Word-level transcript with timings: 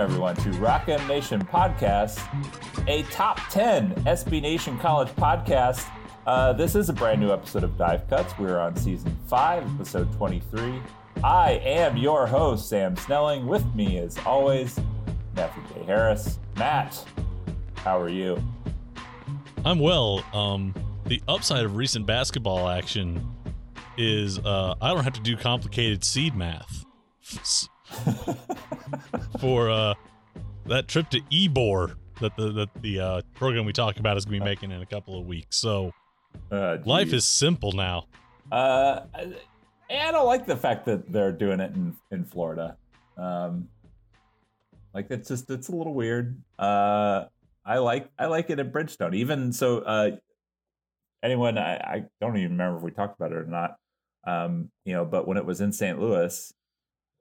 everyone, 0.00 0.34
to 0.34 0.50
Rock 0.52 0.88
M 0.88 1.06
Nation 1.06 1.44
Podcast, 1.44 2.18
a 2.88 3.02
top 3.10 3.38
10 3.50 3.94
SB 4.06 4.40
Nation 4.40 4.78
College 4.78 5.08
podcast. 5.08 5.86
Uh, 6.26 6.54
this 6.54 6.74
is 6.74 6.88
a 6.88 6.92
brand 6.94 7.20
new 7.20 7.30
episode 7.30 7.64
of 7.64 7.76
Dive 7.76 8.08
Cuts. 8.08 8.32
We're 8.38 8.58
on 8.58 8.74
season 8.76 9.14
5, 9.26 9.74
episode 9.74 10.10
23. 10.14 10.80
I 11.22 11.60
am 11.62 11.98
your 11.98 12.26
host, 12.26 12.70
Sam 12.70 12.96
Snelling. 12.96 13.46
With 13.46 13.66
me, 13.74 13.98
as 13.98 14.16
always, 14.24 14.80
Matthew 15.36 15.62
J. 15.74 15.84
Harris. 15.84 16.38
Matt, 16.56 17.04
how 17.74 18.00
are 18.00 18.08
you? 18.08 18.42
I'm 19.66 19.78
well. 19.80 20.24
Um, 20.32 20.74
the 21.04 21.22
upside 21.28 21.66
of 21.66 21.76
recent 21.76 22.06
basketball 22.06 22.70
action 22.70 23.26
is 23.98 24.38
uh, 24.38 24.76
I 24.80 24.94
don't 24.94 25.04
have 25.04 25.12
to 25.12 25.20
do 25.20 25.36
complicated 25.36 26.04
seed 26.04 26.34
math 26.34 26.86
for 29.40 29.70
uh, 29.70 29.94
that 30.66 30.88
trip 30.88 31.08
to 31.10 31.20
Ebor 31.32 31.96
that 32.20 32.36
the 32.36 32.52
that 32.52 32.68
the 32.82 33.00
uh, 33.00 33.22
program 33.34 33.64
we 33.64 33.72
talk 33.72 33.98
about 33.98 34.16
is 34.16 34.24
going 34.24 34.38
to 34.38 34.44
be 34.44 34.48
making 34.48 34.70
in 34.70 34.82
a 34.82 34.86
couple 34.86 35.18
of 35.18 35.26
weeks. 35.26 35.56
So 35.56 35.92
Uh, 36.50 36.78
life 36.84 37.12
is 37.12 37.24
simple 37.24 37.72
now. 37.72 38.06
Uh, 38.52 39.00
I 39.14 39.34
I 39.90 40.12
don't 40.12 40.26
like 40.26 40.46
the 40.46 40.56
fact 40.56 40.84
that 40.86 41.10
they're 41.10 41.32
doing 41.32 41.60
it 41.60 41.74
in 41.74 41.96
in 42.10 42.24
Florida. 42.24 42.76
Um, 43.16 43.68
like 44.94 45.06
it's 45.10 45.28
just 45.28 45.50
it's 45.50 45.68
a 45.68 45.74
little 45.74 45.94
weird. 45.94 46.40
Uh, 46.58 47.24
I 47.64 47.78
like 47.78 48.10
I 48.18 48.26
like 48.26 48.50
it 48.50 48.58
in 48.58 48.70
Bridgestone. 48.70 49.14
Even 49.14 49.52
so, 49.52 49.78
uh, 49.78 50.10
anyone 51.22 51.58
I, 51.58 51.74
I 51.76 52.04
don't 52.20 52.36
even 52.36 52.52
remember 52.52 52.78
if 52.78 52.82
we 52.82 52.90
talked 52.90 53.18
about 53.18 53.32
it 53.32 53.38
or 53.38 53.46
not. 53.46 53.76
Um, 54.26 54.70
you 54.84 54.92
know, 54.92 55.04
but 55.04 55.26
when 55.26 55.36
it 55.38 55.46
was 55.46 55.60
in 55.60 55.72
St. 55.72 55.98
Louis, 55.98 56.52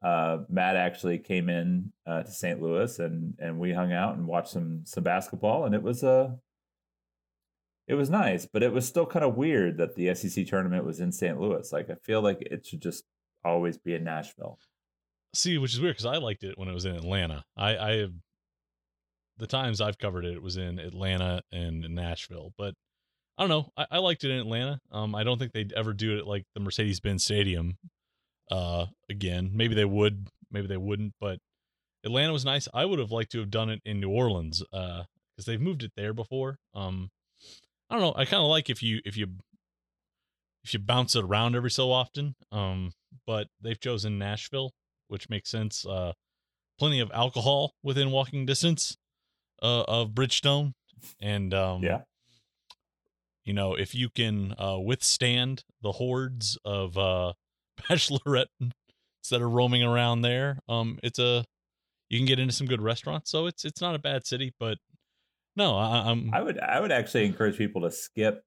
uh, 0.02 0.40
Matt 0.50 0.76
actually 0.76 1.18
came 1.18 1.50
in 1.50 1.92
uh, 2.08 2.24
to 2.24 2.32
St. 2.32 2.62
Louis 2.62 3.00
and 3.00 3.34
and 3.40 3.60
we 3.60 3.74
hung 3.74 3.92
out 3.92 4.16
and 4.16 4.28
watched 4.28 4.50
some 4.50 4.82
some 4.86 5.04
basketball, 5.04 5.66
and 5.66 5.76
it 5.76 5.84
was 5.84 6.04
uh, 6.04 6.32
it 7.88 7.96
was 7.96 8.10
nice, 8.10 8.46
but 8.46 8.64
it 8.64 8.72
was 8.72 8.88
still 8.88 9.06
kind 9.06 9.26
of 9.26 9.36
weird 9.36 9.78
that 9.78 9.96
the 9.96 10.14
SEC 10.14 10.46
tournament 10.46 10.86
was 10.86 11.00
in 11.00 11.12
St. 11.12 11.40
Louis. 11.40 11.72
Like 11.74 11.90
I 11.90 11.96
feel 11.96 12.22
like 12.22 12.42
it 12.42 12.66
should 12.66 12.82
just 12.82 13.04
always 13.44 13.78
be 13.78 13.96
in 13.96 14.04
Nashville. 14.04 14.60
See, 15.34 15.58
which 15.58 15.74
is 15.74 15.82
weird 15.82 15.96
because 15.96 16.06
I 16.06 16.18
liked 16.18 16.44
it 16.44 16.58
when 16.58 16.70
it 16.70 16.74
was 16.74 16.86
in 16.86 16.96
Atlanta. 16.96 17.44
I, 17.58 17.78
I 17.78 18.08
the 19.38 19.48
times 19.48 19.82
I've 19.82 19.98
covered 19.98 20.26
it, 20.26 20.36
it 20.36 20.42
was 20.42 20.58
in 20.58 20.80
Atlanta 20.80 21.42
and 21.52 21.82
Nashville. 21.90 22.54
But 22.58 22.76
I 23.38 23.44
don't 23.44 23.50
know. 23.50 23.72
I, 23.76 23.86
I 23.92 23.98
liked 24.00 24.24
it 24.24 24.32
in 24.32 24.40
Atlanta. 24.40 24.80
Um, 24.92 25.16
I 25.16 25.24
don't 25.24 25.40
think 25.40 25.54
they'd 25.54 25.74
ever 25.74 25.94
do 25.94 26.16
it 26.16 26.20
at 26.20 26.28
like 26.28 26.46
the 26.54 26.60
Mercedes 26.60 27.00
Benz 27.00 27.24
Stadium, 27.24 27.78
uh, 28.50 28.88
again. 29.10 29.52
Maybe 29.54 29.76
they 29.76 29.86
would, 29.86 30.28
maybe 30.52 30.68
they 30.68 30.78
wouldn't. 30.78 31.14
But 31.20 31.40
Atlanta 32.04 32.34
was 32.34 32.46
nice. 32.46 32.68
I 32.74 32.86
would 32.86 33.00
have 33.00 33.12
liked 33.12 33.32
to 33.34 33.40
have 33.40 33.50
done 33.52 33.70
it 33.70 33.82
in 33.86 34.00
New 34.00 34.10
Orleans, 34.10 34.64
uh, 34.74 35.04
because 35.36 35.46
they've 35.46 35.62
moved 35.62 35.84
it 35.84 35.92
there 35.96 36.14
before. 36.14 36.58
Um, 36.74 37.10
I 37.90 37.96
don't 37.96 38.02
know. 38.04 38.14
I 38.16 38.26
kind 38.26 38.42
of 38.44 38.50
like 38.50 38.70
if 38.70 38.82
you 38.84 39.02
if 39.06 39.18
you 39.18 39.28
if 40.64 40.74
you 40.74 40.80
bounce 40.80 41.16
it 41.16 41.24
around 41.24 41.56
every 41.56 41.72
so 41.72 41.92
often. 41.92 42.36
Um, 42.52 42.92
but 43.26 43.48
they've 43.62 43.80
chosen 43.80 44.18
Nashville 44.20 44.72
which 45.08 45.28
makes 45.28 45.50
sense. 45.50 45.86
Uh, 45.88 46.14
plenty 46.78 47.00
of 47.00 47.10
alcohol 47.12 47.74
within 47.82 48.12
walking 48.12 48.46
distance 48.46 48.96
uh, 49.64 49.82
of 49.88 50.12
Bridgestone, 50.12 50.74
and 51.20 51.52
um, 51.52 51.82
Yeah. 51.82 52.02
you 53.44 53.54
know 53.54 53.74
if 53.74 53.96
you 53.96 54.10
can 54.10 54.54
uh, 54.60 54.78
withstand 54.78 55.64
the 55.82 55.94
hordes 55.94 56.60
of 56.64 56.96
uh, 57.90 58.46
instead 59.22 59.42
of 59.42 59.52
roaming 59.52 59.84
around 59.84 60.22
there, 60.22 60.60
um, 60.68 61.00
it's 61.04 61.20
a 61.20 61.44
you 62.10 62.18
can 62.20 62.26
get 62.26 62.40
into 62.40 62.54
some 62.54 62.68
good 62.68 62.82
restaurants. 62.82 63.30
So 63.32 63.46
it's 63.48 63.66
it's 63.66 63.82
not 63.82 63.96
a 63.96 64.00
bad 64.00 64.26
city, 64.26 64.54
but 64.60 64.78
no, 65.56 65.76
I, 65.78 66.10
I'm 66.10 66.34
I 66.34 66.42
would 66.42 66.60
I 66.60 66.80
would 66.80 66.92
actually 66.92 67.26
encourage 67.26 67.58
people 67.58 67.82
to 67.82 67.92
skip 67.92 68.44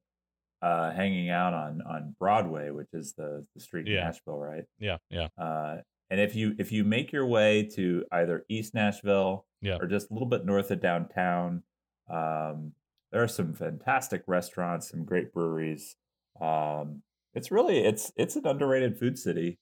uh, 0.62 0.90
hanging 0.92 1.30
out 1.30 1.54
on 1.54 1.82
on 1.82 2.14
Broadway, 2.18 2.70
which 2.70 2.88
is 2.92 3.14
the 3.16 3.46
the 3.54 3.60
street 3.60 3.86
in 3.86 3.94
Nashville, 3.94 4.38
right? 4.38 4.64
yeah 4.78 4.98
yeah 5.10 5.28
Uh, 5.38 5.78
and 6.10 6.20
if 6.20 6.34
you 6.36 6.54
if 6.58 6.72
you 6.72 6.84
make 6.84 7.12
your 7.12 7.26
way 7.26 7.68
to 7.76 8.04
either 8.12 8.44
East 8.48 8.74
Nashville 8.74 9.46
Yeah. 9.60 9.78
or 9.80 9.86
just 9.86 10.10
a 10.10 10.12
little 10.12 10.28
bit 10.28 10.44
north 10.44 10.70
of 10.70 10.80
downtown, 10.80 11.62
um, 12.10 12.72
there 13.12 13.22
are 13.22 13.28
some 13.28 13.54
fantastic 13.54 14.22
restaurants, 14.26 14.90
some 14.90 15.04
great 15.04 15.32
breweries. 15.32 15.96
Um, 16.40 17.02
it's 17.34 17.50
really 17.50 17.78
it's 17.78 18.12
it's 18.16 18.36
an 18.36 18.46
underrated 18.46 18.98
food 18.98 19.18
city. 19.18 19.58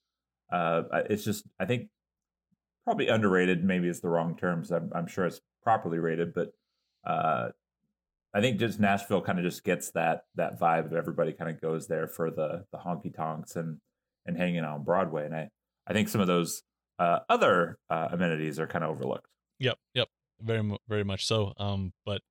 Uh, 0.51 0.83
it's 1.09 1.23
just 1.23 1.45
I 1.59 1.65
think 1.65 1.87
probably 2.83 3.07
underrated 3.07 3.63
maybe 3.63 3.87
is 3.87 4.01
the 4.01 4.09
wrong 4.09 4.35
term. 4.35 4.65
So 4.65 4.75
I'm, 4.75 4.91
I'm 4.93 5.07
sure 5.07 5.25
it's 5.25 5.41
properly 5.63 5.99
rated, 5.99 6.33
but 6.33 6.49
uh, 7.05 7.49
I 8.33 8.41
think 8.41 8.59
just 8.59 8.79
Nashville 8.79 9.21
kind 9.21 9.39
of 9.39 9.45
just 9.45 9.63
gets 9.63 9.91
that 9.91 10.23
that 10.35 10.59
vibe 10.59 10.85
of 10.85 10.93
everybody 10.93 11.33
kind 11.33 11.49
of 11.49 11.61
goes 11.61 11.87
there 11.87 12.07
for 12.07 12.31
the 12.31 12.65
the 12.71 12.77
honky 12.77 13.15
tonks 13.15 13.55
and 13.55 13.77
and 14.25 14.37
hanging 14.37 14.59
out 14.59 14.75
on 14.75 14.83
Broadway. 14.83 15.25
And 15.25 15.35
I 15.35 15.49
I 15.87 15.93
think 15.93 16.09
some 16.09 16.21
of 16.21 16.27
those 16.27 16.63
uh, 16.99 17.19
other 17.29 17.77
uh, 17.89 18.09
amenities 18.11 18.59
are 18.59 18.67
kind 18.67 18.83
of 18.83 18.91
overlooked. 18.91 19.27
yep 19.59 19.77
yep 19.93 20.07
very 20.41 20.77
very 20.87 21.03
much 21.03 21.25
so. 21.25 21.53
Um, 21.57 21.93
but 22.05 22.21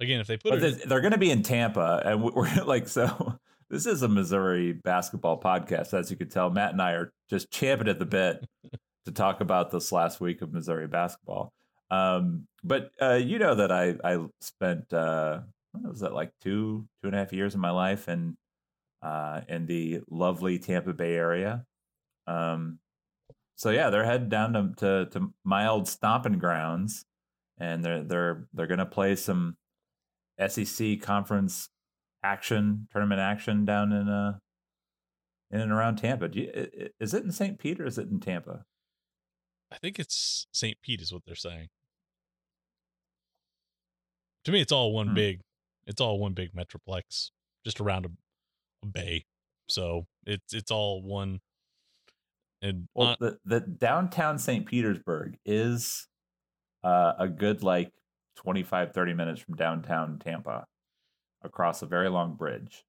again, 0.00 0.20
if 0.20 0.26
they 0.26 0.36
put 0.36 0.54
it 0.54 0.60
they're, 0.60 0.70
they're 0.70 1.00
going 1.00 1.12
to 1.12 1.18
be 1.18 1.30
in 1.30 1.42
Tampa, 1.42 2.02
and 2.04 2.22
we're 2.34 2.64
like 2.64 2.88
so. 2.88 3.38
This 3.70 3.84
is 3.84 4.02
a 4.02 4.08
Missouri 4.08 4.72
basketball 4.72 5.38
podcast, 5.38 5.92
as 5.92 6.10
you 6.10 6.16
could 6.16 6.30
tell. 6.30 6.48
Matt 6.48 6.72
and 6.72 6.80
I 6.80 6.92
are 6.92 7.12
just 7.28 7.50
champing 7.50 7.88
at 7.88 7.98
the 7.98 8.06
bit 8.06 8.46
to 9.04 9.12
talk 9.12 9.42
about 9.42 9.70
this 9.70 9.92
last 9.92 10.20
week 10.20 10.40
of 10.40 10.54
Missouri 10.54 10.88
basketball. 10.88 11.52
Um, 11.90 12.46
but 12.64 12.90
uh, 13.00 13.14
you 13.14 13.38
know 13.38 13.54
that 13.54 13.70
I 13.70 13.94
I 14.02 14.24
spent 14.40 14.90
uh, 14.92 15.40
was 15.82 16.00
that 16.00 16.14
like 16.14 16.32
two 16.40 16.86
two 17.02 17.08
and 17.08 17.14
a 17.14 17.18
half 17.18 17.32
years 17.32 17.54
of 17.54 17.60
my 17.60 17.70
life 17.70 18.08
in 18.08 18.36
uh, 19.02 19.42
in 19.48 19.66
the 19.66 20.00
lovely 20.10 20.58
Tampa 20.58 20.94
Bay 20.94 21.14
area. 21.14 21.64
Um, 22.26 22.78
so 23.56 23.70
yeah, 23.70 23.90
they're 23.90 24.04
heading 24.04 24.30
down 24.30 24.54
to, 24.54 24.72
to 24.78 25.10
to 25.18 25.32
my 25.44 25.66
old 25.68 25.88
stomping 25.88 26.38
grounds, 26.38 27.04
and 27.58 27.84
they're 27.84 28.02
they're 28.02 28.48
they're 28.54 28.66
gonna 28.66 28.86
play 28.86 29.14
some 29.14 29.56
SEC 30.46 31.02
conference 31.02 31.68
action, 32.22 32.88
tournament 32.92 33.20
action 33.20 33.64
down 33.64 33.92
in 33.92 34.08
uh 34.08 34.38
in 35.50 35.60
and 35.60 35.72
around 35.72 35.96
Tampa. 35.96 36.28
Do 36.28 36.40
you, 36.40 36.90
is 37.00 37.14
it 37.14 37.24
in 37.24 37.32
St. 37.32 37.58
Pete 37.58 37.80
or 37.80 37.86
is 37.86 37.96
it 37.96 38.08
in 38.08 38.20
Tampa? 38.20 38.64
I 39.72 39.76
think 39.78 39.98
it's 39.98 40.46
St. 40.52 40.76
Pete 40.82 41.00
is 41.00 41.12
what 41.12 41.22
they're 41.26 41.34
saying. 41.34 41.68
To 44.44 44.52
me, 44.52 44.60
it's 44.60 44.72
all 44.72 44.92
one 44.92 45.08
Hmm. 45.08 45.14
big, 45.14 45.40
it's 45.86 46.00
all 46.00 46.18
one 46.18 46.32
big 46.34 46.50
metroplex, 46.54 47.30
just 47.64 47.80
around 47.80 48.06
a, 48.06 48.10
a 48.82 48.86
bay. 48.86 49.24
So 49.68 50.06
it's 50.26 50.52
it's 50.54 50.70
all 50.70 51.02
one. 51.02 51.40
And 52.62 52.88
Well, 52.94 53.10
uh, 53.10 53.16
the 53.20 53.38
the 53.44 53.60
downtown 53.60 54.38
St. 54.38 54.66
Petersburg 54.66 55.36
is 55.44 56.08
uh, 56.82 57.12
a 57.18 57.28
good 57.28 57.62
like 57.62 57.92
25 58.36 58.92
30 58.92 59.14
minutes 59.14 59.40
from 59.40 59.54
downtown 59.56 60.18
Tampa 60.18 60.66
across 61.42 61.82
a 61.82 61.86
very 61.86 62.08
long 62.08 62.34
bridge. 62.34 62.84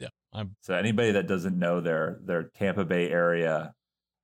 yeah, 0.00 0.08
I'm 0.32 0.56
So 0.62 0.74
anybody 0.74 1.12
that 1.12 1.26
doesn't 1.28 1.58
know 1.58 1.80
their 1.80 2.18
their 2.24 2.44
Tampa 2.44 2.84
Bay 2.84 3.10
area 3.10 3.74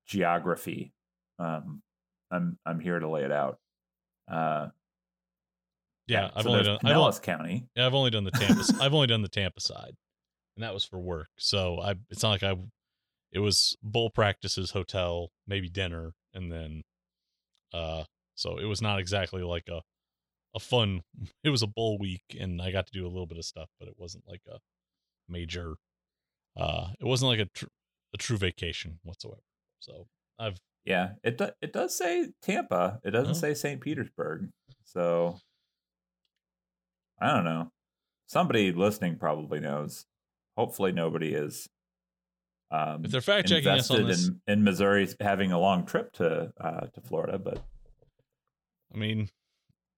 geography, 0.07 0.93
um, 1.39 1.83
I'm 2.31 2.59
I'm 2.67 2.81
here 2.81 2.99
to 2.99 3.09
lay 3.09 3.23
it 3.23 3.33
out. 3.33 3.59
Uh, 4.31 4.69
yeah. 6.09 6.31
I've 6.35 6.45
so 6.45 6.51
only 6.51 6.63
done 6.65 6.79
I've, 6.85 6.97
only, 6.97 7.11
Pinellas 7.11 7.23
County. 7.23 7.67
yeah, 7.75 7.87
I've 7.87 7.95
only 7.95 8.11
done 8.11 8.25
the 8.25 8.31
Tampa. 8.31 8.65
I've 8.81 8.95
only 8.95 9.07
done 9.07 9.23
the 9.23 9.29
Tampa 9.29 9.61
side, 9.61 9.95
and 10.57 10.65
that 10.65 10.73
was 10.75 10.85
for 10.85 10.99
work. 10.99 11.29
So 11.39 11.81
I 11.81 11.95
it's 12.11 12.23
not 12.23 12.31
like 12.31 12.43
I. 12.43 12.57
It 13.33 13.41
was 13.41 13.77
bull 13.83 14.09
practices, 14.09 14.71
hotel, 14.71 15.31
maybe 15.47 15.69
dinner, 15.69 16.15
and 16.33 16.51
then, 16.51 16.85
uh, 17.75 18.05
so 18.35 18.57
it 18.57 18.65
was 18.65 18.81
not 18.81 18.99
exactly 18.99 19.43
like 19.43 19.65
a, 19.69 19.83
a 20.57 20.61
fun. 20.61 21.03
It 21.45 21.51
was 21.51 21.63
a 21.63 21.67
bowl 21.69 21.99
week, 21.99 22.25
and 22.41 22.61
I 22.61 22.73
got 22.73 22.87
to 22.89 22.93
do 22.93 23.07
a 23.07 23.13
little 23.15 23.27
bit 23.27 23.39
of 23.39 23.45
stuff, 23.45 23.69
but 23.79 23.87
it 23.89 23.95
wasn't 23.99 24.25
like 24.27 24.43
a 24.51 24.59
major. 25.29 25.77
Uh, 26.57 26.89
it 26.99 27.05
wasn't 27.05 27.29
like 27.31 27.39
a 27.41 27.45
tr- 27.55 27.67
a 28.15 28.17
true 28.17 28.37
vacation 28.39 28.99
whatsoever. 29.05 29.43
So 29.79 30.09
I've 30.39 30.59
Yeah, 30.85 31.13
it 31.23 31.39
do, 31.39 31.51
it 31.61 31.73
does 31.73 31.97
say 31.97 32.31
Tampa. 32.43 33.01
It 33.05 33.11
doesn't 33.11 33.37
Oh. 33.37 33.39
say 33.39 33.55
St. 33.55 33.81
Petersburg. 33.81 34.51
So 34.85 35.39
I 37.21 37.29
don't 37.35 37.45
know. 37.45 37.71
Somebody 38.29 38.73
listening 38.73 39.19
probably 39.19 39.61
knows. 39.61 40.07
Hopefully, 40.57 40.93
nobody 40.93 41.33
is. 41.35 41.69
Um, 42.71 43.05
If 43.05 43.11
they're 43.13 43.21
fact 43.21 43.49
checking 43.49 43.69
us 43.69 43.91
on 43.91 44.07
this- 44.07 44.29
in, 44.29 44.41
in 44.49 44.65
Missouri 44.65 45.09
having 45.21 45.53
a 45.53 45.61
long 45.61 45.87
trip 45.87 46.13
to 46.15 46.53
uh, 46.61 46.87
to 46.89 47.01
Florida, 47.03 47.39
but 47.39 47.65
I 48.93 48.97
mean, 48.97 49.29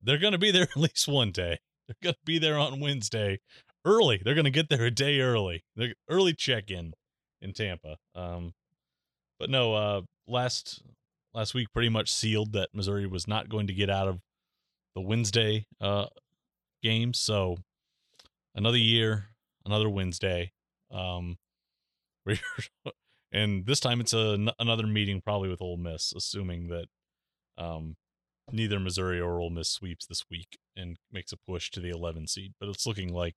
they're 0.02 0.18
going 0.18 0.32
to 0.32 0.38
be 0.38 0.50
there 0.50 0.62
at 0.70 0.76
least 0.76 1.08
one 1.08 1.30
day. 1.32 1.58
They're 1.86 1.96
going 2.02 2.14
to 2.14 2.26
be 2.26 2.38
there 2.38 2.58
on 2.58 2.80
Wednesday 2.80 3.40
early. 3.84 4.20
They're 4.22 4.34
going 4.34 4.44
to 4.44 4.50
get 4.50 4.68
there 4.68 4.84
a 4.84 4.90
day 4.90 5.20
early. 5.20 5.64
They're 5.76 5.94
early 6.08 6.34
check 6.34 6.70
in 6.70 6.92
in 7.40 7.52
Tampa. 7.52 7.96
Um, 8.14 8.52
but 9.38 9.50
no, 9.50 9.74
uh, 9.74 10.00
last 10.26 10.82
last 11.34 11.54
week 11.54 11.68
pretty 11.72 11.88
much 11.88 12.12
sealed 12.12 12.52
that 12.52 12.70
Missouri 12.74 13.06
was 13.06 13.28
not 13.28 13.48
going 13.48 13.68
to 13.68 13.72
get 13.72 13.90
out 13.90 14.08
of 14.08 14.20
the 14.94 15.00
Wednesday 15.00 15.66
uh, 15.80 16.06
game. 16.82 17.14
So 17.14 17.58
another 18.54 18.78
year, 18.78 19.28
another 19.64 19.88
Wednesday. 19.88 20.52
Um, 20.90 21.38
and 23.32 23.64
this 23.66 23.80
time 23.80 24.00
it's 24.00 24.12
a, 24.12 24.52
another 24.58 24.86
meeting 24.86 25.20
probably 25.20 25.48
with 25.48 25.62
Ole 25.62 25.76
Miss, 25.76 26.12
assuming 26.16 26.68
that 26.68 26.86
um, 27.56 27.96
neither 28.52 28.80
Missouri 28.80 29.20
or 29.20 29.40
Ole 29.40 29.50
Miss 29.50 29.70
sweeps 29.70 30.06
this 30.06 30.24
week 30.30 30.58
and 30.76 30.96
makes 31.12 31.32
a 31.32 31.36
push 31.36 31.70
to 31.70 31.80
the 31.80 31.90
11 31.90 32.26
seed. 32.26 32.54
But 32.58 32.68
it's 32.68 32.86
looking 32.86 33.12
like 33.12 33.34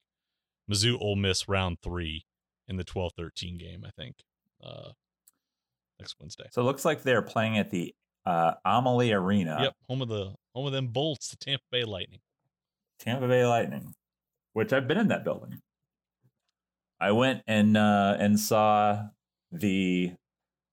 Mizzou 0.72 1.00
Ole 1.00 1.16
Miss 1.16 1.48
round 1.48 1.78
three 1.82 2.26
in 2.68 2.78
the 2.78 2.84
12-13 2.84 3.60
game. 3.60 3.84
I 3.86 3.92
think 3.92 4.16
uh, 4.64 4.92
next 6.00 6.16
Wednesday. 6.20 6.46
So 6.52 6.62
it 6.62 6.66
looks 6.66 6.86
like 6.86 7.04
they're 7.04 7.22
playing 7.22 7.58
at 7.58 7.70
the 7.72 7.94
uh, 8.26 8.54
Amalie 8.66 9.14
Arena. 9.14 9.58
Yep, 9.62 9.74
home 9.90 10.02
of 10.02 10.10
the 10.10 10.36
home 10.54 10.66
of 10.66 10.72
them 10.72 10.88
Bolts, 10.88 11.30
the 11.30 11.38
Tampa 11.38 11.64
Bay 11.72 11.84
Lightning. 11.84 12.20
Tampa 13.00 13.28
Bay 13.28 13.46
Lightning, 13.46 13.94
which 14.54 14.74
I've 14.74 14.88
been 14.88 14.98
in 14.98 15.08
that 15.08 15.24
building. 15.24 15.60
I 17.00 17.12
went 17.12 17.42
and 17.48 17.76
uh, 17.76 18.16
and 18.20 18.40
saw 18.40 19.06
the 19.52 20.14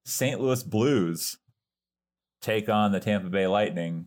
St. 0.04 0.40
Louis 0.40 0.62
Blues 0.62 1.38
take 2.42 2.68
on 2.68 2.92
the 2.92 3.00
Tampa 3.00 3.30
Bay 3.30 3.46
Lightning. 3.46 4.06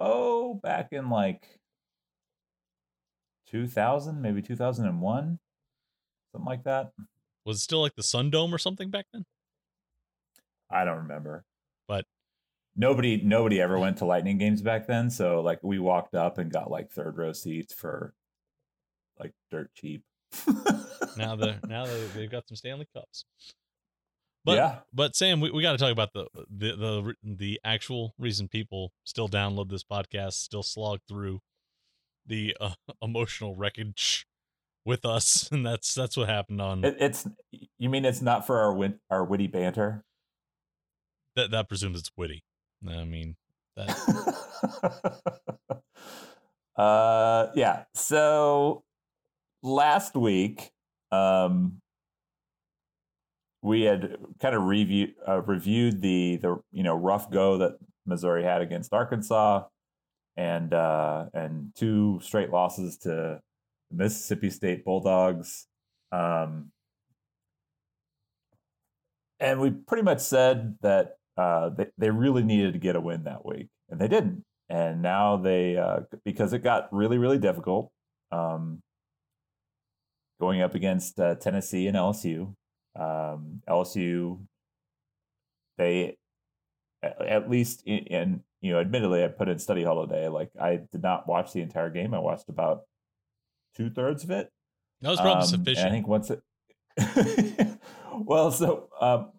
Oh, 0.00 0.54
back 0.54 0.92
in 0.92 1.10
like 1.10 1.58
2000, 3.50 4.20
maybe 4.20 4.42
2001, 4.42 5.38
something 6.32 6.46
like 6.46 6.64
that. 6.64 6.92
Was 7.44 7.58
it 7.58 7.60
still 7.60 7.80
like 7.80 7.96
the 7.96 8.02
Sun 8.02 8.30
Dome 8.30 8.54
or 8.54 8.58
something 8.58 8.90
back 8.90 9.06
then? 9.12 9.24
I 10.70 10.84
don't 10.84 10.98
remember. 10.98 11.44
But 11.86 12.04
nobody 12.76 13.20
nobody 13.22 13.60
ever 13.60 13.78
went 13.78 13.98
to 13.98 14.04
Lightning 14.04 14.38
games 14.38 14.60
back 14.60 14.86
then, 14.86 15.10
so 15.10 15.40
like 15.40 15.60
we 15.62 15.78
walked 15.78 16.14
up 16.14 16.38
and 16.38 16.52
got 16.52 16.70
like 16.70 16.90
third 16.90 17.16
row 17.16 17.32
seats 17.32 17.72
for 17.72 18.14
like 19.18 19.32
dirt 19.50 19.70
cheap. 19.74 20.04
now 21.16 21.36
they 21.36 21.56
now 21.66 21.86
they, 21.86 22.04
they've 22.14 22.30
got 22.30 22.46
some 22.46 22.56
Stanley 22.56 22.86
Cups. 22.94 23.24
But 24.48 24.56
yeah. 24.56 24.76
but 24.94 25.14
Sam, 25.14 25.42
we, 25.42 25.50
we 25.50 25.60
got 25.60 25.72
to 25.72 25.76
talk 25.76 25.92
about 25.92 26.14
the, 26.14 26.26
the 26.48 26.74
the 26.74 27.14
the 27.22 27.60
actual 27.62 28.14
reason 28.16 28.48
people 28.48 28.92
still 29.04 29.28
download 29.28 29.68
this 29.68 29.84
podcast, 29.84 30.32
still 30.32 30.62
slog 30.62 31.00
through 31.06 31.40
the 32.24 32.56
uh, 32.58 32.70
emotional 33.02 33.54
wreckage 33.54 34.26
with 34.86 35.04
us, 35.04 35.48
and 35.52 35.66
that's 35.66 35.94
that's 35.94 36.16
what 36.16 36.30
happened 36.30 36.62
on. 36.62 36.82
It, 36.82 36.96
it's 36.98 37.28
you 37.78 37.90
mean 37.90 38.06
it's 38.06 38.22
not 38.22 38.46
for 38.46 38.58
our 38.58 38.72
wit, 38.72 38.98
our 39.10 39.22
witty 39.22 39.48
banter? 39.48 40.02
That 41.36 41.50
that 41.50 41.68
presumes 41.68 41.98
it's 41.98 42.10
witty. 42.16 42.42
I 42.88 43.04
mean 43.04 43.36
that. 43.76 45.82
uh, 46.74 47.48
yeah. 47.54 47.84
So 47.92 48.82
last 49.62 50.16
week, 50.16 50.70
um, 51.12 51.82
we 53.62 53.82
had 53.82 54.16
kind 54.40 54.54
of 54.54 54.62
review 54.62 55.08
uh, 55.26 55.42
reviewed 55.42 56.00
the 56.00 56.36
the 56.36 56.60
you 56.72 56.82
know 56.82 56.94
rough 56.94 57.30
go 57.30 57.58
that 57.58 57.78
Missouri 58.06 58.44
had 58.44 58.62
against 58.62 58.92
Arkansas, 58.92 59.64
and 60.36 60.72
uh, 60.72 61.26
and 61.34 61.72
two 61.74 62.20
straight 62.22 62.50
losses 62.50 62.98
to 62.98 63.40
Mississippi 63.90 64.50
State 64.50 64.84
Bulldogs. 64.84 65.66
Um, 66.12 66.70
and 69.40 69.60
we 69.60 69.70
pretty 69.70 70.02
much 70.02 70.20
said 70.20 70.76
that 70.82 71.16
uh, 71.36 71.70
they, 71.70 71.86
they 71.96 72.10
really 72.10 72.42
needed 72.42 72.72
to 72.72 72.78
get 72.78 72.96
a 72.96 73.00
win 73.00 73.24
that 73.24 73.44
week, 73.44 73.68
and 73.88 74.00
they 74.00 74.08
didn't. 74.08 74.44
And 74.68 75.00
now 75.00 75.36
they, 75.36 75.76
uh, 75.76 76.00
because 76.24 76.52
it 76.52 76.62
got 76.62 76.92
really, 76.92 77.16
really 77.16 77.38
difficult 77.38 77.90
um, 78.32 78.82
going 80.40 80.60
up 80.60 80.74
against 80.74 81.18
uh, 81.18 81.36
Tennessee 81.36 81.86
and 81.86 81.96
LSU. 81.96 82.54
Um, 82.98 83.62
LSU, 83.68 84.40
they, 85.76 86.16
at 87.02 87.48
least 87.48 87.82
in, 87.86 87.98
in, 87.98 88.40
you 88.60 88.72
know, 88.72 88.80
admittedly, 88.80 89.24
I 89.24 89.28
put 89.28 89.48
in 89.48 89.58
study 89.58 89.84
holiday. 89.84 90.28
Like 90.28 90.50
I 90.60 90.80
did 90.90 91.02
not 91.02 91.28
watch 91.28 91.52
the 91.52 91.60
entire 91.62 91.90
game. 91.90 92.12
I 92.12 92.18
watched 92.18 92.48
about 92.48 92.82
two 93.76 93.90
thirds 93.90 94.24
of 94.24 94.30
it. 94.30 94.50
That 95.00 95.10
was 95.10 95.20
probably 95.20 95.42
um, 95.42 95.48
sufficient. 95.48 95.86
I 95.86 95.90
think 95.90 96.08
once 96.08 96.30
it. 96.30 96.42
well, 98.18 98.50
so 98.50 98.88
um, 99.00 99.30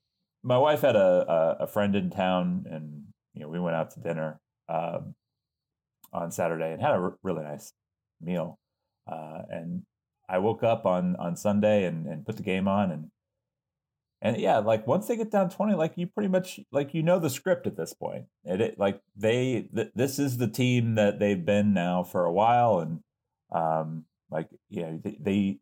my 0.43 0.57
wife 0.57 0.81
had 0.81 0.95
a, 0.95 1.57
a, 1.59 1.63
a 1.63 1.67
friend 1.67 1.95
in 1.95 2.09
town, 2.09 2.65
and 2.71 3.03
you 3.33 3.41
know 3.41 3.49
we 3.49 3.59
went 3.59 3.75
out 3.75 3.91
to 3.91 3.99
dinner 3.99 4.39
um, 4.69 5.15
on 6.13 6.31
Saturday 6.31 6.71
and 6.71 6.81
had 6.81 6.91
a 6.91 6.99
r- 6.99 7.17
really 7.23 7.43
nice 7.43 7.73
meal. 8.21 8.57
Uh, 9.11 9.41
and 9.49 9.83
I 10.29 10.37
woke 10.37 10.63
up 10.63 10.85
on 10.85 11.17
on 11.17 11.35
Sunday 11.35 11.83
and, 11.85 12.05
and 12.05 12.25
put 12.25 12.37
the 12.37 12.43
game 12.43 12.69
on 12.69 12.91
and 12.91 13.11
and 14.21 14.37
yeah, 14.37 14.57
like 14.57 14.85
once 14.87 15.07
they 15.07 15.15
get 15.15 15.31
down 15.31 15.49
twenty, 15.49 15.75
like 15.75 15.93
you 15.95 16.07
pretty 16.07 16.29
much 16.29 16.59
like 16.71 16.93
you 16.93 17.03
know 17.03 17.19
the 17.19 17.29
script 17.29 17.67
at 17.67 17.77
this 17.77 17.93
point. 17.93 18.25
It, 18.43 18.61
it 18.61 18.79
like 18.79 19.01
they 19.15 19.69
th- 19.73 19.91
this 19.95 20.19
is 20.19 20.37
the 20.37 20.49
team 20.49 20.95
that 20.95 21.19
they've 21.19 21.45
been 21.45 21.73
now 21.73 22.03
for 22.03 22.25
a 22.25 22.31
while, 22.31 22.79
and 22.79 22.99
um, 23.51 24.05
like 24.29 24.49
yeah, 24.69 24.91
they, 25.01 25.17
they 25.19 25.59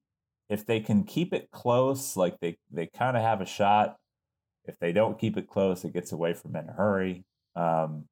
if 0.50 0.66
they 0.66 0.80
can 0.80 1.04
keep 1.04 1.34
it 1.34 1.52
close, 1.52 2.18
like 2.18 2.40
they 2.40 2.58
they 2.72 2.88
kind 2.88 3.16
of 3.16 3.24
have 3.24 3.42
a 3.42 3.46
shot 3.46 3.98
if 4.68 4.78
they 4.80 4.92
don't 4.92 5.18
keep 5.18 5.38
it 5.38 5.48
close, 5.48 5.84
it 5.84 5.94
gets 5.94 6.12
away 6.12 6.34
from 6.34 6.56
in 6.56 6.70
a 6.70 6.74
hurry. 6.74 7.24
Um, 7.56 8.06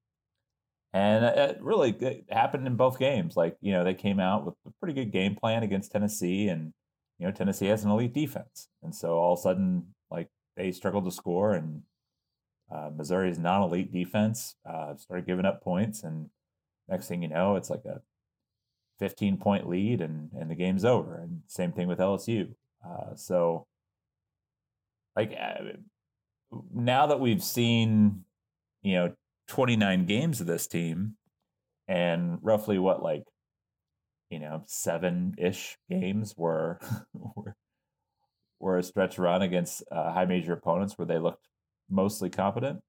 and 0.94 1.26
it 1.26 1.58
really 1.62 1.92
it 1.92 2.26
happened 2.30 2.66
in 2.66 2.78
both 2.78 2.98
games. 2.98 3.36
Like, 3.36 3.58
you 3.60 3.74
know, 3.74 3.84
they 3.84 3.94
came 3.94 4.20
out 4.20 4.46
with 4.46 4.56
a 4.66 4.72
pretty 4.80 4.94
good 4.94 5.12
game 5.12 5.36
plan 5.36 5.64
against 5.64 5.92
Tennessee, 5.92 6.48
and, 6.48 6.74
you 7.20 7.26
know, 7.26 7.34
Tennessee 7.34 7.68
has 7.68 7.84
an 7.84 7.92
elite 7.92 8.14
defense. 8.14 8.70
And 8.82 8.96
so 8.96 9.18
all 9.18 9.34
of 9.34 9.40
a 9.40 9.42
sudden, 9.42 9.88
like, 10.12 10.30
they 10.56 10.72
struggled 10.72 11.06
to 11.06 11.12
score, 11.12 11.54
and 11.54 11.84
uh, 12.74 12.90
Missouri's 12.96 13.40
non 13.40 13.64
elite 13.64 13.92
defense 13.92 14.56
uh, 14.68 14.96
started 14.96 15.26
giving 15.26 15.46
up 15.46 15.64
points. 15.64 16.04
And 16.04 16.30
next 16.88 17.08
thing 17.08 17.22
you 17.22 17.28
know, 17.28 17.56
it's 17.56 17.70
like 17.70 17.86
a 17.86 18.02
15 19.00 19.38
point 19.38 19.68
lead, 19.68 20.02
and, 20.02 20.30
and 20.34 20.50
the 20.50 20.56
game's 20.56 20.86
over. 20.86 21.18
And 21.18 21.42
same 21.48 21.72
thing 21.72 21.88
with 21.88 22.00
LSU. 22.00 22.54
Uh, 22.86 23.16
so, 23.16 23.68
like, 25.16 25.32
uh, 25.32 25.78
now 26.74 27.08
that 27.08 27.20
we've 27.20 27.44
seen, 27.44 28.24
you 28.82 28.96
know, 28.96 29.14
29 29.48 30.06
games 30.06 30.42
of 30.42 30.48
this 30.48 30.68
team 30.68 31.16
and 31.88 32.40
roughly 32.42 32.80
what 32.80 33.04
like 33.04 33.24
you 34.30 34.40
know, 34.40 34.64
seven-ish 34.66 35.78
games 35.90 36.36
were 36.38 36.80
were, 37.14 37.56
were 38.66 38.80
a 38.80 38.84
stretch 38.84 39.20
run 39.20 39.44
against 39.44 39.84
uh, 39.92 40.12
high 40.12 40.26
major 40.26 40.52
opponents 40.52 40.98
where 40.98 41.06
they 41.06 41.20
looked 41.20 41.48
mostly 41.88 42.32
competent. 42.32 42.82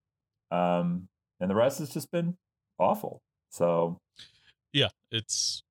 Um, 0.51 1.09
and 1.39 1.51
the 1.51 1.55
rest 1.55 1.81
has 1.81 1.91
just 1.91 2.11
been 2.11 2.39
awful. 2.79 3.21
So, 3.51 4.01
yeah, 4.73 4.89
it's 5.13 5.63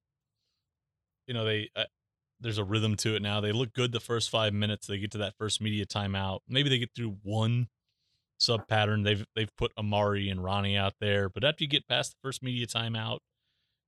you 1.25 1.33
know 1.33 1.43
they 1.43 1.69
uh, 1.75 1.85
there's 2.39 2.59
a 2.59 2.63
rhythm 2.63 2.95
to 2.97 3.15
it 3.15 3.23
now. 3.23 3.41
They 3.41 3.51
look 3.51 3.73
good 3.73 3.91
the 3.91 3.99
first 3.99 4.29
five 4.29 4.53
minutes. 4.53 4.85
They 4.85 4.99
get 4.99 5.09
to 5.11 5.17
that 5.19 5.33
first 5.39 5.59
media 5.59 5.87
timeout. 5.87 6.41
Maybe 6.47 6.69
they 6.69 6.77
get 6.77 6.91
through 6.95 7.17
one 7.23 7.67
sub 8.39 8.67
pattern. 8.67 9.01
They've 9.01 9.25
they've 9.35 9.55
put 9.57 9.71
Amari 9.75 10.29
and 10.29 10.43
Ronnie 10.43 10.77
out 10.77 10.93
there, 11.01 11.29
but 11.29 11.43
after 11.43 11.63
you 11.63 11.67
get 11.67 11.87
past 11.87 12.11
the 12.11 12.27
first 12.27 12.43
media 12.43 12.67
timeout, 12.67 13.19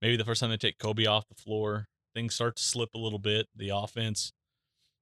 maybe 0.01 0.17
the 0.17 0.25
first 0.25 0.41
time 0.41 0.49
they 0.49 0.57
take 0.57 0.79
Kobe 0.79 1.05
off 1.05 1.27
the 1.29 1.39
floor, 1.39 1.85
things 2.15 2.33
start 2.33 2.55
to 2.55 2.63
slip 2.63 2.89
a 2.95 2.99
little 2.99 3.19
bit. 3.19 3.45
The 3.55 3.69
offense 3.69 4.33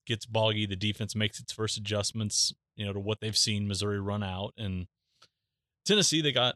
gets 0.06 0.26
boggy. 0.26 0.66
The 0.66 0.76
defense 0.76 1.16
makes 1.16 1.40
its 1.40 1.52
first 1.52 1.78
adjustments, 1.78 2.54
you 2.76 2.86
know, 2.86 2.94
to 2.94 3.00
what 3.00 3.20
they've 3.20 3.38
seen 3.38 3.68
Missouri 3.68 4.00
run 4.00 4.24
out. 4.24 4.54
And 4.58 4.88
Tennessee, 5.86 6.22
they 6.22 6.32
got 6.32 6.56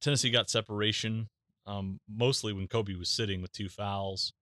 Tennessee 0.00 0.30
got 0.30 0.50
separation, 0.50 1.28
um, 1.66 2.00
mostly 2.08 2.52
when 2.52 2.68
Kobe 2.68 2.94
was 2.94 3.08
sitting 3.08 3.40
with 3.40 3.52
two 3.52 3.68
fouls. 3.68 4.32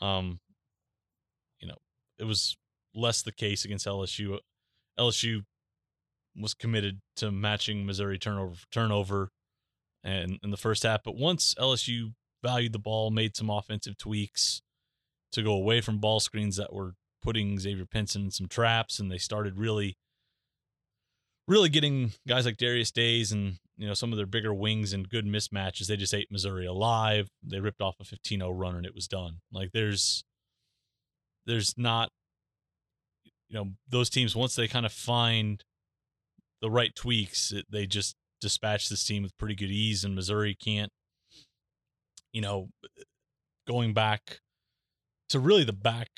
Um, 0.00 0.40
you 1.60 1.68
know, 1.68 1.76
it 2.18 2.24
was 2.24 2.56
less 2.94 3.22
the 3.22 3.32
case 3.32 3.64
against 3.64 3.86
LSU. 3.86 4.38
LSU 4.98 5.42
was 6.36 6.54
committed 6.54 7.00
to 7.16 7.30
matching 7.30 7.84
Missouri 7.84 8.18
turnover 8.18 8.56
turnover 8.70 9.30
and 10.04 10.38
in 10.42 10.50
the 10.50 10.56
first 10.56 10.84
half. 10.84 11.02
But 11.02 11.16
once 11.16 11.54
LSU 11.58 12.12
valued 12.42 12.72
the 12.72 12.78
ball, 12.78 13.10
made 13.10 13.36
some 13.36 13.50
offensive 13.50 13.98
tweaks 13.98 14.62
to 15.32 15.42
go 15.42 15.52
away 15.52 15.80
from 15.80 15.98
ball 15.98 16.20
screens 16.20 16.56
that 16.56 16.72
were 16.72 16.94
putting 17.22 17.58
Xavier 17.58 17.86
Pinson 17.86 18.24
in 18.24 18.30
some 18.30 18.48
traps, 18.48 18.98
and 18.98 19.10
they 19.10 19.18
started 19.18 19.58
really, 19.58 19.96
really 21.46 21.68
getting 21.68 22.12
guys 22.26 22.46
like 22.46 22.56
Darius 22.56 22.90
Days 22.90 23.32
and 23.32 23.58
you 23.76 23.86
know 23.86 23.94
some 23.94 24.12
of 24.12 24.16
their 24.16 24.26
bigger 24.26 24.52
wings 24.52 24.92
and 24.92 25.08
good 25.08 25.24
mismatches. 25.24 25.86
They 25.86 25.96
just 25.96 26.14
ate 26.14 26.30
Missouri 26.30 26.66
alive. 26.66 27.28
They 27.42 27.60
ripped 27.60 27.80
off 27.80 27.96
a 28.00 28.04
15-0 28.04 28.50
run 28.52 28.76
and 28.76 28.86
it 28.86 28.94
was 28.94 29.06
done. 29.06 29.38
Like 29.52 29.70
there's, 29.72 30.24
there's 31.46 31.74
not, 31.76 32.10
you 33.48 33.56
know, 33.56 33.70
those 33.88 34.10
teams 34.10 34.34
once 34.34 34.56
they 34.56 34.68
kind 34.68 34.84
of 34.84 34.92
find 34.92 35.62
the 36.60 36.70
right 36.70 36.94
tweaks, 36.94 37.52
it, 37.52 37.66
they 37.70 37.86
just 37.86 38.16
dispatch 38.40 38.88
this 38.88 39.04
team 39.04 39.22
with 39.22 39.36
pretty 39.38 39.54
good 39.54 39.70
ease, 39.70 40.04
and 40.04 40.14
Missouri 40.14 40.54
can't. 40.54 40.92
You 42.32 42.42
know, 42.42 42.68
going 43.66 43.94
back 43.94 44.40
to 45.30 45.38
really 45.38 45.64
the 45.64 45.72
back 45.72 46.08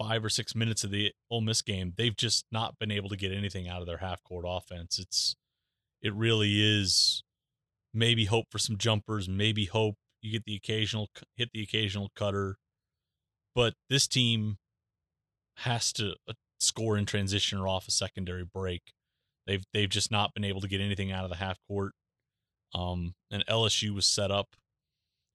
five 0.00 0.24
or 0.24 0.30
six 0.30 0.54
minutes 0.54 0.82
of 0.82 0.90
the 0.90 1.12
Ole 1.30 1.42
Miss 1.42 1.60
game, 1.60 1.92
they've 1.98 2.16
just 2.16 2.46
not 2.50 2.78
been 2.78 2.90
able 2.90 3.10
to 3.10 3.16
get 3.16 3.32
anything 3.32 3.68
out 3.68 3.82
of 3.82 3.86
their 3.86 3.98
half 3.98 4.24
court 4.24 4.46
offense. 4.48 4.98
It's 4.98 5.36
it 6.00 6.14
really 6.14 6.54
is 6.58 7.22
maybe 7.92 8.24
hope 8.24 8.46
for 8.50 8.58
some 8.58 8.78
jumpers, 8.78 9.28
maybe 9.28 9.66
hope 9.66 9.96
you 10.22 10.32
get 10.32 10.44
the 10.44 10.56
occasional 10.56 11.08
hit 11.36 11.50
the 11.52 11.62
occasional 11.62 12.10
cutter, 12.16 12.56
but 13.54 13.74
this 13.90 14.08
team 14.08 14.56
has 15.58 15.92
to 15.92 16.14
uh, 16.26 16.32
score 16.58 16.96
in 16.96 17.04
transition 17.04 17.58
or 17.58 17.68
off 17.68 17.86
a 17.86 17.90
secondary 17.90 18.44
break. 18.44 18.92
They've 19.46 19.64
they've 19.74 19.88
just 19.88 20.10
not 20.10 20.32
been 20.32 20.44
able 20.44 20.62
to 20.62 20.68
get 20.68 20.80
anything 20.80 21.12
out 21.12 21.24
of 21.24 21.30
the 21.30 21.36
half 21.36 21.58
court. 21.68 21.92
Um, 22.74 23.14
and 23.30 23.44
LSU 23.46 23.94
was 23.94 24.06
set 24.06 24.30
up. 24.30 24.48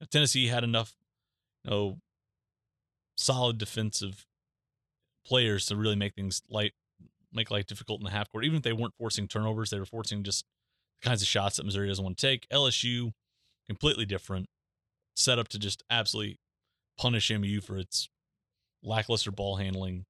Tennessee 0.10 0.48
had 0.48 0.64
enough, 0.64 0.94
you 1.64 1.72
know, 1.72 1.98
solid 3.16 3.58
defensive 3.58 4.26
players 5.26 5.66
to 5.68 5.76
really 5.76 5.96
make 5.96 6.14
things 6.16 6.42
light, 6.50 6.74
make 7.34 7.52
life 7.52 7.66
difficult 7.66 8.00
in 8.00 8.06
the 8.06 8.12
half 8.12 8.32
court. 8.32 8.46
Even 8.46 8.58
if 8.58 8.64
they 8.64 8.74
weren't 8.74 8.96
forcing 8.98 9.28
turnovers, 9.28 9.70
they 9.70 9.80
were 9.80 9.86
forcing 9.86 10.24
just 10.24 10.46
the 11.02 11.10
kinds 11.10 11.22
of 11.22 11.28
shots 11.28 11.58
that 11.58 11.66
Missouri 11.66 11.88
doesn't 11.88 12.04
want 12.04 12.18
to 12.18 12.28
take. 12.28 12.48
LSU, 12.50 13.12
completely 13.68 14.06
different, 14.06 14.48
set 15.16 15.40
up 15.40 15.48
to 15.50 15.60
just 15.60 15.84
absolutely 15.90 16.38
punish 16.98 17.32
MU 17.32 17.62
for 17.62 17.78
its 17.78 18.10
lackluster 18.84 19.32
ball 19.32 19.58
handling, 19.58 20.06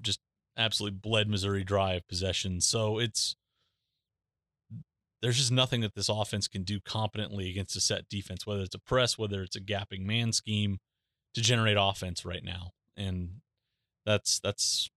just 0.00 0.20
absolutely 0.56 0.98
bled 0.98 1.28
Missouri 1.28 1.64
dry 1.64 1.94
of 1.94 2.06
possession. 2.06 2.60
So 2.60 2.98
it's 2.98 3.36
there's 5.20 5.38
just 5.38 5.52
nothing 5.52 5.80
that 5.80 5.94
this 5.94 6.10
offense 6.10 6.48
can 6.48 6.64
do 6.64 6.80
competently 6.80 7.48
against 7.48 7.76
a 7.76 7.80
set 7.80 8.08
defense, 8.10 8.46
whether 8.46 8.60
it's 8.60 8.74
a 8.74 8.78
press, 8.78 9.16
whether 9.16 9.42
it's 9.42 9.56
a 9.56 9.60
gapping 9.60 10.04
man 10.04 10.32
scheme, 10.32 10.76
to 11.32 11.40
generate 11.40 11.78
offense 11.80 12.26
right 12.26 12.44
now. 12.44 12.72
And 12.94 13.40
that's 14.04 14.40
that's 14.40 14.90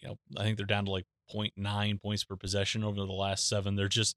you 0.00 0.08
know, 0.08 0.16
I 0.36 0.44
think 0.44 0.56
they're 0.56 0.66
down 0.66 0.84
to 0.86 0.90
like 0.90 1.06
0.9 1.34 2.00
points 2.00 2.24
per 2.24 2.36
possession 2.36 2.84
over 2.84 2.96
the 2.96 3.12
last 3.12 3.48
seven. 3.48 3.76
They're 3.76 3.88
just 3.88 4.16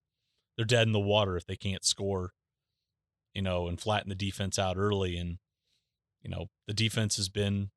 they're 0.56 0.66
dead 0.66 0.88
in 0.88 0.94
the 0.94 1.00
water 1.00 1.38
if 1.38 1.46
they 1.46 1.56
can't 1.56 1.84
score, 1.84 2.32
you 3.34 3.42
know, 3.42 3.68
and 3.68 3.80
flatten 3.80 4.10
the 4.10 4.16
defense 4.16 4.60
out 4.60 4.78
early. 4.78 5.18
And, 5.18 5.38
you 6.22 6.30
know, 6.30 6.48
the 6.68 6.74
defense 6.74 7.16
has 7.18 7.30
been 7.30 7.72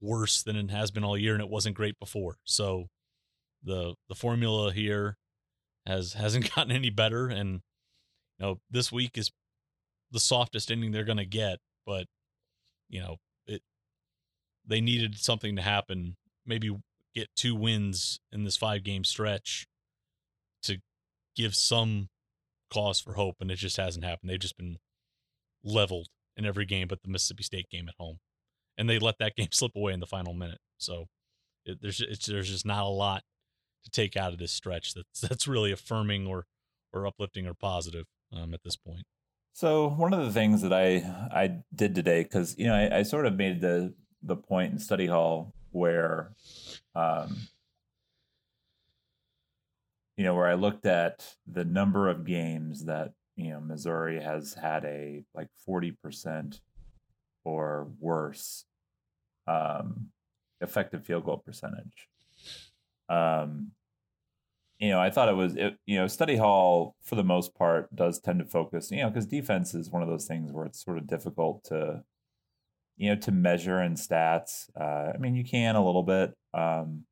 worse 0.00 0.42
than 0.42 0.56
it 0.56 0.70
has 0.70 0.90
been 0.90 1.04
all 1.04 1.18
year 1.18 1.34
and 1.34 1.42
it 1.42 1.50
wasn't 1.50 1.76
great 1.76 1.98
before. 1.98 2.36
So 2.44 2.86
the 3.62 3.94
the 4.08 4.14
formula 4.14 4.72
here 4.72 5.16
has 5.86 6.12
hasn't 6.14 6.54
gotten 6.54 6.72
any 6.72 6.90
better 6.90 7.28
and 7.28 7.60
you 8.38 8.46
know 8.46 8.60
this 8.70 8.92
week 8.92 9.18
is 9.18 9.30
the 10.12 10.20
softest 10.20 10.70
ending 10.70 10.92
they're 10.92 11.04
going 11.04 11.16
to 11.16 11.26
get 11.26 11.58
but 11.84 12.06
you 12.88 13.00
know 13.00 13.16
they 14.66 14.80
needed 14.80 15.16
something 15.16 15.56
to 15.56 15.62
happen 15.62 16.16
maybe 16.44 16.74
get 17.14 17.28
two 17.36 17.54
wins 17.54 18.20
in 18.32 18.44
this 18.44 18.56
five 18.56 18.82
game 18.82 19.04
stretch 19.04 19.66
to 20.62 20.78
give 21.34 21.54
some 21.54 22.08
cause 22.72 23.00
for 23.00 23.14
hope 23.14 23.36
and 23.40 23.50
it 23.50 23.56
just 23.56 23.76
hasn't 23.76 24.04
happened 24.04 24.30
they've 24.30 24.40
just 24.40 24.56
been 24.56 24.78
leveled 25.64 26.08
in 26.36 26.44
every 26.44 26.66
game 26.66 26.88
but 26.88 27.02
the 27.02 27.08
Mississippi 27.08 27.42
State 27.42 27.70
game 27.70 27.88
at 27.88 27.94
home 27.98 28.18
and 28.78 28.88
they 28.88 28.98
let 28.98 29.18
that 29.18 29.34
game 29.36 29.48
slip 29.52 29.74
away 29.76 29.92
in 29.92 30.00
the 30.00 30.06
final 30.06 30.34
minute. 30.34 30.58
So 30.78 31.06
it, 31.64 31.78
there's 31.80 32.02
there's 32.26 32.50
just 32.50 32.66
not 32.66 32.84
a 32.84 32.88
lot 32.88 33.22
to 33.84 33.90
take 33.90 34.16
out 34.16 34.32
of 34.32 34.38
this 34.38 34.52
stretch 34.52 34.94
that's 34.94 35.20
that's 35.28 35.48
really 35.48 35.72
affirming 35.72 36.26
or 36.26 36.46
or 36.92 37.06
uplifting 37.06 37.46
or 37.46 37.54
positive 37.54 38.06
um, 38.32 38.54
at 38.54 38.62
this 38.64 38.76
point. 38.76 39.04
So 39.52 39.88
one 39.88 40.12
of 40.12 40.24
the 40.24 40.32
things 40.32 40.62
that 40.62 40.72
I 40.72 40.96
I 41.32 41.58
did 41.74 41.94
today 41.94 42.22
because 42.22 42.56
you 42.58 42.66
know 42.66 42.74
I, 42.74 42.98
I, 42.98 43.02
sort 43.02 43.26
of 43.26 43.36
made 43.36 43.60
the 43.62 43.94
the 44.22 44.36
point 44.36 44.72
in 44.72 44.78
study 44.78 45.06
hall 45.06 45.52
where 45.70 46.32
um, 46.94 47.36
you 50.16 50.24
know 50.24 50.34
where 50.34 50.46
I 50.46 50.54
looked 50.54 50.86
at 50.86 51.34
the 51.46 51.64
number 51.64 52.08
of 52.08 52.24
games 52.24 52.84
that 52.86 53.12
you 53.36 53.50
know 53.50 53.60
Missouri 53.60 54.22
has 54.22 54.54
had 54.54 54.84
a 54.84 55.24
like 55.34 55.48
forty 55.64 55.92
percent 55.92 56.60
or 57.44 57.88
worse 58.00 58.64
um, 59.46 60.08
effective 60.60 61.04
field 61.04 61.24
goal 61.24 61.38
percentage. 61.38 62.08
Um, 63.08 63.72
you 64.78 64.90
know, 64.90 65.00
I 65.00 65.10
thought 65.10 65.28
it 65.28 65.36
was, 65.36 65.56
it, 65.56 65.78
you 65.86 65.96
know, 65.96 66.06
study 66.06 66.36
hall 66.36 66.96
for 67.02 67.14
the 67.14 67.24
most 67.24 67.54
part 67.54 67.94
does 67.94 68.18
tend 68.18 68.40
to 68.40 68.44
focus, 68.44 68.90
you 68.90 68.98
know, 68.98 69.08
because 69.08 69.26
defense 69.26 69.74
is 69.74 69.90
one 69.90 70.02
of 70.02 70.08
those 70.08 70.26
things 70.26 70.52
where 70.52 70.66
it's 70.66 70.84
sort 70.84 70.98
of 70.98 71.06
difficult 71.06 71.64
to, 71.64 72.02
you 72.96 73.10
know, 73.10 73.20
to 73.20 73.32
measure 73.32 73.82
in 73.82 73.94
stats. 73.94 74.70
Uh, 74.78 75.12
I 75.14 75.18
mean, 75.18 75.34
you 75.34 75.44
can 75.44 75.76
a 75.76 75.84
little 75.84 76.02
bit, 76.02 76.34
um, 76.54 77.04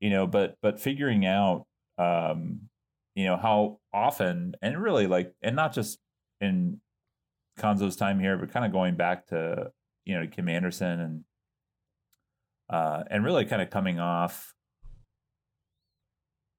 you 0.00 0.10
know, 0.10 0.26
but 0.26 0.56
but 0.62 0.80
figuring 0.80 1.26
out, 1.26 1.66
um, 1.98 2.62
you 3.14 3.24
know, 3.24 3.36
how 3.36 3.78
often 3.92 4.54
and 4.62 4.82
really 4.82 5.06
like, 5.06 5.32
and 5.42 5.56
not 5.56 5.74
just 5.74 5.98
in 6.40 6.80
Cuonzo's 7.58 7.96
time 7.96 8.18
here, 8.18 8.36
but 8.38 8.52
kind 8.52 8.64
of 8.64 8.72
going 8.72 8.96
back 8.96 9.26
to 9.28 9.70
you 10.06 10.18
know 10.18 10.26
Kim 10.26 10.48
Anderson 10.48 11.00
and 11.00 11.24
uh, 12.70 13.02
and 13.10 13.24
really 13.24 13.44
kind 13.44 13.60
of 13.60 13.68
coming 13.68 13.98
off, 13.98 14.54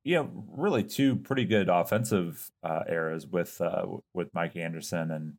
you 0.04 0.16
know, 0.16 0.30
really 0.50 0.84
two 0.84 1.16
pretty 1.16 1.46
good 1.46 1.70
offensive 1.70 2.52
uh, 2.64 2.84
eras 2.90 3.26
with 3.26 3.60
uh, 3.62 3.86
with 4.14 4.34
Mike 4.34 4.56
Anderson 4.56 5.10
and 5.10 5.34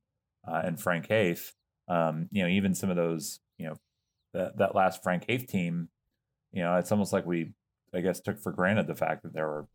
uh, 0.48 0.62
and 0.64 0.80
Frank 0.80 1.08
Haith. 1.08 1.52
Um, 1.88 2.28
you 2.30 2.42
know, 2.42 2.48
even 2.48 2.74
some 2.74 2.90
of 2.90 2.96
those, 2.96 3.40
you 3.58 3.66
know, 3.66 3.76
that 4.34 4.58
that 4.58 4.74
last 4.74 5.02
Frank 5.02 5.24
Haith 5.28 5.46
team, 5.46 5.88
you 6.52 6.62
know, 6.62 6.76
it's 6.76 6.92
almost 6.92 7.12
like 7.12 7.26
we, 7.26 7.52
I 7.94 8.00
guess, 8.00 8.20
took 8.20 8.40
for 8.40 8.52
granted 8.52 8.86
the 8.86 8.94
fact 8.94 9.22
that 9.22 9.32
there 9.34 9.46
were, 9.46 9.66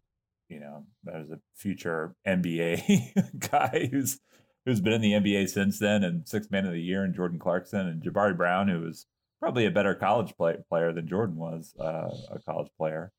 you 0.49 0.59
know, 0.59 0.85
there's 1.03 1.29
a 1.29 1.39
future 1.55 2.15
NBA 2.27 3.29
guy 3.51 3.89
who's 3.91 4.19
who's 4.65 4.81
been 4.81 4.93
in 4.93 5.01
the 5.01 5.13
NBA 5.13 5.49
since 5.49 5.79
then 5.79 6.03
and 6.03 6.27
six 6.27 6.49
man 6.49 6.65
of 6.65 6.73
the 6.73 6.81
year, 6.81 7.03
and 7.03 7.13
Jordan 7.13 7.39
Clarkson 7.39 7.87
and 7.87 8.03
Jabari 8.03 8.35
Brown, 8.35 8.67
who 8.67 8.81
was 8.81 9.05
probably 9.39 9.65
a 9.65 9.71
better 9.71 9.95
college 9.95 10.35
play, 10.35 10.57
player 10.69 10.91
than 10.91 11.07
Jordan 11.07 11.35
was, 11.35 11.73
uh, 11.79 12.09
a 12.31 12.39
college 12.45 12.69
player. 12.77 13.11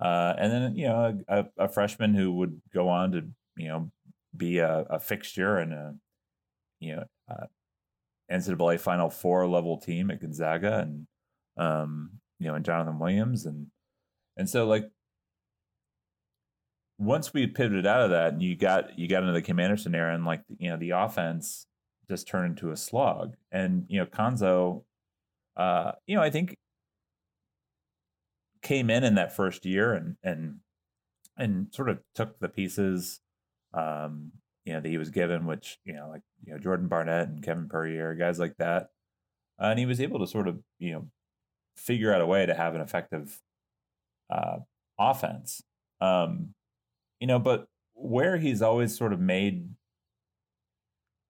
Uh, 0.00 0.34
and 0.38 0.52
then 0.52 0.76
you 0.76 0.86
know 0.86 1.20
a, 1.28 1.46
a, 1.58 1.68
freshman 1.68 2.14
who 2.14 2.32
would 2.32 2.60
go 2.72 2.88
on 2.88 3.10
to 3.10 3.22
you 3.56 3.68
know 3.68 3.90
be 4.36 4.58
a, 4.58 4.86
a 4.90 5.00
fixture 5.00 5.56
and 5.56 5.72
a 5.72 5.94
you 6.78 6.94
know 6.94 7.04
uh, 7.28 7.46
NCAA 8.30 8.78
Final 8.80 9.10
Four 9.10 9.46
level 9.46 9.78
team 9.78 10.10
at 10.10 10.20
Gonzaga 10.20 10.80
and 10.80 11.06
um, 11.56 12.20
you 12.38 12.46
know 12.48 12.54
and 12.54 12.64
Jonathan 12.64 12.98
Williams. 12.98 13.46
And 13.46 13.68
and 14.36 14.48
so 14.48 14.66
like 14.66 14.90
once 16.98 17.32
we 17.32 17.46
pivoted 17.46 17.86
out 17.86 18.02
of 18.02 18.10
that 18.10 18.32
and 18.32 18.42
you 18.42 18.56
got 18.56 18.98
you 18.98 19.08
got 19.08 19.22
into 19.22 19.32
the 19.32 19.42
Kim 19.42 19.60
Anderson 19.60 19.94
era 19.94 20.14
and 20.14 20.24
like 20.24 20.42
you 20.58 20.70
know 20.70 20.76
the 20.76 20.90
offense 20.90 21.66
just 22.08 22.28
turned 22.28 22.50
into 22.58 22.70
a 22.70 22.76
slog. 22.76 23.36
And 23.50 23.84
you 23.88 23.98
know 24.00 24.06
Cuonzo 24.06 24.84
uh 25.56 25.92
you 26.06 26.16
know 26.16 26.22
I 26.22 26.30
think 26.30 26.56
came 28.62 28.90
in 28.90 29.04
in 29.04 29.14
that 29.14 29.34
first 29.34 29.64
year 29.64 29.94
and 29.94 30.16
and 30.22 30.56
and 31.36 31.68
sort 31.72 31.88
of 31.88 32.00
took 32.14 32.38
the 32.40 32.48
pieces 32.48 33.20
um 33.72 34.32
you 34.68 34.74
know 34.74 34.80
that 34.80 34.88
he 34.88 34.98
was 34.98 35.08
given 35.08 35.46
which 35.46 35.78
you 35.86 35.94
know 35.94 36.10
like 36.10 36.20
you 36.44 36.52
know 36.52 36.58
Jordan 36.58 36.88
Barnett 36.88 37.28
and 37.28 37.42
Kevin 37.42 37.70
Puryear, 37.70 38.14
guys 38.14 38.38
like 38.38 38.54
that. 38.58 38.90
Uh, 39.58 39.68
and 39.68 39.78
he 39.78 39.86
was 39.86 39.98
able 39.98 40.18
to 40.18 40.26
sort 40.26 40.46
of 40.46 40.58
you 40.78 40.92
know 40.92 41.06
figure 41.78 42.12
out 42.12 42.20
a 42.20 42.26
way 42.26 42.44
to 42.44 42.54
have 42.54 42.74
an 42.74 42.82
effective 42.82 43.40
uh 44.28 44.58
offense. 44.98 45.62
Um 46.02 46.54
you 47.18 47.26
know, 47.26 47.38
but 47.38 47.66
where 47.94 48.36
he's 48.36 48.60
always 48.60 48.96
sort 48.96 49.14
of 49.14 49.20
made, 49.20 49.70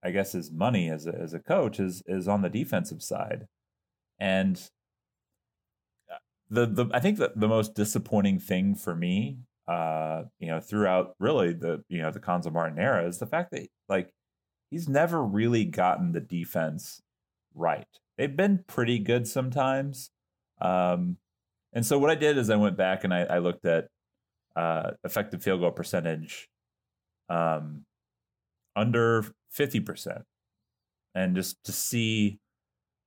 I 0.03 0.11
guess, 0.11 0.33
his 0.33 0.51
money 0.51 0.89
as 0.89 1.07
a, 1.07 1.15
as 1.15 1.33
a 1.33 1.39
coach 1.39 1.79
is 1.79 2.03
is 2.07 2.27
on 2.27 2.41
the 2.41 2.49
defensive 2.49 3.01
side, 3.01 3.47
and 4.19 4.61
uh, 6.11 6.17
the 6.49 6.65
the 6.65 6.85
I 6.93 6.99
think 6.99 7.19
that 7.19 7.39
the 7.39 7.47
most 7.47 7.73
disappointing 7.73 8.39
thing 8.39 8.75
for 8.75 8.93
me, 8.93 9.37
uh, 9.69 10.23
you 10.39 10.47
know, 10.47 10.59
throughout 10.59 11.15
really 11.19 11.53
the 11.53 11.83
you 11.89 12.01
know 12.01 12.11
the 12.11 12.19
Cuonzo 12.19 12.51
Martin 12.51 12.79
era 12.79 13.07
is 13.07 13.19
the 13.19 13.27
fact 13.27 13.51
that 13.51 13.67
like 13.87 14.11
he's 14.71 14.89
never 14.89 15.23
really 15.23 15.63
gotten 15.63 16.11
the 16.11 16.19
defense 16.19 17.01
right. 17.53 17.87
They've 18.17 18.35
been 18.35 18.63
pretty 18.67 18.99
good 18.99 19.27
sometimes. 19.27 20.09
Um, 20.59 21.17
and 21.71 21.85
so 21.85 21.99
what 21.99 22.09
I 22.09 22.15
did 22.15 22.37
is 22.37 22.49
I 22.49 22.55
went 22.55 22.77
back 22.77 23.03
and 23.03 23.13
I, 23.13 23.21
I 23.21 23.37
looked 23.37 23.65
at 23.65 23.87
uh, 24.55 24.91
effective 25.03 25.43
field 25.43 25.61
goal 25.61 25.71
percentage 25.71 26.49
um, 27.29 27.85
under 28.75 29.23
50%. 29.55 30.23
And 31.15 31.35
just 31.35 31.63
to 31.65 31.71
see 31.71 32.39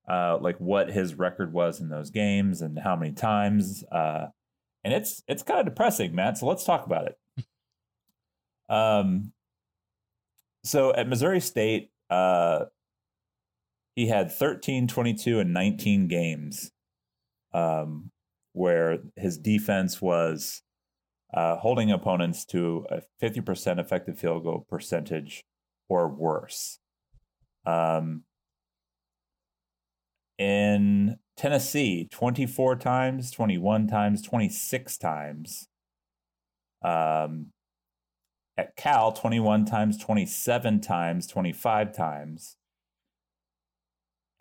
uh, 0.08 0.38
like 0.40 0.58
what 0.58 0.90
his 0.90 1.14
record 1.14 1.52
was 1.52 1.80
in 1.80 1.88
those 1.88 2.10
games 2.10 2.62
and 2.62 2.78
how 2.78 2.96
many 2.96 3.12
times. 3.12 3.84
Uh, 3.90 4.28
and 4.84 4.92
it's 4.92 5.22
it's 5.28 5.42
kind 5.42 5.60
of 5.60 5.66
depressing, 5.66 6.14
Matt. 6.14 6.38
So 6.38 6.46
let's 6.46 6.64
talk 6.64 6.86
about 6.86 7.06
it. 7.06 7.18
Um, 8.68 9.32
so 10.64 10.94
at 10.94 11.06
Missouri 11.06 11.40
State, 11.40 11.90
uh, 12.08 12.66
he 13.94 14.06
had 14.06 14.32
13, 14.32 14.88
22, 14.88 15.40
and 15.40 15.52
19 15.52 16.08
games 16.08 16.70
um, 17.52 18.10
where 18.52 19.00
his 19.16 19.36
defense 19.36 20.00
was 20.00 20.62
uh, 21.34 21.56
holding 21.56 21.90
opponents 21.90 22.44
to 22.46 22.86
a 22.90 23.02
50% 23.22 23.78
effective 23.78 24.18
field 24.18 24.44
goal 24.44 24.66
percentage 24.68 25.44
or 25.88 26.08
worse. 26.08 26.78
Um, 27.66 28.22
in 30.38 31.18
Tennessee, 31.36 32.08
24 32.10 32.76
times, 32.76 33.30
21 33.30 33.86
times, 33.86 34.22
26 34.22 34.98
times. 34.98 35.68
Um, 36.84 37.46
at 38.56 38.76
Cal, 38.76 39.12
21 39.12 39.64
times, 39.64 39.96
27 39.98 40.80
times, 40.80 41.26
25 41.26 41.94
times. 41.94 42.56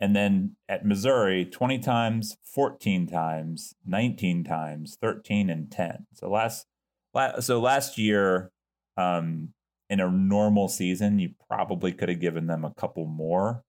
And 0.00 0.16
then 0.16 0.56
at 0.68 0.84
Missouri, 0.84 1.44
20 1.44 1.78
times, 1.78 2.36
14 2.44 3.06
times, 3.06 3.74
19 3.86 4.44
times, 4.44 4.98
13 5.00 5.48
and 5.48 5.70
10. 5.70 6.06
So 6.12 6.28
last, 6.28 6.66
last 7.14 7.44
so 7.44 7.60
last 7.60 7.98
year, 7.98 8.50
um, 8.96 9.50
in 9.88 10.00
a 10.00 10.10
normal 10.10 10.68
season, 10.68 11.18
you 11.18 11.30
probably 11.48 11.92
could 11.92 12.08
have 12.08 12.20
given 12.20 12.46
them 12.46 12.64
a 12.64 12.74
couple 12.74 13.06
more 13.06 13.62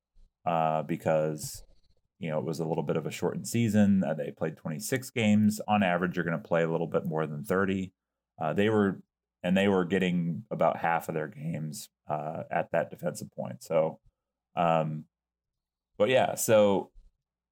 uh, 0.45 0.81
because 0.83 1.63
you 2.23 2.29
know 2.29 2.39
it 2.39 2.45
was 2.45 2.61
a 2.61 2.65
little 2.65 2.83
bit 2.83 2.95
of 2.95 3.05
a 3.05 3.11
shortened 3.11 3.47
season. 3.47 4.01
Uh, 4.01 4.13
they 4.13 4.31
played 4.31 4.55
26 4.55 5.09
games 5.09 5.59
on 5.67 5.83
average. 5.83 6.15
You're 6.15 6.23
going 6.23 6.41
to 6.41 6.47
play 6.47 6.63
a 6.63 6.71
little 6.71 6.87
bit 6.87 7.05
more 7.05 7.27
than 7.27 7.43
30. 7.43 7.91
Uh, 8.41 8.53
they 8.53 8.69
were 8.69 9.01
and 9.43 9.57
they 9.57 9.67
were 9.67 9.83
getting 9.83 10.43
about 10.49 10.77
half 10.77 11.09
of 11.09 11.15
their 11.15 11.27
games 11.27 11.89
uh, 12.09 12.43
at 12.49 12.71
that 12.71 12.89
defensive 12.89 13.29
point. 13.31 13.61
So, 13.61 13.99
um, 14.55 15.03
but 15.97 16.07
yeah, 16.07 16.35
so 16.35 16.91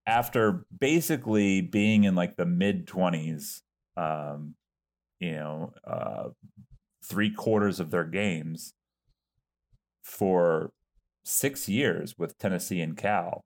after 0.08 0.66
basically 0.80 1.60
being 1.60 2.06
in 2.06 2.16
like 2.16 2.38
the 2.38 2.46
mid 2.46 2.88
20s, 2.88 3.60
um, 3.98 4.56
you 5.20 5.34
know, 5.34 5.74
uh, 5.86 6.30
three 7.04 7.30
quarters 7.30 7.82
of 7.82 7.92
their 7.92 8.06
games 8.06 8.74
for 10.02 10.72
six 11.26 11.68
years 11.68 12.18
with 12.18 12.38
Tennessee 12.38 12.80
and 12.80 12.96
Cal. 12.96 13.44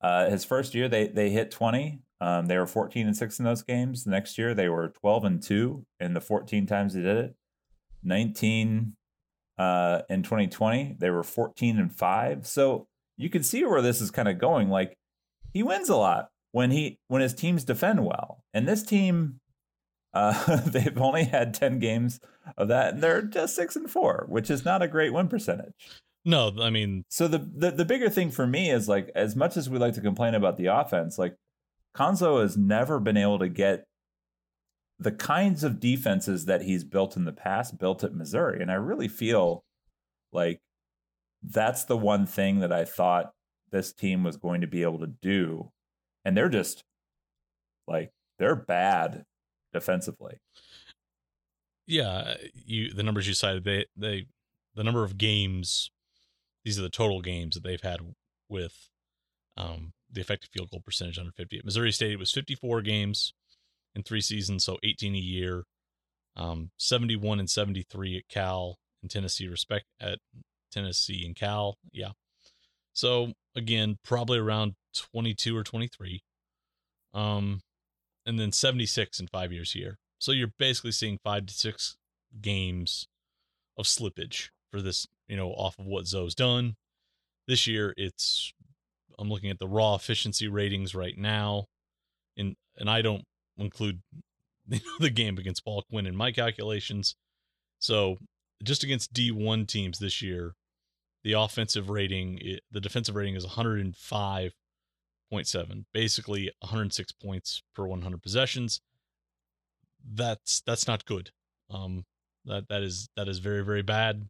Uh, 0.00 0.30
his 0.30 0.44
first 0.44 0.74
year, 0.74 0.88
they 0.88 1.08
they 1.08 1.30
hit 1.30 1.50
20. 1.50 2.00
Um, 2.22 2.46
they 2.46 2.58
were 2.58 2.66
14 2.66 3.06
and 3.06 3.16
six 3.16 3.38
in 3.38 3.44
those 3.44 3.62
games. 3.62 4.04
The 4.04 4.10
next 4.10 4.36
year, 4.36 4.54
they 4.54 4.68
were 4.68 4.88
12 5.00 5.24
and 5.24 5.42
two 5.42 5.86
in 5.98 6.12
the 6.12 6.20
14 6.20 6.66
times 6.66 6.92
they 6.92 7.00
did 7.00 7.16
it. 7.16 7.34
19 8.02 8.94
uh, 9.58 10.02
in 10.08 10.22
2020, 10.22 10.96
they 10.98 11.10
were 11.10 11.22
14 11.22 11.78
and 11.78 11.92
five. 11.94 12.46
So 12.46 12.88
you 13.16 13.30
can 13.30 13.42
see 13.42 13.64
where 13.64 13.82
this 13.82 14.00
is 14.00 14.10
kind 14.10 14.28
of 14.28 14.38
going. 14.38 14.68
Like 14.70 14.96
he 15.52 15.62
wins 15.62 15.88
a 15.88 15.96
lot 15.96 16.30
when 16.52 16.70
he 16.70 16.98
when 17.08 17.22
his 17.22 17.34
teams 17.34 17.64
defend 17.64 18.04
well, 18.04 18.42
and 18.52 18.66
this 18.66 18.82
team 18.82 19.40
uh, 20.12 20.56
they've 20.66 21.00
only 21.00 21.24
had 21.24 21.54
10 21.54 21.78
games 21.78 22.20
of 22.56 22.68
that, 22.68 22.94
and 22.94 23.02
they're 23.02 23.22
just 23.22 23.54
six 23.54 23.76
and 23.76 23.90
four, 23.90 24.26
which 24.28 24.50
is 24.50 24.64
not 24.64 24.82
a 24.82 24.88
great 24.88 25.12
win 25.12 25.28
percentage. 25.28 25.74
No, 26.24 26.52
I 26.60 26.70
mean, 26.70 27.04
so 27.08 27.28
the, 27.28 27.38
the 27.38 27.70
the 27.70 27.84
bigger 27.84 28.10
thing 28.10 28.30
for 28.30 28.46
me 28.46 28.70
is 28.70 28.88
like, 28.88 29.10
as 29.14 29.34
much 29.34 29.56
as 29.56 29.70
we 29.70 29.78
like 29.78 29.94
to 29.94 30.02
complain 30.02 30.34
about 30.34 30.58
the 30.58 30.66
offense, 30.66 31.18
like 31.18 31.34
Cuonzo 31.96 32.42
has 32.42 32.56
never 32.56 33.00
been 33.00 33.16
able 33.16 33.38
to 33.38 33.48
get 33.48 33.84
the 34.98 35.12
kinds 35.12 35.64
of 35.64 35.80
defenses 35.80 36.44
that 36.44 36.60
he's 36.60 36.84
built 36.84 37.16
in 37.16 37.24
the 37.24 37.32
past 37.32 37.78
built 37.78 38.04
at 38.04 38.14
Missouri, 38.14 38.60
and 38.60 38.70
I 38.70 38.74
really 38.74 39.08
feel 39.08 39.64
like 40.30 40.60
that's 41.42 41.84
the 41.84 41.96
one 41.96 42.26
thing 42.26 42.60
that 42.60 42.72
I 42.72 42.84
thought 42.84 43.32
this 43.70 43.92
team 43.92 44.22
was 44.22 44.36
going 44.36 44.60
to 44.60 44.66
be 44.66 44.82
able 44.82 44.98
to 44.98 45.06
do, 45.22 45.70
and 46.24 46.36
they're 46.36 46.50
just 46.50 46.84
like 47.88 48.12
they're 48.38 48.56
bad 48.56 49.24
defensively. 49.72 50.36
Yeah, 51.86 52.34
you 52.52 52.92
the 52.92 53.02
numbers 53.02 53.26
you 53.26 53.32
cited 53.32 53.64
they 53.64 53.86
they 53.96 54.26
the 54.74 54.84
number 54.84 55.02
of 55.02 55.16
games 55.16 55.90
these 56.64 56.78
are 56.78 56.82
the 56.82 56.90
total 56.90 57.20
games 57.20 57.54
that 57.54 57.62
they've 57.62 57.80
had 57.80 58.00
with 58.48 58.88
um, 59.56 59.92
the 60.10 60.20
effective 60.20 60.50
field 60.52 60.70
goal 60.70 60.82
percentage 60.84 61.18
under 61.18 61.32
50. 61.32 61.58
At 61.58 61.64
Missouri 61.64 61.92
State, 61.92 62.12
it 62.12 62.18
was 62.18 62.32
54 62.32 62.82
games 62.82 63.32
in 63.94 64.02
three 64.02 64.20
seasons, 64.20 64.64
so 64.64 64.78
18 64.82 65.14
a 65.14 65.18
year. 65.18 65.64
Um, 66.36 66.70
71 66.78 67.40
and 67.40 67.50
73 67.50 68.18
at 68.18 68.28
Cal 68.28 68.78
and 69.02 69.10
Tennessee, 69.10 69.48
respect 69.48 69.86
at 70.00 70.18
Tennessee 70.70 71.24
and 71.24 71.34
Cal. 71.34 71.76
Yeah. 71.92 72.12
So 72.92 73.32
again, 73.54 73.98
probably 74.04 74.38
around 74.38 74.74
22 75.12 75.56
or 75.56 75.64
23. 75.64 76.22
Um, 77.12 77.60
and 78.26 78.38
then 78.38 78.52
76 78.52 79.18
in 79.18 79.26
five 79.26 79.52
years 79.52 79.72
here. 79.72 79.98
So 80.18 80.32
you're 80.32 80.52
basically 80.58 80.92
seeing 80.92 81.18
five 81.24 81.46
to 81.46 81.54
six 81.54 81.96
games 82.40 83.08
of 83.76 83.86
slippage 83.86 84.50
for 84.70 84.82
this, 84.82 85.06
you 85.30 85.36
know, 85.36 85.50
off 85.50 85.78
of 85.78 85.86
what 85.86 86.08
Zo's 86.08 86.34
done. 86.34 86.74
This 87.46 87.68
year, 87.68 87.94
it's 87.96 88.52
I'm 89.18 89.30
looking 89.30 89.50
at 89.50 89.60
the 89.60 89.68
raw 89.68 89.94
efficiency 89.94 90.48
ratings 90.48 90.94
right 90.94 91.16
now, 91.16 91.66
and 92.36 92.56
and 92.76 92.90
I 92.90 93.00
don't 93.00 93.24
include 93.56 94.02
the 94.98 95.10
game 95.10 95.38
against 95.38 95.64
Paul 95.64 95.84
Quinn 95.88 96.06
in 96.06 96.16
my 96.16 96.32
calculations. 96.32 97.14
So 97.78 98.18
just 98.62 98.82
against 98.82 99.14
D1 99.14 99.68
teams 99.68 100.00
this 100.00 100.20
year, 100.20 100.54
the 101.22 101.34
offensive 101.34 101.88
rating, 101.88 102.58
the 102.70 102.80
defensive 102.80 103.14
rating 103.14 103.36
is 103.36 103.46
105.7, 103.46 105.84
basically 105.92 106.50
106 106.60 107.12
points 107.12 107.62
per 107.74 107.86
100 107.86 108.22
possessions. 108.22 108.80
That's 110.04 110.60
that's 110.66 110.88
not 110.88 111.04
good. 111.04 111.30
Um, 111.70 112.04
that 112.46 112.66
that 112.68 112.82
is 112.82 113.08
that 113.16 113.28
is 113.28 113.38
very 113.38 113.64
very 113.64 113.82
bad. 113.82 114.28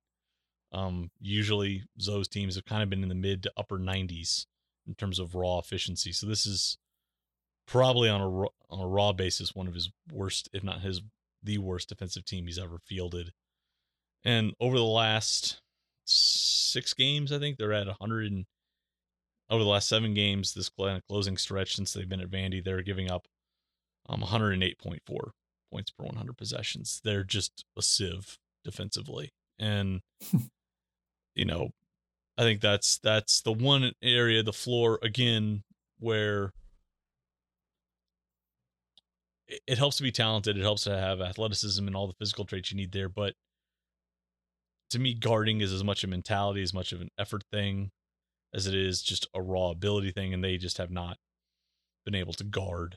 Um, 0.72 1.10
usually 1.20 1.84
Zo's 2.00 2.28
teams 2.28 2.54
have 2.54 2.64
kind 2.64 2.82
of 2.82 2.90
been 2.90 3.02
in 3.02 3.08
the 3.08 3.14
mid 3.14 3.42
to 3.42 3.52
upper 3.56 3.78
90s 3.78 4.46
in 4.86 4.94
terms 4.94 5.18
of 5.18 5.34
raw 5.34 5.58
efficiency. 5.58 6.12
So 6.12 6.26
this 6.26 6.46
is 6.46 6.78
probably 7.66 8.08
on 8.08 8.20
a 8.20 8.28
raw, 8.28 8.48
on 8.68 8.80
a 8.80 8.88
raw 8.88 9.12
basis 9.12 9.54
one 9.54 9.66
of 9.66 9.74
his 9.74 9.90
worst, 10.12 10.48
if 10.52 10.62
not 10.62 10.80
his 10.80 11.02
the 11.42 11.58
worst 11.58 11.88
defensive 11.88 12.24
team 12.24 12.46
he's 12.46 12.58
ever 12.58 12.78
fielded. 12.84 13.32
And 14.24 14.52
over 14.60 14.76
the 14.76 14.84
last 14.84 15.60
six 16.04 16.92
games, 16.92 17.32
I 17.32 17.38
think 17.38 17.56
they're 17.56 17.72
at 17.72 17.86
100 17.86 18.30
and 18.30 18.44
over 19.48 19.64
the 19.64 19.70
last 19.70 19.88
seven 19.88 20.14
games, 20.14 20.54
this 20.54 20.70
closing 21.08 21.36
stretch 21.36 21.74
since 21.74 21.92
they've 21.92 22.08
been 22.08 22.20
at 22.20 22.30
Vandy, 22.30 22.62
they're 22.62 22.82
giving 22.82 23.10
up 23.10 23.26
um, 24.08 24.20
108.4 24.22 25.00
points 25.72 25.90
per 25.90 26.04
100 26.04 26.36
possessions. 26.36 27.00
They're 27.02 27.24
just 27.24 27.64
a 27.76 27.82
sieve 27.82 28.38
defensively, 28.64 29.32
and 29.58 30.02
you 31.34 31.44
know, 31.44 31.70
I 32.38 32.42
think 32.42 32.60
that's 32.60 32.98
that's 32.98 33.42
the 33.42 33.52
one 33.52 33.92
area, 34.02 34.42
the 34.42 34.52
floor 34.52 34.98
again, 35.02 35.62
where 35.98 36.52
it, 39.66 39.78
helps 39.78 39.96
to 39.96 40.02
be 40.02 40.12
talented. 40.12 40.56
It 40.56 40.62
helps 40.62 40.84
to 40.84 40.96
have 40.96 41.20
athleticism 41.20 41.86
and 41.86 41.96
all 41.96 42.06
the 42.06 42.14
physical 42.14 42.44
traits 42.44 42.70
you 42.70 42.76
need 42.76 42.92
there, 42.92 43.08
but 43.08 43.34
to 44.90 44.98
me, 44.98 45.14
guarding 45.14 45.60
is 45.60 45.72
as 45.72 45.84
much 45.84 46.02
a 46.02 46.08
mentality, 46.08 46.62
as 46.62 46.74
much 46.74 46.92
of 46.92 47.00
an 47.00 47.10
effort 47.18 47.44
thing 47.52 47.90
as 48.52 48.66
it 48.66 48.74
is 48.74 49.02
just 49.02 49.28
a 49.34 49.40
raw 49.40 49.70
ability 49.70 50.10
thing, 50.10 50.34
and 50.34 50.42
they 50.42 50.56
just 50.56 50.78
have 50.78 50.90
not 50.90 51.16
been 52.04 52.14
able 52.14 52.32
to 52.32 52.44
guard 52.44 52.96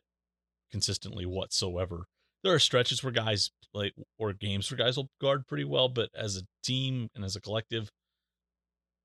consistently 0.72 1.26
whatsoever. 1.26 2.06
There 2.44 2.54
are 2.54 2.60
stretches 2.60 3.04
where 3.04 3.12
guys 3.14 3.52
like 3.74 3.94
or 4.18 4.34
games 4.34 4.70
where 4.70 4.78
guys 4.78 4.98
will 4.98 5.10
guard 5.22 5.48
pretty 5.48 5.64
well, 5.64 5.90
but 5.90 6.10
as 6.16 6.38
a 6.38 6.42
team 6.64 7.10
and 7.16 7.24
as 7.24 7.36
a 7.36 7.42
collective, 7.42 7.92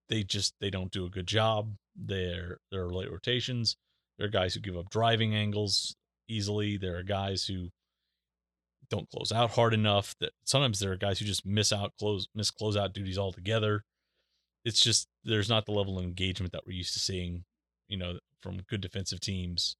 they 0.08 0.22
just 0.22 0.54
they 0.60 0.70
don't 0.70 0.92
do 0.92 1.06
a 1.06 1.10
good 1.10 1.26
job. 1.26 1.74
There 1.96 2.58
are 2.72 2.92
late 2.92 3.10
rotations. 3.10 3.76
There 4.18 4.26
are 4.26 4.30
guys 4.30 4.54
who 4.54 4.60
give 4.60 4.76
up 4.76 4.90
driving 4.90 5.34
angles 5.34 5.94
easily. 6.28 6.76
There 6.76 6.96
are 6.96 7.02
guys 7.02 7.44
who 7.44 7.68
don't 8.90 9.08
close 9.10 9.32
out 9.32 9.50
hard 9.50 9.74
enough. 9.74 10.14
That 10.20 10.32
sometimes 10.44 10.80
there 10.80 10.92
are 10.92 10.96
guys 10.96 11.18
who 11.18 11.24
just 11.24 11.46
miss 11.46 11.72
out 11.72 11.92
close 11.98 12.26
miss 12.34 12.50
closeout 12.50 12.92
duties 12.92 13.18
altogether 13.18 13.84
it's 14.64 14.82
just 14.82 15.08
there's 15.24 15.48
not 15.48 15.66
the 15.66 15.72
level 15.72 15.98
of 15.98 16.04
engagement 16.04 16.52
that 16.52 16.66
we're 16.66 16.76
used 16.76 16.92
to 16.92 17.00
seeing, 17.00 17.44
you 17.88 17.96
know, 17.96 18.18
from 18.42 18.60
good 18.68 18.80
defensive 18.80 19.20
teams. 19.20 19.76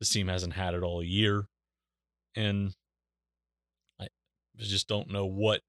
This 0.00 0.10
team 0.10 0.28
hasn't 0.28 0.54
had 0.54 0.74
it 0.74 0.82
all 0.82 1.02
year, 1.02 1.46
and 2.34 2.74
I 4.00 4.08
just 4.56 4.88
don't 4.88 5.10
know 5.10 5.24
what 5.24 5.60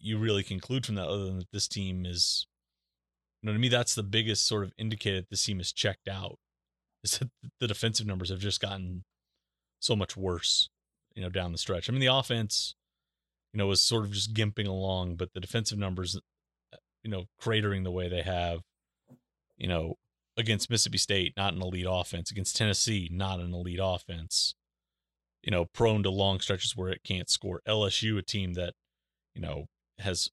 you 0.00 0.18
really 0.18 0.42
conclude 0.42 0.86
from 0.86 0.96
that, 0.96 1.08
other 1.08 1.26
than 1.26 1.38
that 1.38 1.52
this 1.52 1.68
team 1.68 2.06
is, 2.06 2.46
you 3.42 3.46
know, 3.46 3.52
to 3.52 3.58
me 3.58 3.68
that's 3.68 3.94
the 3.94 4.02
biggest 4.02 4.46
sort 4.46 4.64
of 4.64 4.72
indicator 4.78 5.20
that 5.20 5.30
this 5.30 5.44
team 5.44 5.60
is 5.60 5.72
checked 5.72 6.08
out. 6.08 6.38
Is 7.02 7.18
that 7.18 7.30
the 7.60 7.66
defensive 7.66 8.06
numbers 8.06 8.28
have 8.28 8.40
just 8.40 8.60
gotten 8.60 9.04
so 9.80 9.96
much 9.96 10.16
worse, 10.16 10.68
you 11.14 11.22
know, 11.22 11.30
down 11.30 11.52
the 11.52 11.58
stretch. 11.58 11.88
I 11.88 11.92
mean, 11.92 12.00
the 12.00 12.14
offense 12.14 12.74
you 13.52 13.58
know, 13.58 13.66
was 13.66 13.82
sort 13.82 14.04
of 14.04 14.12
just 14.12 14.34
gimping 14.34 14.66
along, 14.66 15.16
but 15.16 15.32
the 15.34 15.40
defensive 15.40 15.78
numbers, 15.78 16.16
uh, 16.72 16.76
you 17.02 17.10
know, 17.10 17.24
cratering 17.40 17.84
the 17.84 17.90
way 17.90 18.08
they 18.08 18.22
have, 18.22 18.60
you 19.56 19.68
know, 19.68 19.96
against 20.36 20.70
Mississippi 20.70 20.98
State, 20.98 21.34
not 21.36 21.54
an 21.54 21.62
elite 21.62 21.86
offense, 21.88 22.30
against 22.30 22.56
Tennessee, 22.56 23.08
not 23.12 23.40
an 23.40 23.52
elite 23.52 23.80
offense, 23.82 24.54
you 25.42 25.50
know, 25.50 25.66
prone 25.74 26.02
to 26.04 26.10
long 26.10 26.40
stretches 26.40 26.76
where 26.76 26.90
it 26.90 27.02
can't 27.04 27.28
score. 27.28 27.60
LSU, 27.66 28.18
a 28.18 28.22
team 28.22 28.54
that, 28.54 28.74
you 29.34 29.42
know, 29.42 29.66
has 30.00 30.28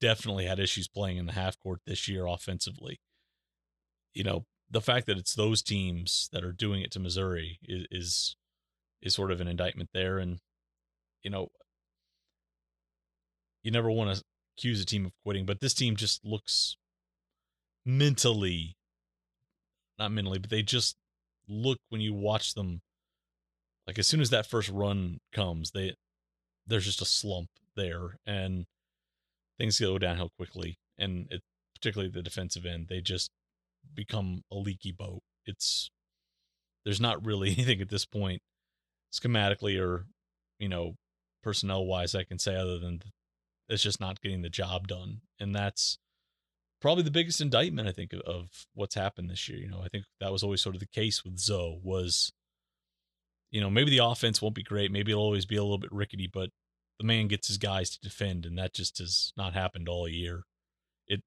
definitely 0.00 0.46
had 0.46 0.58
issues 0.58 0.88
playing 0.88 1.16
in 1.16 1.26
the 1.26 1.32
half 1.32 1.58
court 1.58 1.80
this 1.86 2.08
year 2.08 2.26
offensively. 2.26 3.00
You 4.12 4.24
know, 4.24 4.44
the 4.70 4.80
fact 4.80 5.06
that 5.06 5.18
it's 5.18 5.34
those 5.34 5.62
teams 5.62 6.28
that 6.32 6.44
are 6.44 6.52
doing 6.52 6.82
it 6.82 6.90
to 6.92 7.00
Missouri 7.00 7.58
is 7.62 7.86
is, 7.90 8.36
is 9.02 9.14
sort 9.14 9.30
of 9.30 9.40
an 9.40 9.48
indictment 9.48 9.90
there. 9.92 10.18
And, 10.18 10.38
you 11.22 11.30
know, 11.30 11.48
you 13.62 13.70
never 13.70 13.90
want 13.90 14.16
to 14.16 14.22
accuse 14.56 14.80
a 14.80 14.86
team 14.86 15.06
of 15.06 15.12
quitting, 15.24 15.46
but 15.46 15.60
this 15.60 15.74
team 15.74 15.96
just 15.96 16.24
looks 16.24 16.76
mentally 17.84 18.76
not 19.98 20.12
mentally, 20.12 20.38
but 20.38 20.50
they 20.50 20.62
just 20.62 20.96
look 21.48 21.78
when 21.88 22.00
you 22.00 22.14
watch 22.14 22.54
them 22.54 22.80
like 23.86 23.98
as 23.98 24.06
soon 24.06 24.20
as 24.20 24.30
that 24.30 24.46
first 24.46 24.70
run 24.70 25.20
comes, 25.32 25.72
they 25.72 25.94
there's 26.66 26.86
just 26.86 27.02
a 27.02 27.06
slump 27.06 27.48
there 27.76 28.18
and 28.26 28.66
things 29.58 29.80
go 29.80 29.98
downhill 29.98 30.30
quickly 30.36 30.78
and 30.98 31.26
it 31.30 31.42
particularly 31.74 32.10
the 32.10 32.22
defensive 32.22 32.64
end, 32.64 32.86
they 32.88 33.00
just 33.00 33.30
become 33.94 34.42
a 34.50 34.56
leaky 34.56 34.92
boat. 34.92 35.22
It's 35.44 35.90
there's 36.84 37.00
not 37.00 37.24
really 37.24 37.50
anything 37.58 37.80
at 37.80 37.90
this 37.90 38.06
point 38.06 38.40
schematically 39.12 39.80
or 39.80 40.06
you 40.58 40.68
know 40.68 40.94
personnel 41.42 41.84
wise 41.84 42.14
I 42.14 42.24
can 42.24 42.38
say 42.38 42.56
other 42.56 42.78
than 42.78 43.00
it's 43.68 43.82
just 43.82 44.00
not 44.00 44.20
getting 44.20 44.42
the 44.42 44.48
job 44.48 44.88
done. 44.88 45.20
And 45.38 45.54
that's 45.54 45.98
probably 46.80 47.02
the 47.02 47.10
biggest 47.10 47.40
indictment 47.40 47.88
I 47.88 47.92
think 47.92 48.12
of, 48.12 48.20
of 48.20 48.48
what's 48.74 48.94
happened 48.94 49.30
this 49.30 49.48
year. 49.48 49.58
You 49.58 49.70
know, 49.70 49.80
I 49.82 49.88
think 49.88 50.04
that 50.20 50.32
was 50.32 50.42
always 50.42 50.62
sort 50.62 50.74
of 50.74 50.80
the 50.80 50.86
case 50.86 51.24
with 51.24 51.38
Zo 51.38 51.78
was, 51.82 52.32
you 53.50 53.60
know, 53.60 53.70
maybe 53.70 53.90
the 53.90 54.04
offense 54.04 54.42
won't 54.42 54.54
be 54.54 54.62
great, 54.62 54.90
maybe 54.90 55.12
it'll 55.12 55.24
always 55.24 55.46
be 55.46 55.56
a 55.56 55.62
little 55.62 55.78
bit 55.78 55.92
rickety, 55.92 56.28
but 56.30 56.50
the 56.98 57.06
man 57.06 57.28
gets 57.28 57.48
his 57.48 57.58
guys 57.58 57.90
to 57.90 58.00
defend, 58.00 58.46
and 58.46 58.58
that 58.58 58.74
just 58.74 58.98
has 58.98 59.32
not 59.36 59.54
happened 59.54 59.88
all 59.88 60.08
year. 60.08 60.44
It, 61.06 61.22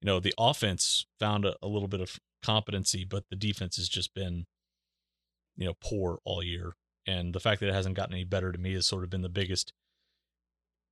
you 0.00 0.06
know, 0.06 0.20
the 0.20 0.34
offense 0.38 1.06
found 1.18 1.44
a, 1.44 1.56
a 1.62 1.68
little 1.68 1.88
bit 1.88 2.00
of 2.00 2.18
competency, 2.42 3.04
but 3.04 3.24
the 3.30 3.36
defense 3.36 3.76
has 3.76 3.88
just 3.88 4.14
been, 4.14 4.46
you 5.56 5.66
know, 5.66 5.74
poor 5.80 6.18
all 6.24 6.42
year. 6.42 6.74
And 7.06 7.34
the 7.34 7.40
fact 7.40 7.60
that 7.60 7.68
it 7.68 7.74
hasn't 7.74 7.96
gotten 7.96 8.14
any 8.14 8.24
better 8.24 8.50
to 8.50 8.58
me 8.58 8.74
has 8.74 8.86
sort 8.86 9.04
of 9.04 9.10
been 9.10 9.22
the 9.22 9.28
biggest 9.28 9.72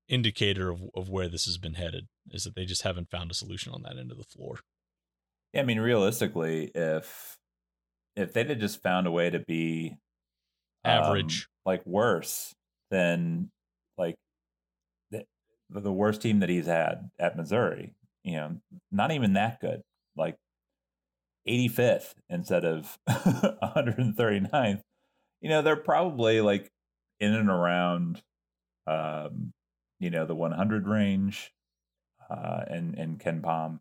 indicator 0.09 0.71
of, 0.71 0.83
of 0.95 1.09
where 1.09 1.29
this 1.29 1.47
has 1.47 1.59
been 1.59 1.75
headed 1.75 2.07
is 2.31 2.45
that 2.45 2.55
they 2.55 2.65
just 2.65 2.83
haven't 2.83 3.11
found 3.11 3.31
a 3.31 3.35
solution 3.35 3.73
on 3.73 3.83
that 3.83 3.99
end 3.99 4.11
of 4.11 4.19
the 4.19 4.25
floor. 4.25 4.61
Yeah, 5.53 5.63
I 5.63 5.65
mean, 5.65 5.81
realistically, 5.81 6.71
if 6.75 7.39
if 8.17 8.33
they'd 8.33 8.51
have 8.51 8.59
just 8.59 8.83
found 8.83 9.07
a 9.07 9.11
way 9.11 9.31
to 9.31 9.41
be 9.41 9.97
average, 10.85 11.49
um, 11.67 11.73
like 11.73 11.87
worse 11.87 12.55
than 12.91 13.41
like 13.41 13.51
the, 15.81 15.93
worst 15.93 16.23
team 16.23 16.41
that 16.41 16.49
he's 16.49 16.67
had 16.67 17.11
at 17.19 17.37
Missouri, 17.37 17.95
you 18.23 18.37
know, 18.37 18.57
not 18.93 19.11
even 19.11 19.35
that 19.35 19.61
good, 19.61 19.83
like 20.17 20.37
85th 21.49 22.15
instead 22.29 22.65
of 22.65 22.99
139th, 23.09 24.81
you 25.41 25.49
know, 25.49 25.63
they're 25.63 25.77
probably 25.77 26.41
like 26.41 26.71
in 27.21 27.35
and 27.35 27.51
around 27.51 28.23
um, 28.87 29.53
you 29.99 30.11
know 30.11 30.27
the 30.27 30.35
100 30.35 30.87
range 30.87 31.53
uh, 32.31 32.65
and 32.69 32.95
and 32.99 33.19
KenPom. 33.19 33.81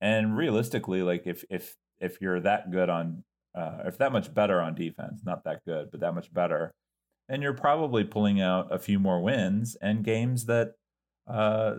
And 0.00 0.36
realistically, 0.36 1.02
like 1.02 1.22
if 1.26 1.44
if 1.50 1.76
if 1.98 2.20
you're 2.20 2.40
that 2.40 2.70
good 2.70 2.88
on 2.88 3.24
uh, 3.54 3.82
if 3.84 3.98
that 3.98 4.12
much 4.12 4.32
better 4.32 4.60
on 4.60 4.74
defense, 4.74 5.22
not 5.24 5.44
that 5.44 5.64
good, 5.66 5.90
but 5.90 6.00
that 6.00 6.14
much 6.14 6.32
better, 6.32 6.72
then 7.28 7.42
you're 7.42 7.52
probably 7.52 8.04
pulling 8.04 8.40
out 8.40 8.72
a 8.72 8.78
few 8.78 8.98
more 8.98 9.20
wins 9.20 9.76
and 9.82 10.04
games 10.04 10.46
that 10.46 10.74
uh, 11.26 11.74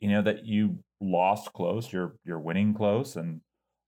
you 0.00 0.10
know 0.10 0.22
that 0.22 0.44
you 0.44 0.78
lost 1.00 1.52
close, 1.52 1.92
you're 1.92 2.16
you're 2.24 2.40
winning 2.40 2.74
close, 2.74 3.16
and 3.16 3.40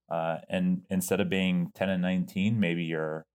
uh, 0.09 0.37
and 0.49 0.81
instead 0.89 1.19
of 1.19 1.29
being 1.29 1.71
10 1.75 1.89
and 1.89 2.01
19, 2.01 2.59
maybe 2.59 2.85
you're 2.85 3.25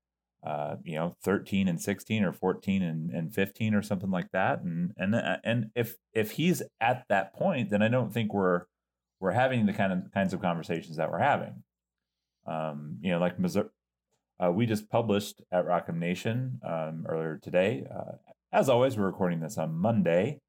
uh, 0.44 0.76
you 0.82 0.96
know, 0.96 1.14
13 1.22 1.68
and 1.68 1.80
16 1.80 2.24
or 2.24 2.32
14 2.32 2.82
and, 2.82 3.10
and 3.10 3.34
15 3.34 3.74
or 3.74 3.82
something 3.82 4.10
like 4.10 4.30
that. 4.32 4.60
And, 4.62 4.92
and, 4.96 5.14
uh, 5.14 5.36
and 5.44 5.70
if, 5.76 5.96
if 6.12 6.32
he's 6.32 6.62
at 6.80 7.04
that 7.08 7.32
point, 7.32 7.70
then 7.70 7.80
I 7.80 7.88
don't 7.88 8.12
think 8.12 8.34
we're, 8.34 8.62
we're 9.20 9.30
having 9.30 9.66
the 9.66 9.72
kind 9.72 9.92
of 9.92 10.10
kinds 10.12 10.34
of 10.34 10.42
conversations 10.42 10.96
that 10.96 11.10
we're 11.12 11.20
having. 11.20 11.62
Um, 12.44 12.98
you 13.00 13.12
know, 13.12 13.20
like 13.20 13.38
Missouri, 13.38 13.68
uh, 14.42 14.50
we 14.50 14.66
just 14.66 14.90
published 14.90 15.40
at 15.52 15.64
Rock 15.64 15.84
M 15.88 16.00
Nation 16.00 16.58
um, 16.66 17.06
earlier 17.08 17.38
today. 17.40 17.86
Uh, 17.88 18.16
as 18.52 18.68
always, 18.68 18.96
we're 18.96 19.06
recording 19.06 19.38
this 19.38 19.58
on 19.58 19.72
Monday, 19.72 20.40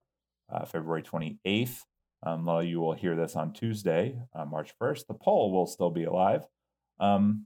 uh, 0.52 0.66
February 0.66 1.04
28th. 1.04 1.80
Um, 2.26 2.48
you 2.64 2.80
will 2.80 2.94
hear 2.94 3.16
this 3.16 3.36
on 3.36 3.52
Tuesday, 3.52 4.18
uh, 4.34 4.46
March 4.46 4.74
1st. 4.82 5.08
The 5.08 5.14
poll 5.14 5.52
will 5.52 5.66
still 5.66 5.90
be 5.90 6.06
alive. 6.06 6.46
Um, 7.00 7.46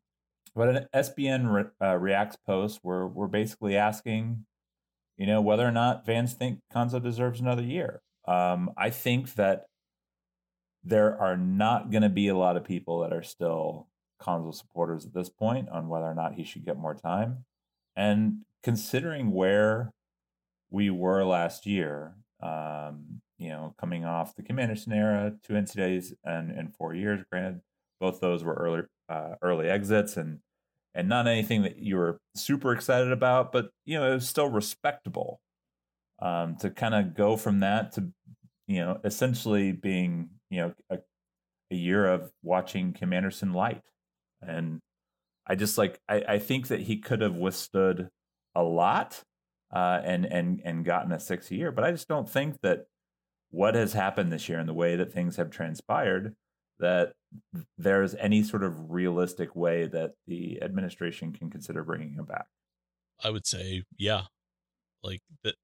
but 0.56 0.70
an 0.70 0.88
SBN 0.94 1.52
re, 1.52 1.64
uh, 1.82 1.98
Reacts 1.98 2.38
post 2.46 2.80
where 2.84 3.08
we're 3.08 3.28
basically 3.28 3.76
asking, 3.76 4.46
you 5.18 5.26
know, 5.26 5.42
whether 5.42 5.68
or 5.68 5.72
not 5.72 6.06
fans 6.06 6.34
think 6.34 6.60
Cuonzo 6.74 7.02
deserves 7.02 7.40
another 7.40 7.64
year. 7.64 8.02
Um, 8.28 8.72
I 8.78 8.90
think 8.90 9.34
that 9.36 9.66
there 10.84 11.20
are 11.20 11.38
not 11.38 11.92
going 11.92 12.04
to 12.04 12.10
be 12.10 12.28
a 12.28 12.36
lot 12.36 12.58
of 12.58 12.64
people 12.64 13.00
that 13.02 13.14
are 13.14 13.24
still 13.24 13.88
Cuonzo 14.22 14.54
supporters 14.54 15.06
at 15.06 15.14
this 15.14 15.30
point 15.30 15.70
on 15.70 15.90
whether 15.90 16.06
or 16.06 16.16
not 16.16 16.34
he 16.34 16.44
should 16.44 16.66
get 16.66 16.78
more 16.78 16.96
time. 16.96 17.46
And 17.96 18.44
considering 18.64 19.32
where 19.32 19.92
we 20.70 20.90
were 20.90 21.24
last 21.24 21.66
year, 21.66 22.16
um, 22.42 23.22
you 23.38 23.50
know, 23.50 23.74
coming 23.80 24.06
off 24.06 24.36
the 24.36 24.44
Kim 24.44 24.60
Anderson 24.60 24.94
era, 24.94 25.34
two 25.44 25.54
NCAAs 25.54 26.14
and, 26.24 26.52
and 26.52 26.76
four 26.76 26.94
years, 26.94 27.24
granted, 27.32 27.62
both 28.00 28.20
those 28.20 28.44
were 28.44 28.54
early 28.54 28.82
uh, 29.10 29.36
early 29.42 29.70
exits, 29.70 30.18
and 30.18 30.40
and 30.94 31.08
not 31.08 31.28
anything 31.28 31.64
that 31.64 31.78
you 31.78 31.96
were 31.98 32.20
super 32.36 32.74
excited 32.74 33.12
about, 33.12 33.52
but 33.52 33.70
you 33.86 33.98
know, 34.00 34.12
it 34.12 34.16
was 34.16 34.28
still 34.28 34.50
respectable. 34.50 35.40
Um, 36.20 36.56
to 36.62 36.72
kind 36.72 36.96
of 36.96 37.14
go 37.14 37.38
from 37.38 37.60
that 37.60 37.92
to, 37.92 38.12
you 38.68 38.80
know, 38.80 39.00
essentially 39.04 39.72
being, 39.72 40.32
you 40.50 40.62
know, 40.62 40.74
a, 40.90 40.98
a 41.70 41.76
year 41.76 42.08
of 42.08 42.32
watching 42.42 42.94
Kim 42.94 43.14
Anderson 43.14 43.54
light. 43.54 43.84
And 44.42 44.80
I 45.46 45.54
just 45.54 45.78
like 45.78 46.00
I, 46.10 46.24
I 46.28 46.40
think 46.40 46.70
that 46.70 46.82
he 46.82 46.98
could 46.98 47.22
have 47.22 47.36
withstood 47.36 48.10
a 48.56 48.64
lot 48.64 49.24
uh, 49.74 50.02
and 50.04 50.26
and 50.26 50.62
and 50.64 50.86
gotten 50.86 51.12
a 51.12 51.20
six 51.20 51.52
year, 51.52 51.72
but 51.72 51.84
I 51.84 51.92
just 51.92 52.08
don't 52.08 52.30
think 52.30 52.62
that 52.62 52.86
what 53.50 53.76
has 53.76 53.94
happened 53.94 54.32
this 54.32 54.50
year 54.50 54.60
and 54.60 54.68
the 54.68 54.74
way 54.74 54.96
that 54.96 55.14
things 55.14 55.38
have 55.38 55.50
transpired 55.50 56.36
that 56.80 57.14
there's 57.78 58.14
any 58.16 58.44
sort 58.44 58.64
of 58.64 58.92
realistic 58.92 59.56
way 59.56 59.88
that 59.88 60.12
the 60.28 60.62
administration 60.62 61.34
can 61.34 61.50
consider 61.50 61.84
bringing 61.84 62.14
him 62.14 62.26
back. 62.26 62.46
I 63.24 63.30
would 63.30 63.48
say, 63.48 63.84
yeah, 63.98 64.24
like 65.04 65.22
that. 65.44 65.56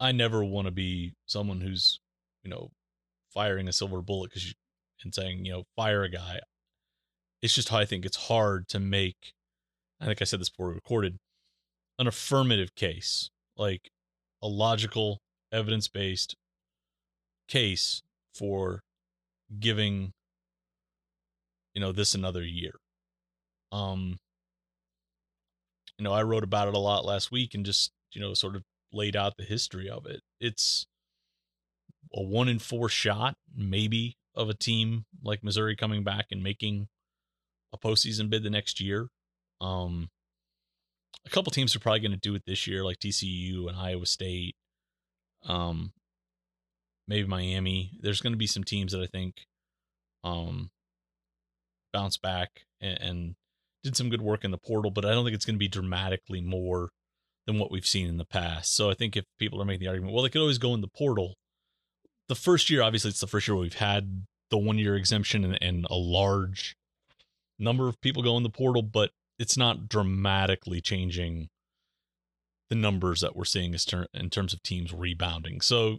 I 0.00 0.12
never 0.12 0.44
want 0.44 0.66
to 0.66 0.70
be 0.70 1.14
someone 1.26 1.60
who's, 1.60 1.98
you 2.44 2.50
know, 2.50 2.70
firing 3.34 3.66
a 3.66 3.72
silver 3.72 4.00
bullet 4.00 4.30
because 4.30 4.54
and 5.02 5.14
saying, 5.14 5.44
you 5.44 5.52
know, 5.52 5.64
fire 5.76 6.02
a 6.02 6.10
guy. 6.10 6.40
It's 7.42 7.54
just 7.54 7.68
how 7.68 7.78
I 7.78 7.84
think 7.84 8.04
it's 8.04 8.16
hard 8.16 8.68
to 8.68 8.80
make. 8.80 9.32
I 10.00 10.06
think 10.06 10.20
I 10.20 10.24
said 10.24 10.40
this 10.40 10.48
before 10.48 10.68
we 10.68 10.74
recorded 10.74 11.18
an 11.98 12.06
affirmative 12.06 12.74
case, 12.74 13.30
like 13.56 13.90
a 14.42 14.48
logical, 14.48 15.20
evidence 15.52 15.88
based 15.88 16.36
case 17.48 18.02
for 18.34 18.82
giving 19.58 20.12
you 21.74 21.80
know 21.80 21.92
this 21.92 22.14
another 22.14 22.44
year. 22.44 22.72
Um 23.72 24.18
you 25.98 26.04
know 26.04 26.12
i 26.12 26.22
wrote 26.22 26.44
about 26.44 26.68
it 26.68 26.74
a 26.74 26.78
lot 26.78 27.04
last 27.04 27.30
week 27.30 27.54
and 27.54 27.66
just 27.66 27.92
you 28.12 28.20
know 28.20 28.34
sort 28.34 28.56
of 28.56 28.62
laid 28.92 29.16
out 29.16 29.36
the 29.36 29.44
history 29.44 29.88
of 29.90 30.06
it. 30.06 30.20
It's 30.40 30.86
a 32.14 32.22
one 32.22 32.48
in 32.48 32.58
four 32.58 32.88
shot 32.88 33.36
maybe 33.54 34.16
of 34.34 34.48
a 34.48 34.54
team 34.54 35.04
like 35.22 35.42
missouri 35.44 35.76
coming 35.76 36.04
back 36.04 36.26
and 36.30 36.42
making 36.42 36.88
a 37.72 37.78
postseason 37.78 38.30
bid 38.30 38.42
the 38.42 38.50
next 38.50 38.80
year. 38.80 39.08
Um 39.60 40.08
a 41.26 41.30
couple 41.30 41.50
teams 41.50 41.74
are 41.74 41.80
probably 41.80 42.00
going 42.00 42.12
to 42.12 42.18
do 42.18 42.34
it 42.34 42.42
this 42.46 42.66
year 42.66 42.84
like 42.84 42.98
tcu 42.98 43.68
and 43.68 43.76
iowa 43.76 44.06
state 44.06 44.54
um 45.46 45.92
maybe 47.08 47.26
Miami. 47.26 47.92
There's 48.00 48.20
going 48.20 48.34
to 48.34 48.38
be 48.38 48.46
some 48.46 48.62
teams 48.62 48.92
that 48.92 49.02
I 49.02 49.06
think 49.06 49.46
um 50.22 50.70
bounce 51.92 52.18
back 52.18 52.50
and, 52.80 53.00
and, 53.00 53.34
did 53.84 53.96
some 53.96 54.10
good 54.10 54.20
work 54.20 54.44
in 54.44 54.50
the 54.50 54.58
portal, 54.58 54.90
but 54.90 55.04
I 55.04 55.10
don't 55.12 55.24
think 55.24 55.36
it's 55.36 55.44
going 55.44 55.54
to 55.54 55.58
be 55.58 55.68
dramatically 55.68 56.40
more 56.40 56.90
than 57.46 57.60
what 57.60 57.70
we've 57.70 57.86
seen 57.86 58.08
in 58.08 58.16
the 58.16 58.24
past. 58.24 58.74
So 58.74 58.90
I 58.90 58.94
think 58.94 59.16
if 59.16 59.24
people 59.38 59.62
are 59.62 59.64
making 59.64 59.84
the 59.84 59.86
argument, 59.86 60.12
well, 60.12 60.24
they 60.24 60.28
could 60.28 60.40
always 60.40 60.58
go 60.58 60.74
in 60.74 60.80
the 60.80 60.88
portal. 60.88 61.36
The 62.28 62.34
first 62.34 62.70
year, 62.70 62.82
obviously, 62.82 63.10
it's 63.10 63.20
the 63.20 63.28
first 63.28 63.46
year 63.46 63.56
we've 63.56 63.74
had 63.74 64.26
the 64.50 64.58
one 64.58 64.78
year 64.78 64.96
exemption 64.96 65.44
and, 65.44 65.58
and 65.62 65.86
a 65.88 65.94
large 65.94 66.74
number 67.56 67.86
of 67.86 68.00
people 68.00 68.20
go 68.20 68.36
in 68.36 68.42
the 68.42 68.50
portal, 68.50 68.82
but 68.82 69.12
it's 69.38 69.56
not 69.56 69.88
dramatically 69.88 70.80
changing 70.80 71.48
the 72.70 72.76
numbers 72.76 73.20
that 73.20 73.34
we're 73.34 73.44
seeing 73.44 73.74
in 74.14 74.30
terms 74.30 74.52
of 74.52 74.62
teams 74.62 74.92
rebounding. 74.92 75.60
So, 75.60 75.98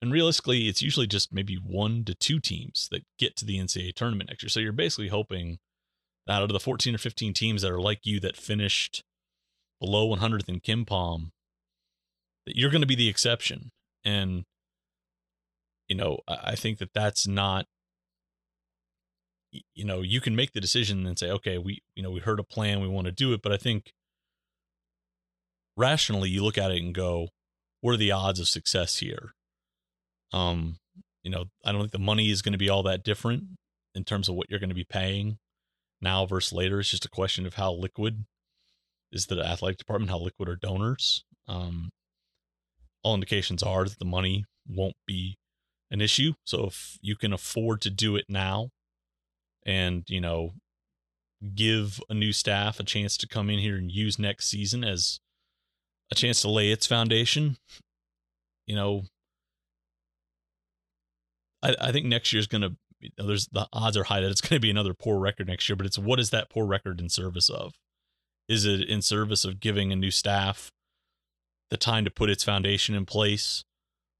and 0.00 0.12
realistically, 0.12 0.68
it's 0.68 0.82
usually 0.82 1.08
just 1.08 1.32
maybe 1.32 1.56
one 1.56 2.04
to 2.04 2.14
two 2.14 2.38
teams 2.38 2.88
that 2.92 3.04
get 3.18 3.36
to 3.36 3.44
the 3.44 3.58
NCAA 3.58 3.94
tournament 3.94 4.30
next 4.30 4.44
year. 4.44 4.50
So 4.50 4.60
you're 4.60 4.72
basically 4.72 5.08
hoping 5.08 5.58
that 6.26 6.34
out 6.34 6.42
of 6.42 6.52
the 6.52 6.60
14 6.60 6.94
or 6.94 6.98
15 6.98 7.34
teams 7.34 7.62
that 7.62 7.72
are 7.72 7.80
like 7.80 8.00
you 8.04 8.20
that 8.20 8.36
finished 8.36 9.02
below 9.80 10.14
100th 10.14 10.48
in 10.48 10.60
KenPom, 10.60 11.30
that 12.46 12.56
you're 12.56 12.70
going 12.70 12.82
to 12.82 12.86
be 12.86 12.94
the 12.94 13.08
exception. 13.08 13.72
And, 14.04 14.44
you 15.88 15.96
know, 15.96 16.18
I 16.28 16.54
think 16.54 16.78
that 16.78 16.94
that's 16.94 17.26
not 17.26 17.66
you 19.50 19.84
know 19.84 20.02
you 20.02 20.20
can 20.20 20.36
make 20.36 20.52
the 20.52 20.60
decision 20.60 21.06
and 21.06 21.18
say 21.18 21.30
okay 21.30 21.58
we 21.58 21.82
you 21.94 22.02
know 22.02 22.10
we 22.10 22.20
heard 22.20 22.38
a 22.38 22.44
plan 22.44 22.80
we 22.80 22.88
want 22.88 23.06
to 23.06 23.12
do 23.12 23.32
it 23.32 23.40
but 23.42 23.52
i 23.52 23.56
think 23.56 23.92
rationally 25.76 26.28
you 26.28 26.44
look 26.44 26.58
at 26.58 26.70
it 26.70 26.82
and 26.82 26.94
go 26.94 27.28
what 27.80 27.94
are 27.94 27.98
the 27.98 28.10
odds 28.10 28.40
of 28.40 28.48
success 28.48 28.98
here? 28.98 29.32
Um 30.32 30.76
you 31.22 31.30
know 31.30 31.44
i 31.64 31.72
don't 31.72 31.80
think 31.80 31.92
the 31.92 31.98
money 31.98 32.30
is 32.30 32.42
going 32.42 32.52
to 32.52 32.58
be 32.58 32.68
all 32.68 32.82
that 32.82 33.02
different 33.02 33.44
in 33.94 34.04
terms 34.04 34.28
of 34.28 34.34
what 34.34 34.48
you're 34.50 34.60
going 34.60 34.68
to 34.68 34.74
be 34.74 34.84
paying 34.84 35.38
now 36.00 36.26
versus 36.26 36.52
later. 36.52 36.78
It's 36.80 36.90
just 36.90 37.04
a 37.04 37.10
question 37.10 37.46
of 37.46 37.54
how 37.54 37.72
liquid 37.72 38.24
is 39.10 39.26
the 39.26 39.40
athletic 39.40 39.78
department 39.78 40.10
how 40.10 40.18
liquid 40.18 40.48
are 40.48 40.56
donors. 40.56 41.24
Um 41.46 41.90
all 43.02 43.14
indications 43.14 43.62
are 43.62 43.84
that 43.84 43.98
the 43.98 44.04
money 44.04 44.44
won't 44.66 44.96
be 45.06 45.38
an 45.90 46.00
issue. 46.00 46.34
So 46.44 46.66
if 46.66 46.98
you 47.00 47.16
can 47.16 47.32
afford 47.32 47.80
to 47.82 47.90
do 47.90 48.16
it 48.16 48.26
now 48.28 48.70
and 49.68 50.02
you 50.08 50.20
know 50.20 50.54
give 51.54 52.00
a 52.08 52.14
new 52.14 52.32
staff 52.32 52.80
a 52.80 52.82
chance 52.82 53.16
to 53.16 53.28
come 53.28 53.48
in 53.48 53.60
here 53.60 53.76
and 53.76 53.92
use 53.92 54.18
next 54.18 54.48
season 54.48 54.82
as 54.82 55.20
a 56.10 56.14
chance 56.14 56.40
to 56.40 56.50
lay 56.50 56.72
its 56.72 56.86
foundation 56.86 57.56
you 58.66 58.74
know 58.74 59.02
i, 61.62 61.76
I 61.80 61.92
think 61.92 62.06
next 62.06 62.32
year's 62.32 62.48
going 62.48 62.62
to 62.62 62.76
you 63.00 63.10
know, 63.18 63.26
there's 63.26 63.46
the 63.48 63.68
odds 63.72 63.96
are 63.96 64.04
high 64.04 64.20
that 64.20 64.30
it's 64.30 64.40
going 64.48 64.56
to 64.56 64.60
be 64.60 64.70
another 64.70 64.94
poor 64.94 65.18
record 65.18 65.48
next 65.48 65.68
year 65.68 65.76
but 65.76 65.86
it's 65.86 65.98
what 65.98 66.20
is 66.20 66.30
that 66.30 66.50
poor 66.50 66.66
record 66.66 67.00
in 67.00 67.08
service 67.08 67.48
of? 67.48 67.74
Is 68.48 68.64
it 68.64 68.88
in 68.88 69.02
service 69.02 69.44
of 69.44 69.60
giving 69.60 69.92
a 69.92 69.96
new 69.96 70.10
staff 70.10 70.72
the 71.70 71.76
time 71.76 72.04
to 72.04 72.10
put 72.10 72.30
its 72.30 72.44
foundation 72.44 72.94
in 72.94 73.04
place 73.04 73.64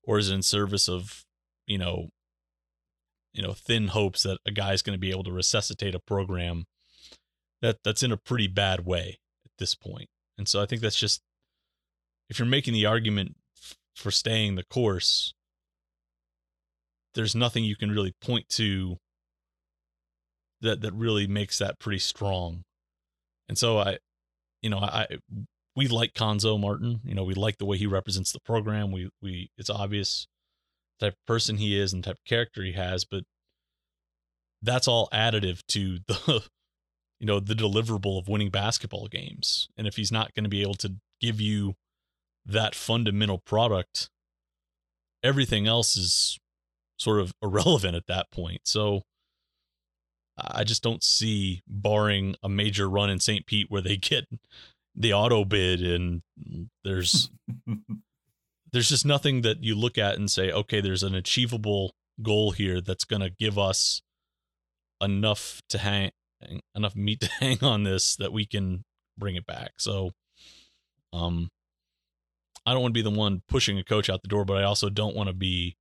or 0.05 0.19
is 0.19 0.31
it 0.31 0.35
in 0.35 0.43
service 0.43 0.89
of 0.89 1.25
you 1.67 1.79
know 1.79 2.09
you 3.33 3.43
know 3.43 3.53
thin 3.53 3.89
hopes 3.89 4.23
that 4.23 4.39
a 4.47 4.51
guy's 4.51 4.83
going 4.83 4.95
to 4.95 5.01
be 5.01 5.11
able 5.11 5.25
to 5.25 5.33
resuscitate 5.33 5.95
a 5.95 6.01
program 6.01 6.65
that 7.63 7.79
that's 7.85 8.03
in 8.03 8.13
a 8.13 8.17
pretty 8.17 8.47
bad 8.47 8.85
way 8.85 9.19
at 9.45 9.53
this 9.59 9.75
point. 9.75 10.09
And 10.37 10.49
so 10.49 10.63
I 10.63 10.67
think 10.67 10.83
that's 10.83 10.99
just 10.99 11.23
if 12.29 12.39
you're 12.39 12.47
making 12.47 12.75
the 12.75 12.87
argument 12.87 13.37
f- 13.57 13.77
for 13.97 14.11
staying 14.11 14.55
the 14.55 14.65
course, 14.65 15.35
there's 17.15 17.35
nothing 17.35 17.65
you 17.65 17.77
can 17.77 17.91
really 17.91 18.15
point 18.21 18.49
to 18.51 18.99
that 20.61 20.81
that 20.81 20.93
really 20.93 21.27
makes 21.27 21.59
that 21.59 21.79
pretty 21.79 21.99
strong. 21.99 22.63
And 23.49 23.59
so 23.59 23.79
I 23.79 23.99
you 24.63 24.71
know, 24.71 24.79
I 24.79 25.07
we 25.77 25.87
like 25.89 26.15
Cuonzo 26.15 26.59
Martin. 26.61 27.01
You 27.05 27.15
know, 27.15 27.25
we 27.25 27.35
like 27.35 27.59
the 27.59 27.65
way 27.65 27.77
he 27.77 27.87
represents 27.87 28.33
the 28.33 28.41
program. 28.41 28.91
We 28.91 29.11
we 29.23 29.51
it's 29.57 29.71
obvious 29.71 30.27
type 31.01 31.15
of 31.15 31.27
person 31.27 31.57
he 31.57 31.79
is 31.79 31.93
and 31.93 32.03
type 32.05 32.17
of 32.17 32.25
character 32.25 32.63
he 32.63 32.73
has, 32.73 33.05
but 33.05 33.25
that's 34.63 34.89
all 34.89 35.09
additive 35.13 35.61
to 35.69 35.99
the 36.07 36.43
you 37.21 37.27
know 37.27 37.41
the 37.41 37.55
deliverable 37.55 38.19
of 38.19 38.29
winning 38.29 38.51
basketball 38.51 39.09
games. 39.09 39.69
And 39.77 39.87
if 39.87 39.97
he's 39.97 40.13
not 40.13 40.35
going 40.35 40.45
to 40.45 40.51
be 40.51 40.63
able 40.63 40.75
to 40.75 40.95
give 41.21 41.41
you 41.41 41.75
that 42.47 42.75
fundamental 42.75 43.39
product, 43.39 44.09
everything 45.23 45.67
else 45.67 45.97
is 45.97 46.39
sort 46.99 47.21
of 47.21 47.33
irrelevant 47.43 47.95
at 47.95 48.07
that 48.07 48.31
point. 48.31 48.63
So 48.65 49.03
I 50.37 50.63
just 50.65 50.83
don't 50.83 51.03
see 51.03 51.63
barring 51.67 52.37
a 52.43 52.49
major 52.49 52.89
run 52.89 53.11
in 53.11 53.19
St. 53.19 53.45
Pete 53.47 53.67
where 53.69 53.83
they 53.83 53.97
get 53.97 54.27
the 54.95 55.13
auto 55.13 55.45
bid 55.45 55.83
and 55.83 56.23
there's 56.85 57.31
there's 58.73 58.89
just 58.89 59.07
nothing 59.07 59.43
that 59.43 59.63
you 59.63 59.75
look 59.75 59.99
at 59.99 60.17
and 60.17 60.31
say, 60.31 60.51
okay, 60.51 60.81
there's 60.81 61.03
an 61.03 61.15
achievable 61.15 61.95
goal 62.23 62.51
here 62.51 62.81
that's 62.81 63.05
going 63.05 63.23
to 63.23 63.31
give 63.31 63.59
us 63.59 64.03
enough 65.01 65.63
to 65.69 65.79
hang 65.79 66.11
enough 66.75 66.97
meat 66.97 67.21
to 67.23 67.31
hang 67.41 67.59
on 67.63 67.85
this 67.85 68.17
that 68.17 68.33
we 68.33 68.47
can 68.47 68.85
bring 69.17 69.37
it 69.37 69.47
back. 69.47 69.73
So, 69.79 70.11
um, 71.13 71.51
I 72.67 72.73
don't 72.73 72.83
want 72.83 72.95
to 72.95 73.03
be 73.03 73.11
the 73.11 73.17
one 73.17 73.43
pushing 73.49 73.79
a 73.79 73.85
coach 73.85 74.11
out 74.11 74.23
the 74.23 74.29
door, 74.29 74.45
but 74.45 74.59
I 74.59 74.65
also 74.65 74.91
don't 74.91 75.17
want 75.17 75.29
to 75.29 75.35
be 75.35 75.77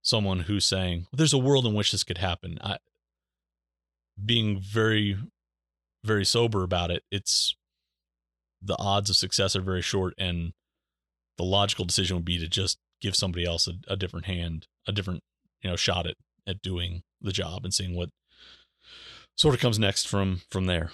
someone 0.00 0.40
who's 0.40 0.64
saying 0.64 1.06
there's 1.12 1.34
a 1.34 1.38
world 1.38 1.66
in 1.66 1.74
which 1.74 1.92
this 1.92 2.04
could 2.04 2.18
happen. 2.18 2.58
I, 2.62 2.78
being 4.24 4.58
very, 4.58 5.18
very 6.02 6.24
sober 6.24 6.62
about 6.62 6.90
it, 6.90 7.02
it's 7.10 7.56
the 8.62 8.76
odds 8.78 9.10
of 9.10 9.16
success 9.16 9.54
are 9.54 9.60
very 9.60 9.82
short, 9.82 10.14
and 10.16 10.52
the 11.38 11.44
logical 11.44 11.84
decision 11.84 12.16
would 12.16 12.24
be 12.24 12.38
to 12.38 12.48
just 12.48 12.78
give 13.00 13.16
somebody 13.16 13.46
else 13.46 13.66
a, 13.66 13.72
a 13.92 13.96
different 13.96 14.26
hand, 14.26 14.66
a 14.86 14.92
different 14.92 15.22
you 15.62 15.70
know 15.70 15.76
shot 15.76 16.06
at 16.06 16.16
at 16.46 16.60
doing 16.62 17.02
the 17.20 17.32
job 17.32 17.64
and 17.64 17.72
seeing 17.72 17.94
what 17.94 18.10
sort 19.36 19.54
of 19.54 19.60
comes 19.60 19.78
next 19.78 20.06
from 20.06 20.42
from 20.50 20.66
there. 20.66 20.90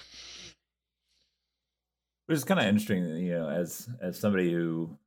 Which 2.27 2.37
is 2.37 2.43
kind 2.43 2.59
of 2.59 2.65
interesting, 2.65 3.05
you 3.17 3.33
know, 3.33 3.49
as 3.49 3.89
as 4.01 4.19
somebody 4.19 4.51
who, 4.51 4.97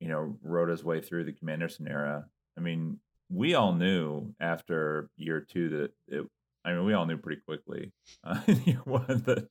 you 0.00 0.08
know, 0.08 0.36
rode 0.42 0.68
his 0.68 0.84
way 0.84 1.00
through 1.00 1.24
the 1.24 1.32
Kim 1.32 1.48
Anderson 1.48 1.88
era. 1.88 2.26
I 2.56 2.60
mean, 2.60 3.00
we 3.30 3.54
all 3.54 3.74
knew 3.74 4.34
after 4.40 5.08
year 5.16 5.40
two 5.40 5.68
that 5.70 5.92
it. 6.08 6.26
I 6.66 6.72
mean, 6.72 6.86
we 6.86 6.94
all 6.94 7.04
knew 7.04 7.18
pretty 7.18 7.42
quickly. 7.42 7.92
Uh, 8.24 8.40
year 8.64 8.80
one 8.84 9.22
that 9.26 9.48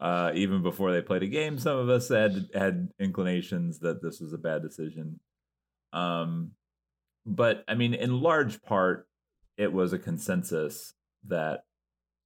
uh, 0.00 0.32
even 0.34 0.62
before 0.62 0.92
they 0.92 1.02
played 1.02 1.22
a 1.22 1.28
game, 1.28 1.58
some 1.58 1.76
of 1.76 1.88
us 1.88 2.08
had 2.08 2.48
had 2.54 2.88
inclinations 2.98 3.80
that 3.80 4.02
this 4.02 4.20
was 4.20 4.32
a 4.32 4.38
bad 4.38 4.62
decision. 4.62 5.20
Um, 5.92 6.52
but 7.26 7.64
I 7.68 7.74
mean, 7.74 7.94
in 7.94 8.20
large 8.20 8.62
part, 8.62 9.06
it 9.56 9.72
was 9.72 9.92
a 9.92 9.98
consensus 9.98 10.94
that 11.28 11.64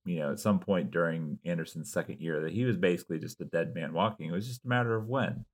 you 0.07 0.21
know, 0.21 0.31
at 0.31 0.40
some 0.40 0.61
point 0.61 0.92
during 0.92 1.38
Anderson's 1.45 1.92
second 1.92 2.21
year 2.21 2.40
that 2.42 2.53
he 2.53 2.64
was 2.64 2.77
basically 2.77 3.19
just 3.19 3.40
a 3.40 3.45
dead 3.45 3.75
man 3.75 3.92
walking. 3.92 4.29
It 4.29 4.33
was 4.33 4.47
just 4.47 4.64
a 4.64 4.69
matter 4.69 4.95
of 4.95 5.09
when. 5.09 5.45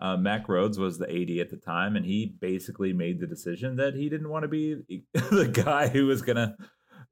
Uh, 0.00 0.16
Mack 0.16 0.48
Rhoades 0.48 0.78
was 0.78 0.98
the 0.98 1.08
AD 1.08 1.38
at 1.38 1.50
the 1.50 1.56
time, 1.56 1.94
and 1.94 2.04
he 2.04 2.34
basically 2.40 2.92
made 2.92 3.20
the 3.20 3.26
decision 3.28 3.76
that 3.76 3.94
he 3.94 4.08
didn't 4.08 4.28
want 4.28 4.42
to 4.42 4.48
be 4.48 4.74
the 5.14 5.48
guy 5.48 5.86
who 5.86 6.06
was 6.06 6.22
to, 6.22 6.56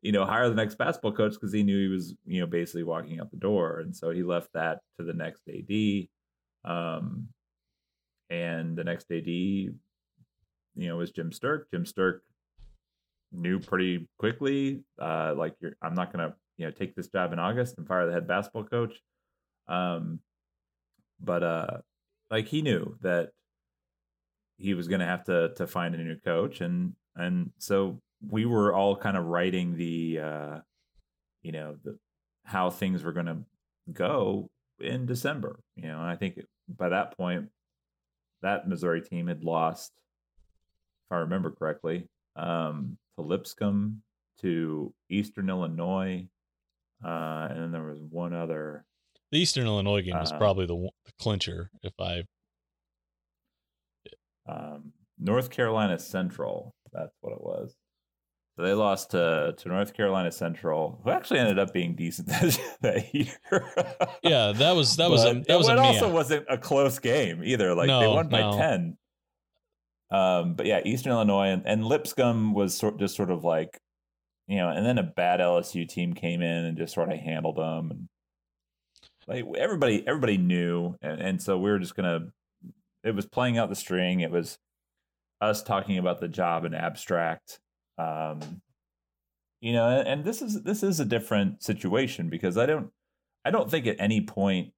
you 0.03 0.13
know, 0.13 0.25
hire 0.25 0.49
the 0.49 0.55
next 0.55 0.77
basketball 0.77 1.13
coach 1.13 1.33
because 1.33 1.53
he 1.53 1.63
knew 1.63 1.79
he 1.79 1.89
was, 1.89 2.15
you 2.25 2.41
know, 2.41 2.47
basically 2.47 2.85
walking 2.85 3.21
out 3.21 3.31
the 3.31 3.37
door. 3.37 3.81
And 3.81 3.95
so 3.95 4.11
he 4.11 4.23
left 4.23 4.49
that 4.55 4.81
to 4.99 5.05
the 5.05 5.13
next 5.13 5.43
AD. 5.49 6.71
Um, 6.71 7.29
and 8.31 8.77
the 8.77 8.85
next 8.85 9.11
AD, 9.11 9.27
you 9.27 9.75
know, 10.77 10.97
was 10.97 11.11
Jim 11.11 11.31
Sterk. 11.31 11.65
Jim 11.71 11.85
Sterk 11.85 12.21
knew 13.33 13.61
pretty 13.61 14.09
quickly, 14.19 14.85
uh, 15.01 15.35
like, 15.37 15.55
you're, 15.61 15.77
I'm 15.83 15.95
not 15.95 16.13
going 16.13 16.29
to 16.29 16.35
you 16.61 16.67
know 16.67 16.73
take 16.73 16.95
this 16.95 17.09
job 17.09 17.33
in 17.33 17.39
August 17.39 17.79
and 17.79 17.89
fire 17.89 18.07
the 18.07 18.13
head 18.13 18.29
basketball 18.29 18.65
coach. 18.65 19.01
Um, 19.67 20.21
but 21.19 21.43
uh, 21.43 21.79
like 22.31 22.49
he 22.49 22.61
knew 22.61 22.99
that 23.01 23.31
he 24.59 24.75
was 24.75 24.87
going 24.87 25.01
to 25.01 25.07
have 25.07 25.25
to 25.25 25.55
to 25.57 25.67
find 25.67 25.95
a 25.95 25.99
new 25.99 26.17
coach, 26.17 26.61
and 26.61 26.93
and 27.17 27.51
so 27.57 28.03
we 28.29 28.45
were 28.45 28.75
all 28.75 28.97
kind 28.97 29.17
of 29.17 29.27
writing 29.27 29.77
the 29.77 30.21
uh, 30.21 30.59
you 31.43 31.53
know 31.53 31.77
the 31.83 31.99
how 32.45 32.71
things 32.71 33.03
were 33.03 33.13
going 33.13 33.27
to 33.27 33.39
go 33.93 34.51
in 34.81 35.07
December. 35.07 35.61
You 35.77 35.89
know, 35.89 35.99
and 35.99 36.07
I 36.09 36.17
think 36.17 36.41
by 36.69 36.89
that 36.91 37.17
point, 37.17 37.49
that 38.43 38.69
Missouri 38.69 39.03
team 39.03 39.27
had 39.27 39.45
lost, 39.45 39.93
if 41.07 41.13
I 41.13 41.19
remember 41.19 41.51
correctly, 41.51 42.09
um, 42.37 42.97
to 43.17 43.23
Lipscomb, 43.23 44.03
to 44.41 44.93
Eastern 45.09 45.49
Illinois, 45.49 46.27
uh, 47.05 47.49
and 47.51 47.63
then 47.63 47.73
there 47.73 47.85
was 47.85 48.01
one 48.01 48.35
other. 48.35 48.85
The 49.31 49.39
Eastern 49.39 49.67
Illinois 49.67 50.03
game 50.03 50.19
was 50.19 50.33
uh, 50.33 50.39
probably 50.39 50.67
the, 50.67 50.89
the, 51.05 51.13
clincher, 51.21 51.71
if 51.83 51.93
I. 52.01 52.25
Um, 54.49 54.93
North 55.19 55.51
Carolina 55.51 55.99
Central. 55.99 56.75
That's 56.93 57.15
what 57.21 57.33
it 57.33 57.41
was. 57.41 57.77
So 58.61 58.67
they 58.67 58.75
lost 58.75 59.13
to 59.13 59.55
to 59.57 59.69
North 59.71 59.95
Carolina 59.95 60.31
Central, 60.31 61.01
who 61.03 61.09
actually 61.11 61.39
ended 61.39 61.59
up 61.59 61.73
being 61.73 61.95
decent 61.95 62.29
that 62.83 63.15
year. 63.15 63.33
yeah, 64.23 64.53
that 64.53 64.73
was 64.77 64.97
that 64.97 65.09
was 65.09 65.25
a, 65.25 65.43
that 65.49 65.57
was 65.57 65.71
it 65.71 65.79
also 65.79 66.11
wasn't 66.13 66.45
a 66.47 66.59
close 66.59 66.99
game 66.99 67.41
either. 67.43 67.75
Like 67.75 67.87
they 67.87 68.07
won 68.07 68.29
by 68.29 68.41
no. 68.41 68.59
ten. 68.59 68.99
Um, 70.11 70.57
but 70.57 70.67
yeah, 70.67 70.81
Eastern 70.85 71.13
Illinois 71.13 71.47
and, 71.47 71.63
and 71.65 71.87
Lipscomb 71.87 72.53
was 72.53 72.77
sort 72.77 72.99
just 72.99 73.17
sort 73.17 73.31
of 73.31 73.45
like, 73.45 73.81
you 74.47 74.59
know, 74.59 74.69
and 74.69 74.85
then 74.85 74.99
a 74.99 75.05
bad 75.05 75.41
LSU 75.41 75.89
team 75.89 76.13
came 76.13 76.43
in 76.43 76.67
and 76.67 76.77
just 76.77 76.93
sort 76.93 77.11
of 77.11 77.19
handled 77.19 77.57
them, 77.57 77.91
and 77.91 78.09
like 79.27 79.47
everybody 79.57 80.07
everybody 80.07 80.37
knew, 80.37 80.97
and, 81.01 81.19
and 81.19 81.43
so 81.43 81.57
we 81.57 81.71
were 81.71 81.79
just 81.79 81.97
gonna. 81.97 82.27
It 83.05 83.15
was 83.15 83.25
playing 83.25 83.57
out 83.57 83.71
the 83.71 83.75
string. 83.75 84.21
It 84.21 84.31
was 84.31 84.59
us 85.41 85.63
talking 85.63 85.97
about 85.97 86.21
the 86.21 86.29
job 86.29 86.67
in 86.67 86.75
abstract. 86.75 87.59
Um, 88.01 88.63
you 89.61 89.73
know, 89.73 89.89
and, 89.89 90.25
this 90.25 90.41
is 90.41 90.63
this 90.63 90.83
is 90.83 91.01
a 91.01 91.05
different 91.05 91.63
situation 91.63 92.31
because 92.31 92.57
I 92.57 92.67
don't 92.67 92.91
I 93.45 93.51
don't 93.51 93.71
think 93.71 93.87
at 93.87 93.97
any 93.99 94.21
point 94.23 94.73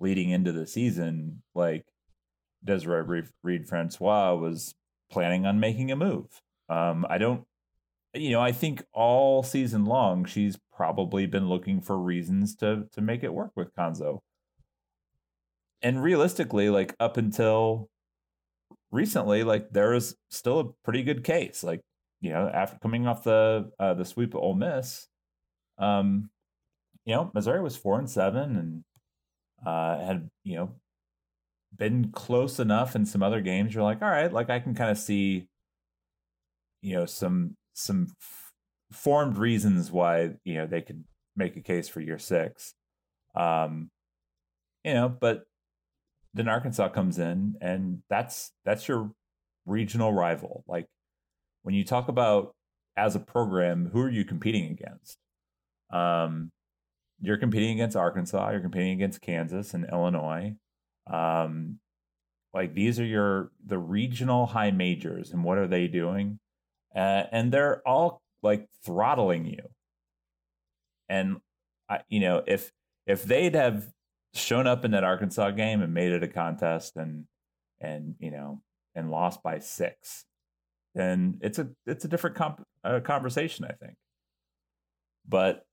leading 0.00 0.30
into 0.30 0.52
the 0.52 0.66
season 0.66 1.42
like 1.54 1.86
Desiree 2.64 3.22
Reed, 3.42 3.68
Francois 3.68 4.34
was 4.34 4.74
planning 5.10 5.46
on 5.46 5.60
making 5.60 5.92
a 5.92 5.96
move. 5.96 6.26
Um, 6.68 7.06
I 7.08 7.18
don't, 7.18 7.44
you 8.12 8.30
know, 8.30 8.40
I 8.40 8.52
think 8.52 8.84
all 8.92 9.42
season 9.42 9.84
long 9.84 10.24
she's 10.24 10.58
probably 10.74 11.26
been 11.26 11.48
looking 11.48 11.80
for 11.80 11.96
reasons 11.96 12.56
to 12.56 12.88
to 12.92 13.00
make 13.00 13.22
it 13.22 13.34
work 13.34 13.52
with 13.54 13.74
Cuonzo. 13.76 14.20
And 15.82 16.02
realistically, 16.02 16.70
like 16.70 16.96
up 16.98 17.16
until 17.18 17.88
recently, 18.90 19.44
like 19.44 19.70
there 19.70 19.92
is 19.92 20.16
still 20.30 20.60
a 20.60 20.72
pretty 20.84 21.02
good 21.02 21.22
case. 21.22 21.62
Like 21.62 21.82
you 22.24 22.30
know, 22.30 22.48
after 22.48 22.78
coming 22.78 23.06
off 23.06 23.22
the 23.22 23.70
uh, 23.78 23.92
the 23.92 24.06
sweep 24.06 24.32
of 24.32 24.40
Ole 24.40 24.54
Miss, 24.54 25.08
um, 25.76 26.30
you 27.04 27.14
know, 27.14 27.30
Missouri 27.34 27.60
was 27.60 27.76
four 27.76 27.98
and 27.98 28.08
seven 28.08 28.56
and 28.56 28.84
uh, 29.66 30.02
had 30.02 30.30
you 30.42 30.56
know 30.56 30.72
been 31.76 32.12
close 32.12 32.58
enough 32.58 32.96
in 32.96 33.04
some 33.04 33.22
other 33.22 33.42
games. 33.42 33.74
You're 33.74 33.84
like, 33.84 34.00
all 34.00 34.08
right, 34.08 34.32
like 34.32 34.48
I 34.48 34.58
can 34.58 34.74
kind 34.74 34.90
of 34.90 34.96
see, 34.96 35.48
you 36.80 36.94
know, 36.94 37.04
some 37.04 37.58
some 37.74 38.06
f- 38.18 38.52
formed 38.90 39.36
reasons 39.36 39.92
why 39.92 40.30
you 40.44 40.54
know 40.54 40.66
they 40.66 40.80
could 40.80 41.04
make 41.36 41.58
a 41.58 41.60
case 41.60 41.90
for 41.90 42.00
year 42.00 42.18
six. 42.18 42.72
Um, 43.34 43.90
you 44.82 44.94
know, 44.94 45.10
but 45.10 45.44
then 46.32 46.48
Arkansas 46.48 46.88
comes 46.88 47.18
in, 47.18 47.56
and 47.60 48.02
that's 48.08 48.50
that's 48.64 48.88
your 48.88 49.10
regional 49.66 50.10
rival. 50.14 50.64
Like 50.66 50.86
when 51.64 51.74
you 51.74 51.84
talk 51.84 52.08
about 52.08 52.54
as 52.96 53.16
a 53.16 53.20
program, 53.20 53.90
who 53.92 54.00
are 54.00 54.10
you 54.10 54.24
competing 54.24 54.70
against? 54.70 55.18
Um, 55.90 56.52
you're 57.20 57.38
competing 57.38 57.72
against 57.72 57.96
Arkansas, 57.96 58.50
you're 58.50 58.60
competing 58.60 58.92
against 58.92 59.20
Kansas 59.20 59.74
and 59.74 59.86
Illinois. 59.90 60.54
Um, 61.10 61.80
like 62.52 62.74
these 62.74 63.00
are 63.00 63.04
your 63.04 63.50
the 63.66 63.78
regional 63.78 64.46
high 64.46 64.70
majors, 64.70 65.32
and 65.32 65.42
what 65.42 65.58
are 65.58 65.66
they 65.66 65.88
doing? 65.88 66.38
Uh, 66.94 67.24
and 67.32 67.50
they're 67.50 67.86
all 67.88 68.22
like 68.42 68.68
throttling 68.84 69.46
you. 69.46 69.70
And 71.08 71.38
I, 71.88 72.00
you 72.08 72.20
know, 72.20 72.42
if 72.46 72.70
if 73.06 73.24
they'd 73.24 73.54
have 73.54 73.88
shown 74.34 74.66
up 74.66 74.84
in 74.84 74.92
that 74.92 75.04
Arkansas 75.04 75.50
game 75.50 75.80
and 75.80 75.94
made 75.94 76.12
it 76.12 76.22
a 76.22 76.28
contest 76.28 76.96
and 76.96 77.24
and 77.80 78.14
you 78.18 78.30
know 78.30 78.60
and 78.94 79.10
lost 79.10 79.42
by 79.42 79.58
six, 79.58 80.24
then 80.94 81.38
it's 81.40 81.58
a 81.58 81.68
it's 81.86 82.04
a 82.04 82.08
different 82.08 82.36
comp- 82.36 82.66
uh, 82.84 83.00
conversation, 83.00 83.64
I 83.64 83.72
think. 83.72 83.96
But 85.26 85.64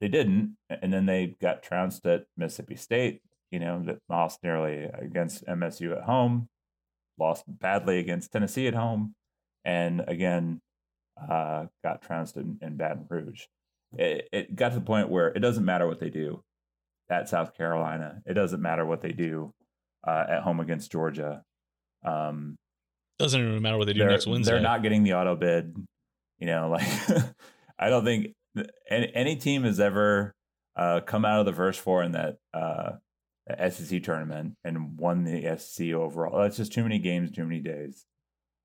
they 0.00 0.08
didn't, 0.08 0.56
and 0.70 0.92
then 0.92 1.06
they 1.06 1.36
got 1.40 1.62
trounced 1.62 2.06
at 2.06 2.26
Mississippi 2.36 2.76
State. 2.76 3.22
You 3.50 3.60
know, 3.60 3.82
that 3.86 3.98
lost 4.08 4.42
nearly 4.42 4.84
against 4.84 5.46
MSU 5.46 5.96
at 5.96 6.04
home, 6.04 6.48
lost 7.18 7.44
badly 7.46 7.98
against 7.98 8.32
Tennessee 8.32 8.66
at 8.66 8.74
home, 8.74 9.14
and 9.64 10.02
again 10.08 10.60
uh, 11.20 11.66
got 11.82 12.02
trounced 12.02 12.36
in, 12.36 12.58
in 12.60 12.76
Baton 12.76 13.06
Rouge. 13.08 13.42
It, 13.96 14.28
it 14.32 14.56
got 14.56 14.70
to 14.70 14.76
the 14.76 14.80
point 14.80 15.08
where 15.08 15.28
it 15.28 15.40
doesn't 15.40 15.64
matter 15.64 15.86
what 15.86 16.00
they 16.00 16.10
do 16.10 16.42
at 17.08 17.28
South 17.28 17.54
Carolina. 17.56 18.20
It 18.26 18.34
doesn't 18.34 18.60
matter 18.60 18.84
what 18.84 19.02
they 19.02 19.12
do 19.12 19.52
uh, 20.06 20.24
at 20.28 20.42
home 20.42 20.60
against 20.60 20.90
Georgia. 20.90 21.42
Um, 22.04 22.56
Doesn't 23.18 23.40
even 23.40 23.62
matter 23.62 23.78
what 23.78 23.86
they 23.86 23.92
do 23.92 24.00
they're, 24.00 24.10
next 24.10 24.26
Wednesday. 24.26 24.52
They're 24.52 24.60
not 24.60 24.82
getting 24.82 25.02
the 25.04 25.14
auto 25.14 25.36
bid. 25.36 25.74
You 26.38 26.46
know, 26.46 26.68
like 26.70 26.88
I 27.78 27.88
don't 27.88 28.04
think 28.04 28.34
any, 28.90 29.10
any 29.14 29.36
team 29.36 29.62
has 29.64 29.78
ever 29.80 30.34
uh, 30.76 31.00
come 31.00 31.24
out 31.24 31.40
of 31.40 31.46
the 31.46 31.52
first 31.52 31.80
four 31.80 32.02
in 32.02 32.12
that 32.12 32.38
uh, 32.52 32.92
SEC 33.70 34.02
tournament 34.02 34.56
and 34.64 34.98
won 34.98 35.24
the 35.24 35.56
SEC 35.58 35.92
overall. 35.92 36.40
That's 36.42 36.56
just 36.56 36.72
too 36.72 36.82
many 36.82 36.98
games, 36.98 37.30
too 37.30 37.44
many 37.44 37.60
days. 37.60 38.04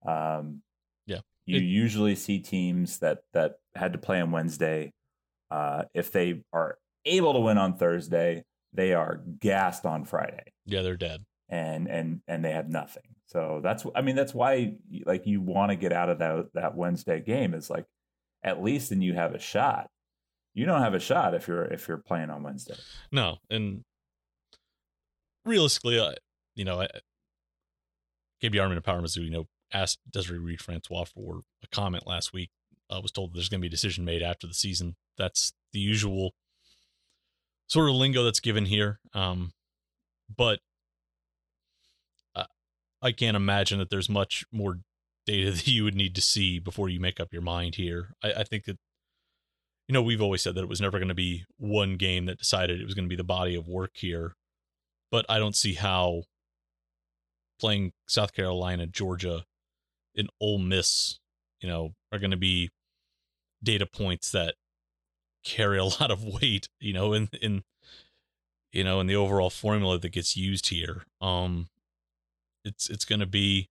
Um, 0.08 0.62
Yeah. 1.06 1.20
you 1.46 1.58
It- 1.58 1.64
usually 1.64 2.16
see 2.16 2.40
teams 2.40 3.00
that 3.00 3.20
that 3.34 3.58
had 3.76 3.94
to 3.94 4.00
play 4.00 4.20
on 4.20 4.32
Wednesday. 4.32 4.92
Uh, 5.52 5.84
if 5.94 6.12
they 6.12 6.44
are 6.54 6.78
able 7.06 7.34
to 7.34 7.40
win 7.40 7.58
on 7.58 7.76
Thursday, 7.78 8.44
they 8.74 8.94
are 8.94 9.22
gassed 9.40 9.84
on 9.86 10.06
Friday 10.06 10.44
yeah, 10.66 10.82
they're 10.84 10.96
dead. 10.98 11.26
and 11.50 11.88
and 11.88 12.22
and 12.28 12.44
they 12.46 12.52
have 12.52 12.70
nothing. 12.70 13.16
So 13.30 13.60
that's 13.62 13.86
I 13.96 14.02
mean 14.02 14.16
that's 14.16 14.34
why 14.34 14.74
like 15.06 15.28
you 15.28 15.40
want 15.40 15.70
to 15.70 15.76
get 15.76 15.94
out 15.94 16.10
of 16.10 16.18
that 16.18 16.48
that 16.56 16.76
Wednesday 16.76 17.22
game 17.22 17.54
is 17.54 17.70
like 17.70 17.86
at 18.44 18.64
least 18.64 18.90
then 18.90 19.02
you 19.04 19.14
have 19.14 19.36
a 19.36 19.40
shot. 19.40 19.88
You 20.56 20.66
don't 20.66 20.82
have 20.82 20.96
a 20.96 21.00
shot 21.00 21.36
if 21.36 21.48
you're 21.48 21.66
if 21.66 21.88
you're 21.88 21.98
playing 21.98 22.32
on 22.32 22.42
Wednesday. 22.42 22.74
No, 23.12 23.38
and 23.50 23.84
realistically, 25.46 26.00
uh, 26.00 26.14
you 26.56 26.66
know, 26.66 26.82
I- 26.82 26.90
Gabe 28.42 28.54
DeArmond 28.54 28.78
of 28.78 28.84
Power 28.84 29.02
Mizzou, 29.02 29.24
you 29.24 29.30
know, 29.30 29.48
asked 29.72 30.00
Desiree 30.10 30.40
Reed 30.40 30.62
Francois 30.62 31.06
for 31.06 31.42
a 31.64 31.68
comment 31.68 32.08
last 32.08 32.34
week. 32.34 32.50
I 32.90 32.98
was 32.98 33.12
told 33.12 33.36
there's 33.36 33.50
going 33.50 33.60
to 33.60 33.62
be 33.62 33.68
a 33.68 33.70
decision 33.72 34.06
made 34.06 34.24
after 34.24 34.48
the 34.48 34.54
season. 34.56 34.96
That's 35.18 35.54
the 35.74 35.80
usual 35.80 36.32
sort 37.68 37.90
of 37.90 37.96
lingo 37.96 38.24
that's 38.24 38.40
given 38.40 38.66
here. 38.66 39.00
Um, 39.14 39.52
but 40.36 40.56
uh, 40.56 40.62
I 43.02 43.12
can't 43.12 43.38
imagine 43.38 43.80
that 43.80 43.90
there's 43.90 44.10
much 44.10 44.46
more 44.52 44.80
data 45.26 45.52
that 45.52 45.68
you 45.68 45.84
would 45.84 45.96
need 45.96 46.16
to 46.16 46.22
see 46.22 46.60
before 46.60 46.90
you 46.90 47.00
make 47.00 47.20
up 47.20 47.34
your 47.34 47.42
mind 47.42 47.76
here. 47.76 48.16
I, 48.24 48.34
I 48.34 48.44
think 48.44 48.66
that 48.66 48.78
you 49.90 49.94
know, 49.94 50.04
we've 50.04 50.22
always 50.22 50.44
said 50.44 50.54
that 50.54 50.62
it 50.62 50.70
was 50.70 50.80
never 50.80 51.00
going 51.00 51.08
to 51.10 51.16
be 51.16 51.46
one 51.58 51.96
game 51.96 52.28
that 52.28 52.38
decided 52.38 52.80
it 52.80 52.86
was 52.86 52.94
going 52.94 53.06
to 53.06 53.10
be 53.10 53.16
the 53.16 53.24
body 53.24 53.56
of 53.56 53.68
work 53.68 53.90
here. 53.96 54.36
But 55.12 55.26
I 55.28 55.40
don't 55.40 55.56
see 55.56 55.74
how 55.74 56.26
playing 57.60 57.94
South 58.08 58.32
Carolina, 58.34 58.86
Georgia, 58.86 59.46
and 60.16 60.30
Ole 60.40 60.60
Miss, 60.60 61.18
you 61.60 61.68
know, 61.68 61.94
are 62.12 62.20
going 62.20 62.30
to 62.30 62.38
be 62.38 62.70
data 63.64 63.88
points 63.88 64.30
that 64.32 64.54
carry 65.44 65.80
a 65.80 65.84
lot 66.00 66.12
of 66.12 66.24
weight, 66.24 66.70
you 66.80 66.94
know, 66.94 67.14
in 67.14 67.30
in 67.42 67.64
you 68.72 68.84
know, 68.84 69.00
in 69.00 69.08
the 69.08 69.16
overall 69.16 69.50
formula 69.50 69.98
that 69.98 70.10
gets 70.10 70.38
used 70.38 70.70
here. 70.70 71.06
Um 71.20 71.70
it's 72.64 72.90
it's 72.90 73.06
going 73.06 73.20
to 73.20 73.26
be 73.26 73.70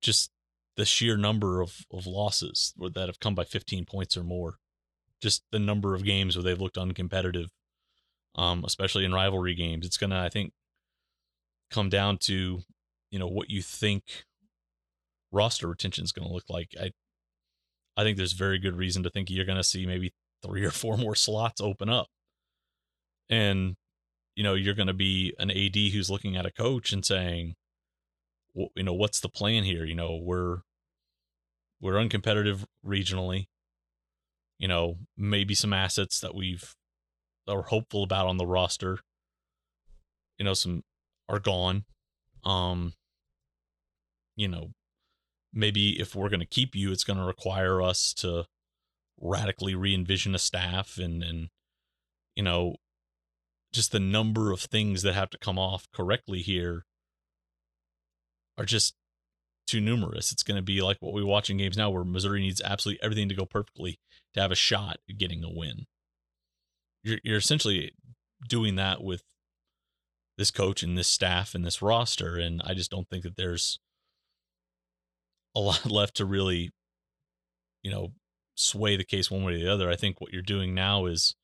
just 0.00 0.30
the 0.76 0.84
sheer 0.84 1.16
number 1.16 1.60
of 1.60 1.86
of 1.92 2.06
losses 2.06 2.74
that 2.78 3.06
have 3.08 3.20
come 3.20 3.34
by 3.34 3.44
15 3.44 3.84
points 3.84 4.16
or 4.16 4.24
more 4.24 4.58
just 5.24 5.42
the 5.50 5.58
number 5.58 5.94
of 5.94 6.04
games 6.04 6.36
where 6.36 6.42
they've 6.42 6.60
looked 6.60 6.76
uncompetitive, 6.76 7.48
um, 8.34 8.62
especially 8.64 9.06
in 9.06 9.12
rivalry 9.14 9.54
games. 9.54 9.86
It's 9.86 9.96
gonna, 9.96 10.20
I 10.20 10.28
think, 10.28 10.52
come 11.70 11.88
down 11.88 12.18
to, 12.18 12.60
you 13.10 13.18
know, 13.18 13.26
what 13.26 13.48
you 13.48 13.62
think 13.62 14.24
roster 15.32 15.66
retention 15.66 16.04
is 16.04 16.12
gonna 16.12 16.32
look 16.32 16.50
like. 16.50 16.74
I, 16.78 16.90
I 17.96 18.02
think 18.04 18.18
there's 18.18 18.32
very 18.34 18.58
good 18.58 18.76
reason 18.76 19.02
to 19.04 19.10
think 19.10 19.30
you're 19.30 19.46
gonna 19.46 19.64
see 19.64 19.86
maybe 19.86 20.12
three 20.44 20.62
or 20.62 20.70
four 20.70 20.98
more 20.98 21.14
slots 21.14 21.60
open 21.60 21.88
up, 21.88 22.08
and 23.30 23.76
you 24.36 24.44
know 24.44 24.52
you're 24.52 24.74
gonna 24.74 24.92
be 24.92 25.34
an 25.38 25.50
AD 25.50 25.74
who's 25.92 26.10
looking 26.10 26.36
at 26.36 26.44
a 26.44 26.52
coach 26.52 26.92
and 26.92 27.02
saying, 27.02 27.54
you 28.54 28.82
know, 28.82 28.94
what's 28.94 29.20
the 29.20 29.28
plan 29.28 29.64
here? 29.64 29.84
You 29.84 29.94
know, 29.94 30.16
we're 30.22 30.58
we're 31.80 31.94
uncompetitive 31.94 32.64
regionally 32.86 33.46
you 34.58 34.68
know, 34.68 34.96
maybe 35.16 35.54
some 35.54 35.72
assets 35.72 36.20
that 36.20 36.34
we've 36.34 36.74
that 37.46 37.54
we're 37.54 37.62
hopeful 37.62 38.02
about 38.02 38.26
on 38.26 38.38
the 38.38 38.46
roster, 38.46 38.98
you 40.38 40.44
know, 40.44 40.54
some 40.54 40.82
are 41.28 41.38
gone. 41.38 41.84
Um, 42.44 42.94
you 44.36 44.48
know, 44.48 44.70
maybe 45.52 46.00
if 46.00 46.14
we're 46.14 46.28
going 46.28 46.40
to 46.40 46.46
keep 46.46 46.74
you, 46.74 46.92
it's 46.92 47.04
going 47.04 47.18
to 47.18 47.24
require 47.24 47.82
us 47.82 48.14
to 48.14 48.46
radically 49.20 49.74
re-envision 49.74 50.34
a 50.34 50.38
staff 50.38 50.98
and 50.98 51.22
and 51.22 51.48
you 52.34 52.42
know, 52.42 52.76
just 53.72 53.92
the 53.92 54.00
number 54.00 54.50
of 54.50 54.60
things 54.60 55.02
that 55.02 55.14
have 55.14 55.30
to 55.30 55.38
come 55.38 55.58
off 55.58 55.86
correctly 55.92 56.40
here 56.40 56.84
are 58.58 58.64
just 58.64 58.94
too 59.66 59.80
numerous. 59.80 60.32
It's 60.32 60.42
going 60.42 60.56
to 60.56 60.62
be 60.62 60.82
like 60.82 60.98
what 61.00 61.14
we 61.14 61.22
watch 61.22 61.50
in 61.50 61.56
games 61.56 61.76
now, 61.76 61.90
where 61.90 62.04
Missouri 62.04 62.40
needs 62.40 62.60
absolutely 62.62 63.02
everything 63.02 63.28
to 63.28 63.34
go 63.34 63.46
perfectly 63.46 63.98
to 64.34 64.40
have 64.40 64.52
a 64.52 64.56
shot 64.56 64.98
at 65.08 65.18
getting 65.18 65.42
a 65.44 65.50
win. 65.50 65.86
You're 67.02 67.18
you're 67.22 67.38
essentially 67.38 67.92
doing 68.48 68.76
that 68.76 69.02
with 69.02 69.22
this 70.36 70.50
coach 70.50 70.82
and 70.82 70.98
this 70.98 71.08
staff 71.08 71.54
and 71.54 71.64
this 71.64 71.82
roster, 71.82 72.36
and 72.36 72.60
I 72.64 72.74
just 72.74 72.90
don't 72.90 73.08
think 73.08 73.22
that 73.24 73.36
there's 73.36 73.78
a 75.54 75.60
lot 75.60 75.86
left 75.90 76.16
to 76.16 76.24
really, 76.24 76.72
you 77.82 77.90
know, 77.90 78.12
sway 78.54 78.96
the 78.96 79.04
case 79.04 79.30
one 79.30 79.44
way 79.44 79.54
or 79.54 79.58
the 79.58 79.72
other. 79.72 79.90
I 79.90 79.96
think 79.96 80.20
what 80.20 80.32
you're 80.32 80.42
doing 80.42 80.74
now 80.74 81.06
is, 81.06 81.34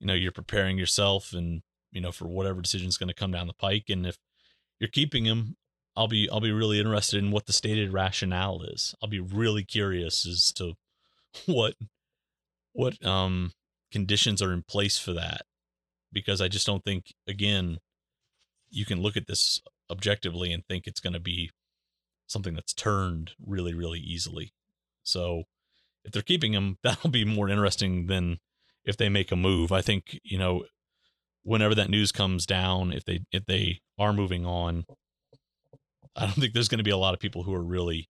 you 0.00 0.06
know, 0.06 0.14
you're 0.14 0.32
preparing 0.32 0.78
yourself 0.78 1.32
and 1.32 1.62
you 1.92 2.00
know 2.00 2.12
for 2.12 2.26
whatever 2.26 2.60
decision 2.60 2.88
is 2.88 2.98
going 2.98 3.08
to 3.08 3.14
come 3.14 3.32
down 3.32 3.46
the 3.46 3.54
pike, 3.54 3.86
and 3.88 4.06
if 4.06 4.18
you're 4.78 4.90
keeping 4.90 5.24
him, 5.24 5.56
I'll 5.96 6.08
be 6.08 6.28
I'll 6.30 6.40
be 6.40 6.52
really 6.52 6.78
interested 6.78 7.22
in 7.22 7.30
what 7.30 7.46
the 7.46 7.52
stated 7.52 7.92
rationale 7.92 8.62
is. 8.62 8.94
I'll 9.02 9.08
be 9.08 9.20
really 9.20 9.64
curious 9.64 10.26
as 10.26 10.52
to 10.54 10.74
what 11.46 11.74
what 12.72 13.04
um 13.04 13.52
conditions 13.90 14.42
are 14.42 14.52
in 14.52 14.62
place 14.62 14.98
for 14.98 15.12
that 15.12 15.42
because 16.12 16.40
I 16.40 16.48
just 16.48 16.66
don't 16.66 16.84
think 16.84 17.14
again 17.26 17.78
you 18.68 18.84
can 18.84 19.00
look 19.00 19.16
at 19.16 19.26
this 19.26 19.60
objectively 19.90 20.52
and 20.52 20.66
think 20.66 20.86
it's 20.86 21.00
going 21.00 21.12
to 21.12 21.20
be 21.20 21.50
something 22.26 22.54
that's 22.54 22.74
turned 22.74 23.32
really 23.44 23.74
really 23.74 24.00
easily. 24.00 24.52
So 25.02 25.44
if 26.04 26.12
they're 26.12 26.22
keeping 26.22 26.52
him, 26.52 26.78
that'll 26.82 27.10
be 27.10 27.24
more 27.24 27.48
interesting 27.48 28.06
than 28.06 28.38
if 28.84 28.96
they 28.96 29.08
make 29.08 29.32
a 29.32 29.36
move. 29.36 29.72
I 29.72 29.82
think, 29.82 30.20
you 30.22 30.38
know, 30.38 30.64
whenever 31.42 31.74
that 31.74 31.90
news 31.90 32.12
comes 32.12 32.46
down, 32.46 32.92
if 32.92 33.04
they 33.04 33.20
if 33.32 33.44
they 33.46 33.80
are 33.98 34.12
moving 34.12 34.46
on, 34.46 34.86
I 36.16 36.22
don't 36.22 36.34
think 36.34 36.54
there's 36.54 36.68
going 36.68 36.78
to 36.78 36.84
be 36.84 36.90
a 36.90 36.96
lot 36.96 37.14
of 37.14 37.20
people 37.20 37.42
who 37.42 37.54
are 37.54 37.62
really 37.62 38.08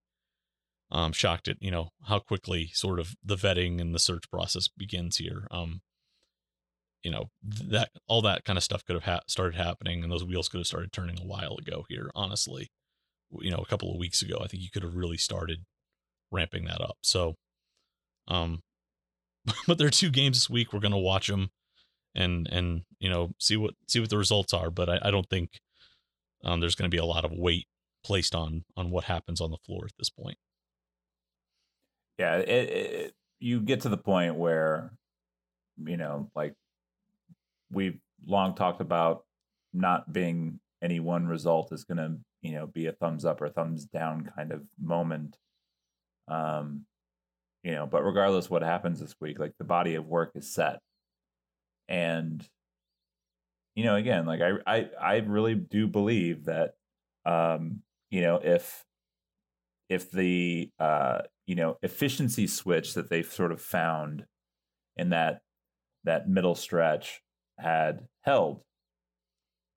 um, 0.91 1.11
shocked 1.11 1.47
at 1.47 1.57
you 1.59 1.71
know 1.71 1.89
how 2.07 2.19
quickly 2.19 2.69
sort 2.73 2.99
of 2.99 3.15
the 3.23 3.35
vetting 3.35 3.81
and 3.81 3.93
the 3.93 3.99
search 3.99 4.29
process 4.31 4.67
begins 4.67 5.17
here. 5.17 5.47
Um, 5.51 5.81
you 7.03 7.11
know 7.11 7.25
that 7.43 7.89
all 8.07 8.21
that 8.21 8.45
kind 8.45 8.57
of 8.57 8.63
stuff 8.63 8.85
could 8.85 8.95
have 8.95 9.03
ha- 9.03 9.21
started 9.27 9.55
happening, 9.55 10.03
and 10.03 10.11
those 10.11 10.23
wheels 10.23 10.49
could 10.49 10.59
have 10.59 10.67
started 10.67 10.91
turning 10.91 11.19
a 11.19 11.25
while 11.25 11.57
ago. 11.57 11.85
Here, 11.89 12.09
honestly, 12.15 12.69
you 13.39 13.51
know, 13.51 13.57
a 13.57 13.65
couple 13.65 13.91
of 13.91 13.99
weeks 13.99 14.21
ago, 14.21 14.37
I 14.41 14.47
think 14.47 14.63
you 14.63 14.69
could 14.71 14.83
have 14.83 14.95
really 14.95 15.17
started 15.17 15.65
ramping 16.31 16.65
that 16.65 16.81
up. 16.81 16.97
So, 17.01 17.35
um, 18.27 18.61
but 19.67 19.77
there 19.77 19.87
are 19.87 19.91
two 19.91 20.09
games 20.09 20.37
this 20.37 20.49
week. 20.49 20.73
We're 20.73 20.79
going 20.79 20.91
to 20.91 20.97
watch 20.97 21.27
them 21.27 21.49
and 22.15 22.47
and 22.51 22.81
you 22.99 23.09
know 23.09 23.31
see 23.39 23.57
what 23.57 23.73
see 23.87 23.99
what 23.99 24.09
the 24.09 24.17
results 24.17 24.53
are. 24.53 24.71
But 24.71 24.89
I, 24.89 24.99
I 25.03 25.11
don't 25.11 25.29
think 25.29 25.59
um, 26.43 26.59
there's 26.59 26.75
going 26.75 26.89
to 26.89 26.95
be 26.95 27.01
a 27.01 27.05
lot 27.05 27.25
of 27.25 27.31
weight 27.31 27.67
placed 28.07 28.33
on 28.33 28.63
on 28.77 28.89
what 28.89 29.03
happens 29.03 29.41
on 29.41 29.51
the 29.51 29.57
floor 29.57 29.85
at 29.85 29.91
this 29.99 30.09
point. 30.09 30.37
Yeah, 32.17 32.37
it, 32.37 32.47
it, 32.47 33.13
you 33.39 33.59
get 33.59 33.81
to 33.81 33.89
the 33.89 33.97
point 33.97 34.35
where 34.35 34.93
you 35.85 35.97
know, 35.97 36.31
like 36.35 36.53
we've 37.71 37.99
long 38.25 38.55
talked 38.55 38.81
about 38.81 39.25
not 39.73 40.11
being 40.11 40.59
any 40.81 40.99
one 40.99 41.27
result 41.27 41.71
is 41.71 41.83
going 41.83 41.97
to 41.97 42.17
you 42.41 42.53
know 42.53 42.65
be 42.65 42.85
a 42.87 42.91
thumbs 42.93 43.25
up 43.25 43.41
or 43.41 43.49
thumbs 43.49 43.85
down 43.85 44.31
kind 44.35 44.51
of 44.51 44.61
moment 44.79 45.37
um 46.27 46.85
you 47.63 47.71
know 47.71 47.85
but 47.85 48.03
regardless 48.03 48.49
what 48.49 48.61
happens 48.61 48.99
this 48.99 49.15
week 49.19 49.39
like 49.39 49.53
the 49.57 49.65
body 49.65 49.95
of 49.95 50.05
work 50.05 50.31
is 50.35 50.53
set 50.53 50.79
and 51.87 52.47
you 53.75 53.83
know 53.83 53.95
again 53.95 54.25
like 54.25 54.41
i 54.41 54.51
i, 54.67 54.89
I 55.01 55.15
really 55.17 55.55
do 55.55 55.87
believe 55.87 56.45
that 56.45 56.73
um 57.25 57.81
you 58.09 58.21
know 58.21 58.39
if 58.43 58.83
if 59.89 60.11
the 60.11 60.69
uh 60.79 61.19
you 61.45 61.55
know 61.55 61.77
efficiency 61.81 62.47
switch 62.47 62.93
that 62.93 63.09
they've 63.09 63.31
sort 63.31 63.51
of 63.51 63.61
found 63.61 64.25
in 64.97 65.09
that 65.09 65.41
that 66.03 66.29
middle 66.29 66.55
stretch 66.55 67.21
had 67.59 68.07
held 68.21 68.61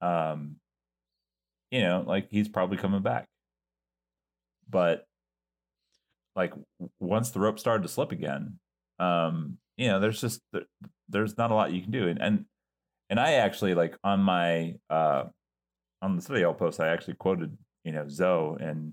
um 0.00 0.56
you 1.70 1.80
know 1.80 2.04
like 2.06 2.28
he's 2.30 2.48
probably 2.48 2.76
coming 2.76 3.02
back. 3.02 3.26
But 4.68 5.04
like 6.36 6.52
once 7.00 7.30
the 7.30 7.40
rope 7.40 7.58
started 7.58 7.82
to 7.82 7.88
slip 7.88 8.12
again 8.12 8.58
um 9.00 9.58
you 9.76 9.88
know 9.88 9.98
there's 9.98 10.20
just 10.20 10.40
there's 11.08 11.36
not 11.36 11.50
a 11.50 11.54
lot 11.54 11.72
you 11.72 11.82
can 11.82 11.90
do. 11.90 12.08
And 12.08 12.20
and, 12.20 12.44
and 13.08 13.18
i 13.18 13.32
actually 13.32 13.74
like 13.74 13.96
on 14.04 14.20
my 14.20 14.74
uh 14.88 15.24
on 16.02 16.16
the 16.16 16.22
study 16.22 16.44
post 16.56 16.80
i 16.80 16.88
actually 16.88 17.14
quoted 17.14 17.56
you 17.84 17.92
know 17.92 18.08
Zo 18.08 18.56
and 18.60 18.92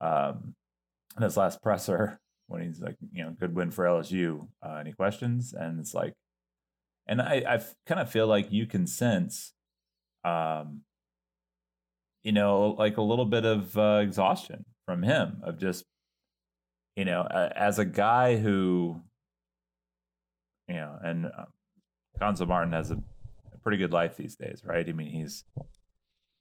um, 0.00 0.54
in 1.16 1.22
his 1.22 1.36
last 1.36 1.62
presser 1.62 2.20
when 2.48 2.62
he's 2.62 2.80
like, 2.80 2.96
you 3.12 3.24
know, 3.24 3.30
good 3.38 3.54
win 3.54 3.70
for 3.70 3.84
LSU. 3.84 4.46
Uh, 4.62 4.74
any 4.74 4.92
questions? 4.92 5.52
And 5.52 5.80
it's 5.80 5.94
like, 5.94 6.14
and 7.06 7.20
I, 7.20 7.42
I 7.48 7.62
kind 7.86 8.00
of 8.00 8.10
feel 8.10 8.26
like 8.26 8.52
you 8.52 8.66
can 8.66 8.86
sense, 8.86 9.52
um, 10.24 10.82
you 12.22 12.32
know, 12.32 12.74
like 12.78 12.96
a 12.96 13.02
little 13.02 13.24
bit 13.24 13.44
of 13.44 13.76
uh, 13.76 14.00
exhaustion 14.02 14.64
from 14.84 15.02
him 15.02 15.38
of 15.42 15.58
just, 15.58 15.84
you 16.96 17.04
know, 17.04 17.22
uh, 17.22 17.50
as 17.54 17.78
a 17.78 17.84
guy 17.84 18.36
who, 18.36 19.00
you 20.68 20.74
know, 20.74 20.98
and 21.02 21.26
uh, 21.26 21.44
Cuonzo 22.20 22.46
Martin 22.46 22.72
has 22.72 22.90
a, 22.90 22.94
a 22.94 23.58
pretty 23.62 23.78
good 23.78 23.92
life 23.92 24.16
these 24.16 24.34
days, 24.34 24.62
right? 24.64 24.88
I 24.88 24.92
mean, 24.92 25.10
he's 25.10 25.44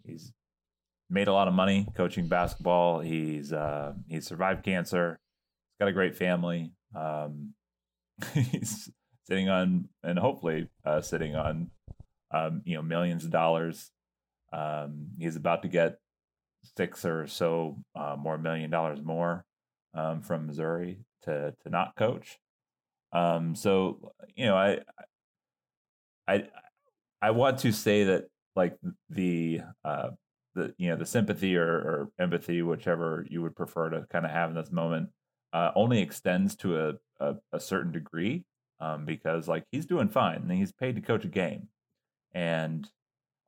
he's 0.03 0.34
made 1.10 1.28
a 1.28 1.34
lot 1.34 1.47
of 1.47 1.53
money 1.53 1.88
coaching 1.95 2.28
basketball. 2.28 2.99
He's 2.99 3.53
uh, 3.53 3.93
he's 4.08 4.26
survived 4.26 4.64
cancer. 4.64 5.20
He's 5.72 5.84
got 5.84 5.89
a 5.89 5.93
great 5.93 6.16
family. 6.16 6.72
Um, 6.95 7.53
he's 8.34 8.89
sitting 9.26 9.49
on 9.49 9.89
and 10.03 10.18
hopefully 10.18 10.70
uh, 10.86 11.01
sitting 11.01 11.36
on 11.36 11.72
um, 12.32 12.62
you 12.66 12.76
know 12.76 12.82
millions 12.82 13.26
of 13.26 13.32
dollars. 13.32 13.91
Um, 14.53 15.10
he's 15.20 15.36
about 15.36 15.64
to 15.64 15.68
get 15.68 15.97
six 16.78 17.06
or 17.06 17.28
so 17.28 17.78
uh, 17.95 18.16
more 18.18 18.38
million 18.38 18.70
dollars 18.70 19.01
more 19.03 19.45
um, 19.93 20.22
from 20.22 20.47
Missouri 20.47 20.99
to 21.24 21.53
to 21.64 21.70
not 21.70 21.95
coach. 21.95 22.39
Um, 23.12 23.56
so 23.56 24.14
you 24.36 24.45
know, 24.45 24.56
I 24.56 24.80
I 26.28 26.45
I 27.22 27.32
want 27.32 27.60
to 27.60 27.72
say 27.72 28.06
that 28.06 28.26
like 28.56 28.78
the 29.10 29.62
uh, 29.84 30.10
the 30.56 30.74
you 30.78 30.89
know 30.89 30.95
the 30.95 31.06
sympathy 31.06 31.56
or, 31.56 31.68
or 31.68 32.10
empathy, 32.20 32.62
whichever 32.62 33.26
you 33.30 33.41
would 33.41 33.56
prefer 33.56 33.89
to 33.89 34.06
kind 34.12 34.26
of 34.26 34.32
have 34.32 34.49
in 34.49 34.56
this 34.56 34.72
moment, 34.72 35.10
uh, 35.53 35.72
only 35.76 36.01
extends 36.01 36.56
to 36.58 36.80
a, 36.80 36.93
a, 37.20 37.36
a 37.53 37.60
certain 37.60 37.91
degree 37.91 38.45
um, 38.80 39.06
because 39.06 39.47
like 39.47 39.64
he's 39.72 39.86
doing 39.86 40.10
fine 40.10 40.38
and 40.38 40.51
he's 40.51 40.72
paid 40.72 40.95
to 40.95 41.01
coach 41.01 41.26
a 41.26 41.30
game, 41.30 41.68
and 42.34 42.88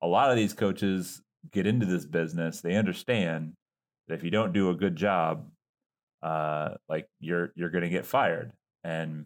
a 0.02 0.08
lot 0.08 0.30
of 0.30 0.38
these 0.38 0.54
coaches 0.54 1.22
get 1.52 1.66
into 1.66 1.86
this 1.86 2.06
business. 2.06 2.62
They 2.62 2.76
understand 2.76 3.54
that 4.08 4.16
if 4.16 4.24
you 4.24 4.32
don't 4.32 4.54
do 4.54 4.70
a 4.70 4.76
good 4.76 4.96
job, 4.96 5.50
uh, 6.22 6.76
like 6.88 7.08
you're 7.20 7.52
you're 7.56 7.70
going 7.70 7.84
to 7.84 7.90
get 7.90 8.06
fired, 8.06 8.52
and 8.84 9.26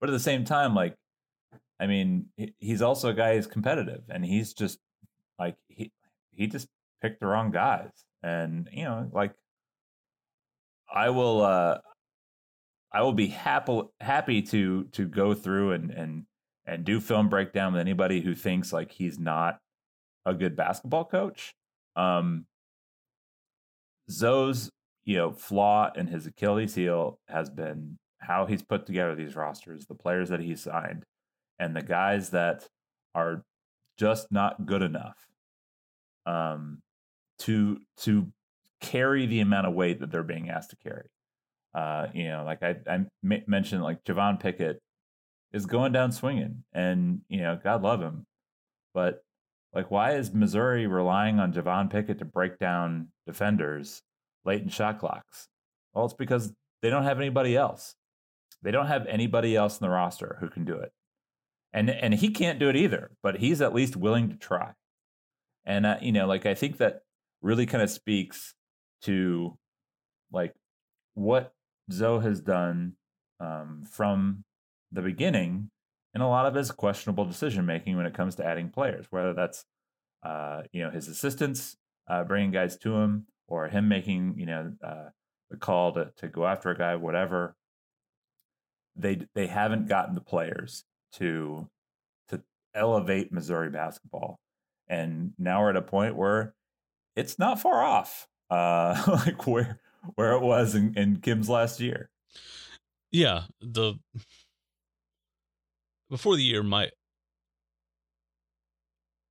but 0.00 0.10
at 0.10 0.12
the 0.12 0.20
same 0.20 0.44
time, 0.44 0.74
like 0.74 0.94
I 1.78 1.86
mean, 1.86 2.26
he's 2.58 2.82
also 2.82 3.10
a 3.10 3.14
guy 3.14 3.36
who's 3.36 3.46
competitive, 3.46 4.02
and 4.08 4.24
he's 4.24 4.54
just 4.54 4.78
like 5.38 5.56
he 5.68 5.92
he 6.36 6.46
just 6.46 6.68
picked 7.02 7.20
the 7.20 7.26
wrong 7.26 7.50
guys. 7.50 7.90
And, 8.22 8.68
you 8.72 8.84
know, 8.84 9.08
like 9.12 9.32
I 10.92 11.10
will 11.10 11.42
uh 11.42 11.78
I 12.92 13.02
will 13.02 13.12
be 13.12 13.28
happy 13.28 13.82
happy 14.00 14.42
to 14.42 14.84
to 14.92 15.06
go 15.06 15.34
through 15.34 15.72
and 15.72 15.90
and 15.90 16.24
and 16.66 16.84
do 16.84 17.00
film 17.00 17.28
breakdown 17.28 17.72
with 17.72 17.80
anybody 17.80 18.20
who 18.20 18.34
thinks 18.34 18.72
like 18.72 18.90
he's 18.90 19.18
not 19.18 19.58
a 20.24 20.34
good 20.34 20.56
basketball 20.56 21.04
coach. 21.04 21.54
Um 21.94 22.46
Zo's, 24.10 24.70
you 25.04 25.16
know, 25.16 25.32
flaw 25.32 25.90
in 25.94 26.06
his 26.06 26.26
Achilles 26.26 26.74
heel 26.74 27.18
has 27.28 27.50
been 27.50 27.98
how 28.18 28.46
he's 28.46 28.62
put 28.62 28.86
together 28.86 29.14
these 29.14 29.36
rosters, 29.36 29.86
the 29.86 29.94
players 29.94 30.28
that 30.28 30.40
he 30.40 30.54
signed, 30.54 31.04
and 31.58 31.74
the 31.74 31.82
guys 31.82 32.30
that 32.30 32.68
are 33.14 33.44
just 33.98 34.30
not 34.30 34.66
good 34.66 34.82
enough 34.82 35.26
um, 36.26 36.82
to 37.40 37.78
to 37.98 38.26
carry 38.80 39.26
the 39.26 39.40
amount 39.40 39.66
of 39.66 39.74
weight 39.74 40.00
that 40.00 40.10
they're 40.10 40.22
being 40.22 40.50
asked 40.50 40.70
to 40.70 40.76
carry. 40.76 41.08
Uh, 41.74 42.06
you 42.14 42.24
know, 42.24 42.42
like 42.44 42.62
I, 42.62 42.76
I 42.88 43.04
mentioned, 43.22 43.82
like 43.82 44.04
Javon 44.04 44.40
Pickett 44.40 44.80
is 45.52 45.66
going 45.66 45.92
down 45.92 46.12
swinging, 46.12 46.64
and 46.72 47.20
you 47.28 47.40
know, 47.40 47.58
God 47.62 47.82
love 47.82 48.00
him, 48.00 48.26
but 48.94 49.22
like, 49.76 49.90
why 49.90 50.12
is 50.12 50.32
Missouri 50.32 50.86
relying 50.86 51.38
on 51.38 51.52
Javon 51.52 51.90
Pickett 51.90 52.18
to 52.20 52.24
break 52.24 52.58
down 52.58 53.08
defenders 53.26 54.00
late 54.46 54.62
in 54.62 54.70
shot 54.70 54.98
clocks? 54.98 55.48
Well, 55.92 56.06
it's 56.06 56.14
because 56.14 56.50
they 56.80 56.88
don't 56.88 57.02
have 57.02 57.18
anybody 57.18 57.56
else. 57.56 57.94
They 58.62 58.70
don't 58.70 58.86
have 58.86 59.06
anybody 59.06 59.54
else 59.54 59.78
in 59.78 59.84
the 59.84 59.90
roster 59.90 60.38
who 60.40 60.48
can 60.48 60.64
do 60.64 60.76
it, 60.76 60.92
and 61.74 61.90
and 61.90 62.14
he 62.14 62.30
can't 62.30 62.58
do 62.58 62.70
it 62.70 62.76
either. 62.76 63.10
But 63.22 63.36
he's 63.36 63.60
at 63.60 63.74
least 63.74 63.96
willing 63.96 64.30
to 64.30 64.36
try. 64.36 64.72
And 65.66 65.84
uh, 65.84 65.98
you 66.00 66.12
know, 66.12 66.26
like 66.26 66.46
I 66.46 66.54
think 66.54 66.78
that 66.78 67.02
really 67.42 67.66
kind 67.66 67.82
of 67.82 67.90
speaks 67.90 68.54
to 69.02 69.58
like 70.32 70.54
what 71.14 71.52
Zo 71.92 72.20
has 72.20 72.40
done 72.40 72.94
um, 73.40 73.84
from 73.90 74.44
the 74.92 75.02
beginning 75.02 75.70
and 76.14 76.22
a 76.22 76.26
lot 76.26 76.46
of 76.46 76.54
his 76.54 76.70
questionable 76.70 77.26
decision 77.26 77.66
making 77.66 77.94
when 77.94 78.06
it 78.06 78.14
comes 78.14 78.36
to 78.36 78.46
adding 78.46 78.70
players, 78.70 79.04
whether 79.10 79.34
that's 79.34 79.66
uh, 80.22 80.62
you 80.72 80.82
know 80.82 80.90
his 80.90 81.08
assistants 81.08 81.76
uh, 82.08 82.24
bringing 82.24 82.50
guys 82.50 82.78
to 82.78 82.94
him 82.94 83.26
or 83.48 83.68
him 83.68 83.86
making 83.86 84.34
you 84.38 84.46
know 84.46 84.72
uh, 84.82 85.10
the 85.50 85.58
call 85.58 85.92
to, 85.92 86.10
to 86.16 86.28
go 86.28 86.46
after 86.46 86.70
a 86.70 86.78
guy, 86.78 86.96
whatever. 86.96 87.54
They 88.96 89.26
they 89.34 89.46
haven't 89.46 89.88
gotten 89.88 90.14
the 90.14 90.22
players 90.22 90.84
to 91.16 91.68
to 92.28 92.40
elevate 92.74 93.30
Missouri 93.30 93.68
basketball, 93.70 94.40
and 94.88 95.32
now 95.38 95.60
we're 95.60 95.70
at 95.70 95.76
a 95.76 95.82
point 95.82 96.16
where 96.16 96.54
it's 97.14 97.38
not 97.38 97.60
far 97.60 97.82
off, 97.82 98.28
uh, 98.50 99.02
like 99.26 99.46
where 99.46 99.80
where 100.14 100.32
it 100.32 100.42
was 100.42 100.74
in, 100.74 100.96
in 100.96 101.16
Kim's 101.16 101.48
last 101.48 101.80
year. 101.80 102.10
Yeah, 103.10 103.42
the 103.60 103.94
before 106.10 106.36
the 106.36 106.42
year, 106.42 106.62
my 106.62 106.90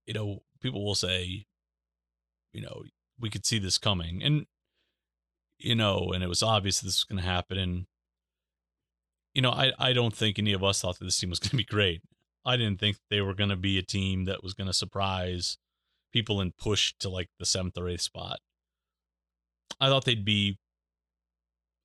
you 0.06 0.14
know 0.14 0.44
people 0.62 0.84
will 0.84 0.96
say, 0.96 1.46
you 2.54 2.62
know, 2.62 2.84
we 3.20 3.30
could 3.30 3.46
see 3.46 3.60
this 3.60 3.78
coming, 3.78 4.24
and 4.24 4.46
you 5.60 5.76
know, 5.76 6.12
and 6.14 6.24
it 6.24 6.28
was 6.28 6.44
obvious 6.44 6.80
this 6.80 6.86
was 6.86 7.04
going 7.04 7.22
to 7.22 7.28
happen, 7.28 7.58
and 7.58 7.86
you 9.34 9.42
know, 9.42 9.52
I 9.52 9.72
I 9.78 9.94
don't 9.94 10.14
think 10.14 10.40
any 10.40 10.54
of 10.54 10.64
us 10.64 10.82
thought 10.82 11.00
that 11.00 11.06
this 11.06 11.20
team 11.20 11.30
was 11.30 11.40
going 11.40 11.52
to 11.52 11.58
be 11.58 11.64
great. 11.64 12.02
I 12.46 12.58
didn't 12.58 12.80
think 12.80 12.98
they 13.10 13.22
were 13.22 13.34
going 13.34 13.50
to 13.50 13.56
be 13.56 13.78
a 13.78 13.84
team 13.84 14.26
that 14.26 14.44
was 14.44 14.54
going 14.54 14.68
to 14.68 14.74
surprise 14.74 15.58
people 16.14 16.40
and 16.40 16.56
push 16.56 16.94
to 17.00 17.10
like 17.10 17.30
the 17.40 17.46
seventh 17.46 17.78
or 17.78 17.90
eighth 17.90 18.02
spot. 18.02 18.40
I 19.80 19.88
thought 19.88 20.06
they'd 20.06 20.24
be 20.24 20.58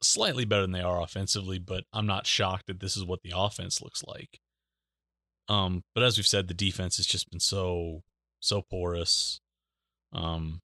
slightly 0.02 0.44
better 0.44 0.62
than 0.62 0.72
they 0.72 0.82
are 0.82 1.00
offensively, 1.00 1.58
but 1.58 1.84
I'm 1.92 2.06
not 2.06 2.26
shocked 2.26 2.66
that 2.66 2.80
this 2.80 2.96
is 2.96 3.04
what 3.04 3.22
the 3.22 3.32
offense 3.34 3.82
looks 3.82 4.04
like. 4.04 4.40
Um, 5.48 5.82
but 5.94 6.04
as 6.04 6.16
we've 6.16 6.26
said, 6.26 6.46
the 6.46 6.54
defense 6.54 6.96
has 6.98 7.06
just 7.06 7.30
been 7.30 7.40
so 7.40 8.02
so 8.40 8.62
porous. 8.62 9.40
Um, 10.12 10.60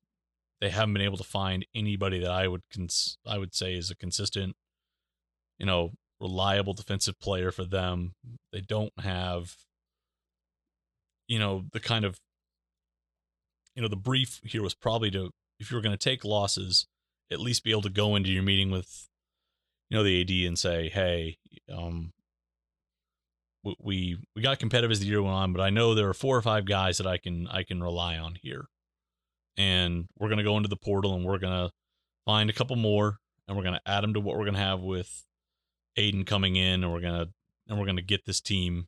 they 0.61 0.71
haven't 0.71 0.95
been 0.95 1.03
able 1.03 1.19
to 1.19 1.25
find 1.25 1.67
anybody 1.75 2.19
that 2.21 2.31
I 2.31 2.49
would 2.49 2.63
cons- 2.73 3.19
I 3.27 3.39
would 3.39 3.55
say 3.55 3.75
is 3.75 3.91
a 3.91 3.97
consistent, 3.97 4.57
you 5.59 5.67
know, 5.67 5.93
reliable 6.21 6.73
defensive 6.73 7.19
player 7.21 7.51
for 7.51 7.65
them. 7.65 8.15
They 8.53 8.61
don't 8.61 8.93
have, 9.01 9.57
you 11.29 11.39
know, 11.39 11.65
the 11.73 11.81
kind 11.81 12.05
of, 12.05 12.19
you 13.75 13.83
know, 13.83 13.89
the 13.89 13.97
brief 13.97 14.41
here 14.45 14.63
was 14.63 14.75
probably 14.75 15.11
to 15.11 15.31
if 15.59 15.71
you 15.71 15.77
were 15.77 15.83
going 15.83 15.97
to 15.97 16.03
take 16.03 16.25
losses, 16.25 16.87
at 17.31 17.41
least 17.41 17.65
be 17.65 17.71
able 17.71 17.83
to 17.83 17.91
go 17.91 18.15
into 18.15 18.31
your 18.31 18.43
meeting 18.43 18.71
with, 18.71 19.09
you 19.91 19.97
know, 19.97 20.03
the 20.03 20.21
AD 20.21 20.49
and 20.49 20.59
say, 20.59 20.89
hey, 20.89 21.39
um, 21.75 22.13
we 23.81 24.19
we 24.35 24.43
got 24.43 24.59
competitive 24.59 24.91
as 24.91 25.01
the 25.01 25.07
year 25.07 25.23
went 25.23 25.35
on, 25.35 25.53
but 25.53 25.61
I 25.63 25.71
know 25.71 25.95
there 25.95 26.09
are 26.09 26.15
four 26.15 26.37
or 26.37 26.43
five 26.43 26.67
guys 26.67 26.99
that 26.99 27.07
I 27.07 27.19
can 27.19 27.49
I 27.49 27.63
can 27.65 27.83
rely 27.83 28.17
on 28.17 28.37
here, 28.41 28.67
and 29.57 30.09
we're 30.19 30.29
gonna 30.29 30.45
go 30.45 30.57
into 30.57 30.69
the 30.69 30.77
portal 30.77 31.15
and 31.15 31.25
we're 31.25 31.39
gonna 31.39 31.71
find 32.25 32.49
a 32.49 32.53
couple 32.53 32.77
more, 32.77 33.19
and 33.49 33.57
we're 33.57 33.65
gonna 33.65 33.81
add 33.85 34.03
them 34.03 34.15
to 34.15 34.21
what 34.21 34.37
we're 34.37 34.45
gonna 34.45 34.59
have 34.59 34.81
with 34.81 35.25
Aidan 35.97 36.25
coming 36.25 36.55
in, 36.57 36.85
and 36.85 36.93
we're 36.93 37.01
gonna 37.01 37.27
and 37.69 37.79
we're 37.79 37.87
gonna 37.87 38.03
get 38.03 38.25
this 38.25 38.41
team 38.41 38.87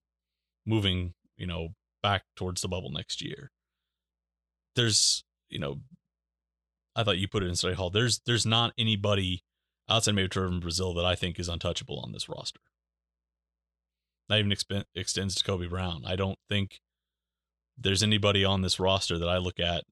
moving, 0.64 1.14
you 1.36 1.46
know, 1.46 1.70
back 2.02 2.24
towards 2.36 2.62
the 2.62 2.68
bubble 2.68 2.90
next 2.90 3.22
year. 3.22 3.50
There's 4.76 5.24
you 5.48 5.58
know, 5.58 5.80
I 6.94 7.04
thought 7.04 7.18
you 7.18 7.28
put 7.28 7.42
it 7.42 7.48
in 7.48 7.54
study 7.54 7.74
hall. 7.74 7.90
There's 7.90 8.20
there's 8.26 8.46
not 8.46 8.72
anybody 8.78 9.42
outside 9.88 10.14
maybe 10.14 10.28
Trevon 10.28 10.62
Brazile 10.62 10.94
that 10.96 11.04
I 11.04 11.14
think 11.14 11.38
is 11.38 11.48
untouchable 11.48 11.98
on 12.00 12.12
this 12.12 12.28
roster 12.28 12.60
not 14.28 14.38
even 14.38 14.50
exp- 14.50 14.84
extends 14.94 15.34
to 15.36 15.44
Kobe 15.44 15.66
Brown. 15.66 16.02
I 16.06 16.16
don't 16.16 16.38
think 16.48 16.80
there's 17.76 18.02
anybody 18.02 18.44
on 18.44 18.62
this 18.62 18.78
roster 18.78 19.18
that 19.18 19.28
I 19.28 19.38
look 19.38 19.58
at, 19.58 19.84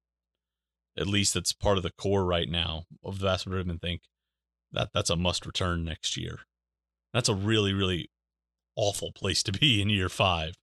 at 0.98 1.07
least 1.07 1.34
that's 1.34 1.52
part 1.52 1.76
of 1.76 1.82
the 1.82 1.92
core 1.92 2.24
right 2.24 2.48
now 2.48 2.84
of 3.04 3.18
the 3.18 3.26
vast 3.26 3.46
majority 3.46 3.70
and 3.70 3.80
think 3.80 4.02
that 4.72 4.90
that's 4.92 5.11
a 5.11 5.16
must 5.16 5.46
return 5.46 5.84
next 5.84 6.16
year. 6.16 6.40
That's 7.12 7.28
a 7.28 7.34
really, 7.34 7.72
really 7.72 8.11
awful 8.76 9.12
place 9.12 9.42
to 9.44 9.52
be 9.52 9.80
in 9.80 9.88
year 9.88 10.09
five. 10.09 10.54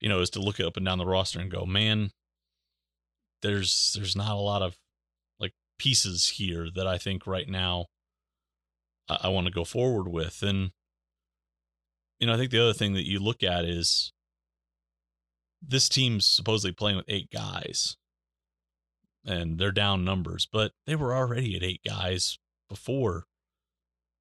You 0.00 0.08
know, 0.08 0.20
is 0.20 0.30
to 0.30 0.40
look 0.40 0.60
it 0.60 0.66
up 0.66 0.76
and 0.76 0.86
down 0.86 0.98
the 0.98 1.06
roster 1.06 1.40
and 1.40 1.50
go, 1.50 1.66
man, 1.66 2.10
there's 3.42 3.94
there's 3.96 4.16
not 4.16 4.32
a 4.32 4.40
lot 4.40 4.62
of 4.62 4.76
like 5.40 5.52
pieces 5.78 6.28
here 6.30 6.68
that 6.74 6.86
I 6.86 6.98
think 6.98 7.26
right 7.26 7.48
now 7.48 7.86
I, 9.08 9.18
I 9.24 9.28
want 9.28 9.46
to 9.46 9.52
go 9.52 9.64
forward 9.64 10.08
with. 10.08 10.42
And 10.42 10.70
you 12.18 12.26
know, 12.26 12.34
I 12.34 12.36
think 12.36 12.50
the 12.50 12.62
other 12.62 12.72
thing 12.72 12.94
that 12.94 13.08
you 13.08 13.18
look 13.18 13.42
at 13.42 13.64
is 13.64 14.12
this 15.60 15.88
team's 15.88 16.26
supposedly 16.26 16.72
playing 16.72 16.96
with 16.96 17.06
eight 17.08 17.30
guys 17.30 17.96
and 19.24 19.58
they're 19.58 19.72
down 19.72 20.04
numbers, 20.04 20.48
but 20.50 20.72
they 20.86 20.96
were 20.96 21.14
already 21.14 21.56
at 21.56 21.62
eight 21.62 21.82
guys 21.86 22.38
before, 22.68 23.24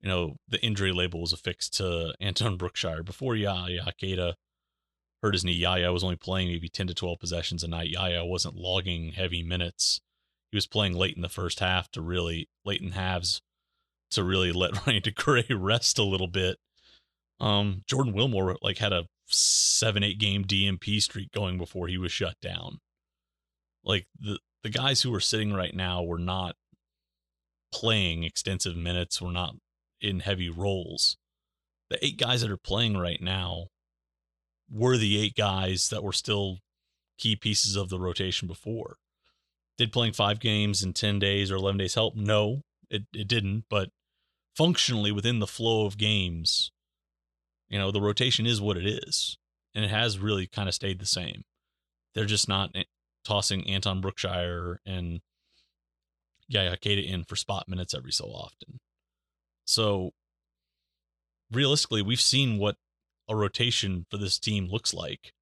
you 0.02 0.10
know, 0.10 0.36
the 0.48 0.64
injury 0.64 0.92
label 0.92 1.22
was 1.22 1.34
affixed 1.34 1.76
to 1.76 2.14
Anton 2.20 2.58
Brookshire. 2.58 3.04
Before 3.04 3.36
Yaya 3.36 3.94
Keita 4.02 4.34
hurt 5.22 5.34
his 5.34 5.44
knee, 5.44 5.54
Yaya 5.54 5.92
was 5.92 6.04
only 6.04 6.16
playing 6.16 6.50
maybe 6.50 6.70
10 6.70 6.88
to 6.88 6.94
12 6.94 7.20
possessions 7.20 7.64
a 7.64 7.68
night. 7.68 7.90
Yaya 7.90 8.26
wasn't 8.26 8.56
logging 8.56 9.14
heavy 9.14 9.44
minutes. 9.44 10.02
He 10.52 10.58
was 10.58 10.68
playing 10.68 10.94
late 10.94 11.16
in 11.16 11.22
the 11.22 11.30
first 11.30 11.60
half 11.60 11.92
to 11.92 12.02
really, 12.02 12.50
late 12.64 12.82
in 12.82 12.92
halves 12.92 13.42
to 14.12 14.24
really 14.24 14.52
let 14.52 14.76
Ronnie 14.88 15.02
DeGray 15.02 15.46
rest 15.50 16.00
a 16.00 16.04
little 16.04 16.28
bit 16.28 16.58
um, 17.40 17.84
Jordan 17.88 18.14
Wilmore 18.14 18.58
like 18.62 18.78
had 18.78 18.94
a 18.94 19.08
seven 19.28 20.04
eight 20.04 20.20
game 20.20 20.46
DMP 20.46 21.02
streak 21.02 21.32
going 21.32 21.58
before 21.58 21.88
he 21.88 21.98
was 21.98 22.12
shut 22.12 22.36
down. 22.42 22.80
Like 23.84 24.08
the 24.20 24.40
the 24.64 24.70
guys 24.70 25.02
who 25.02 25.14
are 25.14 25.20
sitting 25.20 25.54
right 25.54 25.74
now 25.74 26.04
were 26.04 26.18
not 26.18 26.56
playing 27.72 28.24
extensive 28.24 28.76
minutes, 28.76 29.22
were 29.22 29.32
not 29.32 29.56
in 30.02 30.22
heavy 30.22 30.50
roles. 30.50 31.18
The 31.90 32.04
eight 32.04 32.18
guys 32.18 32.42
that 32.42 32.52
are 32.52 32.58
playing 32.58 32.98
right 32.98 33.22
now 33.22 33.68
were 34.70 34.98
the 34.98 35.20
eight 35.20 35.36
guys 35.36 35.90
that 35.90 36.04
were 36.04 36.14
still 36.14 36.60
key 37.18 37.36
pieces 37.36 37.76
of 37.76 37.90
the 37.90 38.00
rotation 38.00 38.48
before. 38.48 38.98
Did 39.78 39.92
playing 39.92 40.14
five 40.14 40.40
games 40.40 40.84
in 40.84 40.94
10 40.94 41.20
days 41.20 41.52
or 41.52 41.56
11 41.56 41.78
days 41.78 41.96
help? 41.96 42.16
No, 42.16 42.62
it, 42.90 43.04
it 43.14 43.28
didn't. 43.28 43.66
But 43.70 43.90
functionally, 44.56 45.12
within 45.12 45.40
the 45.40 45.48
flow 45.48 45.86
of 45.86 45.98
games, 45.98 46.72
you 47.70 47.78
know, 47.78 47.92
the 47.92 48.02
rotation 48.02 48.46
is 48.46 48.62
what 48.62 48.78
it 48.78 48.86
is, 48.86 49.38
and 49.76 49.86
it 49.86 49.92
has 49.92 50.20
really 50.20 50.48
kind 50.48 50.68
of 50.68 50.76
stayed 50.76 51.00
the 51.00 51.06
same. 51.06 51.44
They're 52.16 52.26
just 52.26 52.48
not 52.48 52.72
eh, 52.74 52.84
tossing 53.24 53.70
Anton 53.70 54.02
Brookshire 54.02 54.80
and 54.86 55.22
Yaya 56.48 56.78
Keita 56.78 57.06
in 57.06 57.24
for 57.26 57.36
spot 57.36 57.68
minutes 57.68 57.94
every 57.94 58.12
so 58.12 58.26
often. 58.26 58.80
So 59.66 60.12
realistically, 61.52 62.02
we've 62.02 62.22
seen 62.22 62.58
what 62.58 62.78
a 63.30 63.36
rotation 63.36 64.06
for 64.10 64.18
this 64.18 64.40
team 64.40 64.68
looks 64.68 64.94
like 64.94 65.34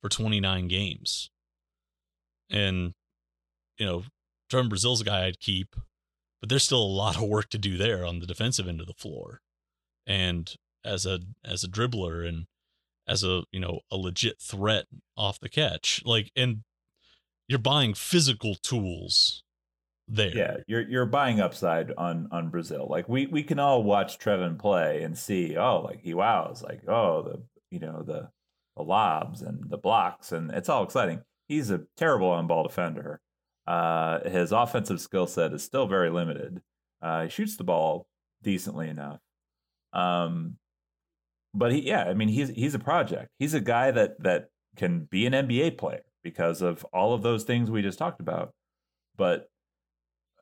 for 0.00 0.08
29 0.08 0.68
games. 0.68 1.30
And, 2.50 2.94
you 3.78 3.86
know, 3.86 4.04
Trevon 4.50 4.68
Brazile's 4.68 5.00
a 5.00 5.04
guy 5.04 5.26
I'd 5.26 5.40
keep, 5.40 5.76
but 6.40 6.48
there's 6.48 6.64
still 6.64 6.82
a 6.82 6.84
lot 6.84 7.16
of 7.16 7.22
work 7.22 7.48
to 7.50 7.58
do 7.58 7.76
there 7.76 8.04
on 8.04 8.18
the 8.18 8.26
defensive 8.26 8.66
end 8.66 8.80
of 8.80 8.86
the 8.86 8.94
floor. 8.94 9.40
And 10.06 10.52
as 10.84 11.06
a 11.06 11.20
as 11.44 11.62
a 11.62 11.68
dribbler 11.68 12.26
and 12.26 12.46
as 13.06 13.22
a 13.22 13.42
you 13.52 13.60
know 13.60 13.80
a 13.90 13.96
legit 13.96 14.40
threat 14.40 14.86
off 15.16 15.38
the 15.40 15.48
catch 15.48 16.02
like 16.04 16.30
and 16.34 16.62
you're 17.48 17.58
buying 17.58 17.92
physical 17.94 18.54
tools 18.54 19.42
there. 20.10 20.36
Yeah 20.36 20.56
you're 20.66 20.82
you're 20.88 21.06
buying 21.06 21.40
upside 21.40 21.92
on 21.96 22.28
on 22.30 22.50
brazile 22.50 22.88
like 22.90 23.08
we 23.08 23.26
we 23.26 23.42
can 23.42 23.58
all 23.58 23.82
watch 23.82 24.18
trevon 24.18 24.58
play 24.58 25.02
and 25.02 25.16
see 25.16 25.56
oh 25.56 25.80
like 25.82 26.00
he 26.00 26.14
wows 26.14 26.62
like 26.62 26.82
oh 26.88 27.22
the 27.22 27.42
you 27.70 27.78
know 27.78 28.02
the 28.02 28.28
the 28.76 28.82
lobs 28.82 29.42
and 29.42 29.70
the 29.70 29.78
blocks 29.78 30.32
and 30.32 30.50
it's 30.50 30.68
all 30.68 30.82
exciting. 30.84 31.20
He's 31.48 31.70
a 31.70 31.82
terrible 31.96 32.28
on 32.28 32.46
ball 32.46 32.64
defender. 32.64 33.20
Uh 33.66 34.28
his 34.28 34.52
offensive 34.52 35.00
skill 35.00 35.26
set 35.26 35.52
is 35.52 35.62
still 35.62 35.86
very 35.86 36.10
limited. 36.10 36.60
Uh 37.00 37.24
he 37.24 37.28
shoots 37.28 37.56
the 37.56 37.64
ball 37.64 38.06
decently 38.42 38.88
enough. 38.88 39.20
Um 39.92 40.56
but 41.54 41.72
he, 41.72 41.80
yeah, 41.80 42.04
I 42.04 42.14
mean, 42.14 42.28
he's 42.28 42.48
he's 42.50 42.74
a 42.74 42.78
project. 42.78 43.28
He's 43.38 43.54
a 43.54 43.60
guy 43.60 43.90
that 43.90 44.22
that 44.22 44.50
can 44.76 45.00
be 45.10 45.26
an 45.26 45.32
NBA 45.32 45.78
player 45.78 46.02
because 46.22 46.62
of 46.62 46.84
all 46.92 47.12
of 47.12 47.22
those 47.22 47.44
things 47.44 47.70
we 47.70 47.82
just 47.82 47.98
talked 47.98 48.20
about. 48.20 48.52
But 49.16 49.48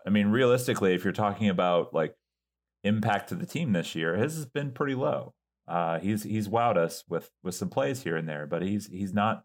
I 0.09 0.11
mean, 0.11 0.29
realistically, 0.29 0.95
if 0.95 1.05
you're 1.05 1.13
talking 1.13 1.51
about 1.51 1.93
like 1.93 2.15
impact 2.83 3.29
to 3.29 3.35
the 3.35 3.45
team 3.45 3.75
this 3.75 3.95
year, 3.95 4.17
his 4.17 4.37
has 4.37 4.47
been 4.47 4.73
pretty 4.73 4.95
low. 4.95 5.35
Uh, 5.69 5.99
he's 5.99 6.23
he's 6.23 6.49
wowed 6.49 6.79
us 6.79 7.05
with 7.11 7.31
with 7.43 7.55
some 7.55 7.69
plays 7.69 8.05
here 8.05 8.17
and 8.17 8.27
there, 8.27 8.47
but 8.47 8.63
he's 8.63 8.87
he's 8.87 9.13
not 9.13 9.45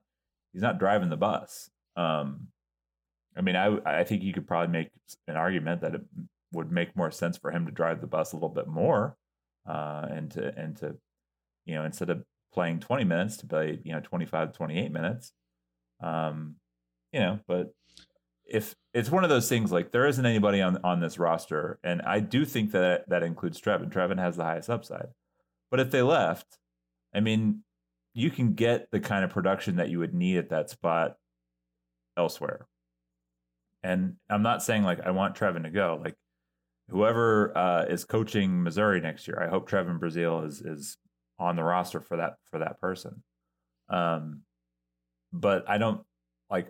he's 0.53 0.61
not 0.61 0.79
driving 0.79 1.09
the 1.09 1.17
bus. 1.17 1.69
Um, 1.97 2.47
I 3.35 3.41
mean, 3.41 3.57
I 3.57 3.77
I 3.85 4.05
think 4.05 4.23
you 4.23 4.31
could 4.31 4.47
probably 4.47 4.71
make 4.71 4.89
an 5.27 5.35
argument 5.35 5.81
that 5.81 5.95
it 5.95 6.01
would 6.53 6.71
make 6.71 6.95
more 6.95 7.11
sense 7.11 7.37
for 7.37 7.51
him 7.51 7.65
to 7.65 7.71
drive 7.73 7.99
the 7.99 8.07
bus 8.07 8.31
a 8.31 8.37
little 8.37 8.47
bit 8.47 8.69
more, 8.69 9.17
uh, 9.67 10.07
and 10.09 10.31
to 10.31 10.57
and 10.57 10.77
to, 10.77 10.95
you 11.65 11.75
know, 11.75 11.83
instead 11.83 12.09
of 12.09 12.23
playing 12.53 12.79
20 12.79 13.03
minutes 13.03 13.35
to 13.35 13.47
play, 13.47 13.79
you 13.83 13.91
know, 13.91 13.99
25, 13.99 14.53
28 14.53 14.91
minutes. 14.93 15.33
Um, 15.99 16.55
you 17.11 17.19
know, 17.19 17.41
but 17.49 17.73
if 18.45 18.75
it's 18.93 19.09
one 19.09 19.23
of 19.23 19.29
those 19.29 19.49
things 19.49 19.71
like 19.71 19.91
there 19.91 20.07
isn't 20.07 20.25
anybody 20.25 20.61
on 20.61 20.79
on 20.83 20.99
this 20.99 21.17
roster, 21.17 21.79
and 21.83 22.01
I 22.01 22.19
do 22.19 22.45
think 22.45 22.71
that 22.71 23.09
that 23.09 23.23
includes 23.23 23.59
Trevon. 23.59 23.91
Trevon 23.91 24.19
has 24.19 24.35
the 24.35 24.43
highest 24.43 24.69
upside, 24.69 25.07
but 25.71 25.79
if 25.79 25.91
they 25.91 26.01
left, 26.01 26.57
I 27.13 27.19
mean, 27.19 27.63
you 28.13 28.29
can 28.29 28.53
get 28.53 28.91
the 28.91 28.99
kind 28.99 29.23
of 29.23 29.31
production 29.31 29.77
that 29.77 29.89
you 29.89 29.99
would 29.99 30.13
need 30.13 30.37
at 30.37 30.49
that 30.49 30.69
spot 30.69 31.15
elsewhere. 32.17 32.67
And 33.83 34.15
I'm 34.29 34.43
not 34.43 34.63
saying 34.63 34.83
like 34.83 35.01
I 35.01 35.11
want 35.11 35.35
Trevon 35.35 35.63
to 35.63 35.69
go. 35.69 35.99
Like 36.03 36.15
whoever 36.89 37.57
uh, 37.57 37.85
is 37.85 38.05
coaching 38.05 38.63
Missouri 38.63 39.01
next 39.01 39.27
year, 39.27 39.41
I 39.41 39.49
hope 39.49 39.69
Trevon 39.69 39.99
Brazile 39.99 40.45
is 40.45 40.61
is 40.61 40.97
on 41.39 41.55
the 41.55 41.63
roster 41.63 41.99
for 41.99 42.17
that 42.17 42.35
for 42.51 42.59
that 42.59 42.79
person. 42.79 43.23
Um, 43.89 44.41
but 45.31 45.69
I 45.69 45.77
don't 45.77 46.01
like 46.49 46.69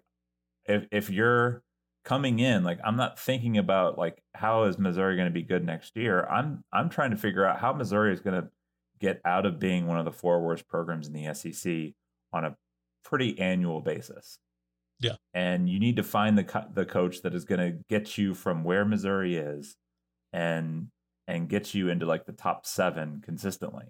if 0.66 0.86
if 0.92 1.10
you're 1.10 1.64
coming 2.06 2.40
in 2.40 2.64
like 2.64 2.80
i'm 2.84 2.98
not 2.98 3.18
thinking 3.18 3.58
about 3.58 3.98
like 3.98 4.22
how 4.36 4.64
is 4.64 4.78
missouri 4.78 5.16
going 5.16 5.28
to 5.28 5.34
be 5.34 5.42
good 5.42 5.66
next 5.66 5.96
year. 5.96 6.26
I'm 6.26 6.64
i'm 6.74 6.90
trying 6.90 7.12
to 7.12 7.18
figure 7.18 7.46
out 7.46 7.60
how 7.60 7.74
missouri 7.74 8.14
is 8.14 8.20
going 8.20 8.42
to 8.42 8.50
get 9.00 9.22
out 9.26 9.46
of 9.46 9.60
being 9.60 9.88
one 9.88 10.00
of 10.00 10.06
the 10.06 10.12
four 10.12 10.42
worst 10.42 10.68
programs 10.68 11.08
in 11.08 11.14
the 11.14 11.34
sec 11.34 11.94
on 12.32 12.46
a 12.46 12.56
pretty 13.04 13.38
annual 13.40 13.82
basis. 13.82 14.38
Yeah. 15.00 15.16
And 15.34 15.70
you 15.70 15.80
need 15.80 15.98
to 15.98 16.04
find 16.04 16.38
the 16.38 16.46
co- 16.46 16.70
the 16.74 16.86
coach 16.86 17.22
that 17.24 17.34
is 17.34 17.44
going 17.44 17.60
to 17.60 17.78
get 17.90 18.18
you 18.18 18.34
from 18.34 18.64
where 18.64 18.86
missouri 18.86 19.36
is 19.36 19.76
and 20.32 20.88
and 21.28 21.50
get 21.50 21.74
you 21.74 21.90
into 21.90 22.06
like 22.06 22.26
the 22.26 22.34
top 22.34 22.66
seven 22.66 23.22
consistently. 23.24 23.86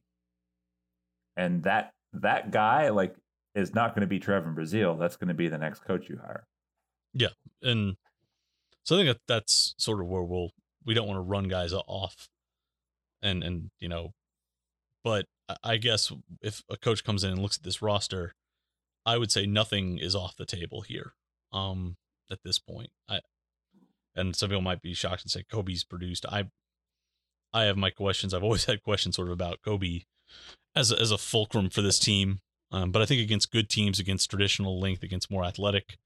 And 1.35 1.63
that 1.63 1.91
that 2.13 2.51
guy 2.51 2.89
like 2.89 3.15
is 3.55 3.73
not 3.73 3.93
going 3.93 4.01
to 4.01 4.07
be 4.07 4.19
Trevon 4.19 4.55
brazile. 4.55 4.99
That's 4.99 5.15
going 5.15 5.27
to 5.27 5.33
be 5.33 5.47
the 5.47 5.57
next 5.57 5.83
coach 5.83 6.09
you 6.09 6.17
hire. 6.17 6.45
Yeah, 7.13 7.29
and 7.61 7.95
so 8.83 8.95
I 8.95 8.99
think 8.99 9.09
that 9.09 9.21
that's 9.27 9.75
sort 9.77 9.99
of 9.99 10.07
where 10.07 10.23
we'll 10.23 10.51
we 10.85 10.93
don't 10.93 11.07
want 11.07 11.17
to 11.17 11.21
run 11.21 11.47
guys 11.47 11.73
off, 11.73 12.27
and 13.21 13.43
and 13.43 13.71
you 13.79 13.87
know, 13.87 14.13
but 15.03 15.25
I 15.63 15.77
guess 15.77 16.11
if 16.41 16.63
a 16.69 16.77
coach 16.77 17.03
comes 17.03 17.23
in 17.23 17.31
and 17.31 17.41
looks 17.41 17.57
at 17.57 17.63
this 17.63 17.81
roster, 17.81 18.33
I 19.05 19.17
would 19.17 19.31
say 19.31 19.45
nothing 19.45 19.97
is 19.97 20.15
off 20.15 20.35
the 20.37 20.45
table 20.45 20.81
here. 20.81 21.13
Um, 21.51 21.97
at 22.31 22.39
this 22.43 22.59
point, 22.59 22.89
I 23.07 23.19
and 24.15 24.35
some 24.35 24.49
people 24.49 24.61
might 24.61 24.81
be 24.81 24.93
shocked 24.93 25.23
and 25.23 25.31
say 25.31 25.43
Kobe's 25.49 25.83
produced. 25.83 26.25
I 26.27 26.45
I 27.53 27.63
have 27.63 27.77
my 27.77 27.89
questions. 27.89 28.33
I've 28.33 28.43
always 28.43 28.65
had 28.65 28.83
questions 28.83 29.15
sort 29.15 29.27
of 29.27 29.33
about 29.33 29.61
Kobe 29.63 30.01
as 30.75 30.91
a, 30.91 30.99
as 30.99 31.11
a 31.11 31.17
fulcrum 31.17 31.69
for 31.69 31.81
this 31.81 31.99
team. 31.99 32.39
Um, 32.71 32.91
but 32.91 33.03
I 33.03 33.05
think 33.05 33.21
against 33.21 33.51
good 33.51 33.69
teams, 33.69 33.99
against 33.99 34.31
traditional 34.31 34.79
length, 34.79 35.03
against 35.03 35.29
more 35.29 35.43
athletic 35.43 35.97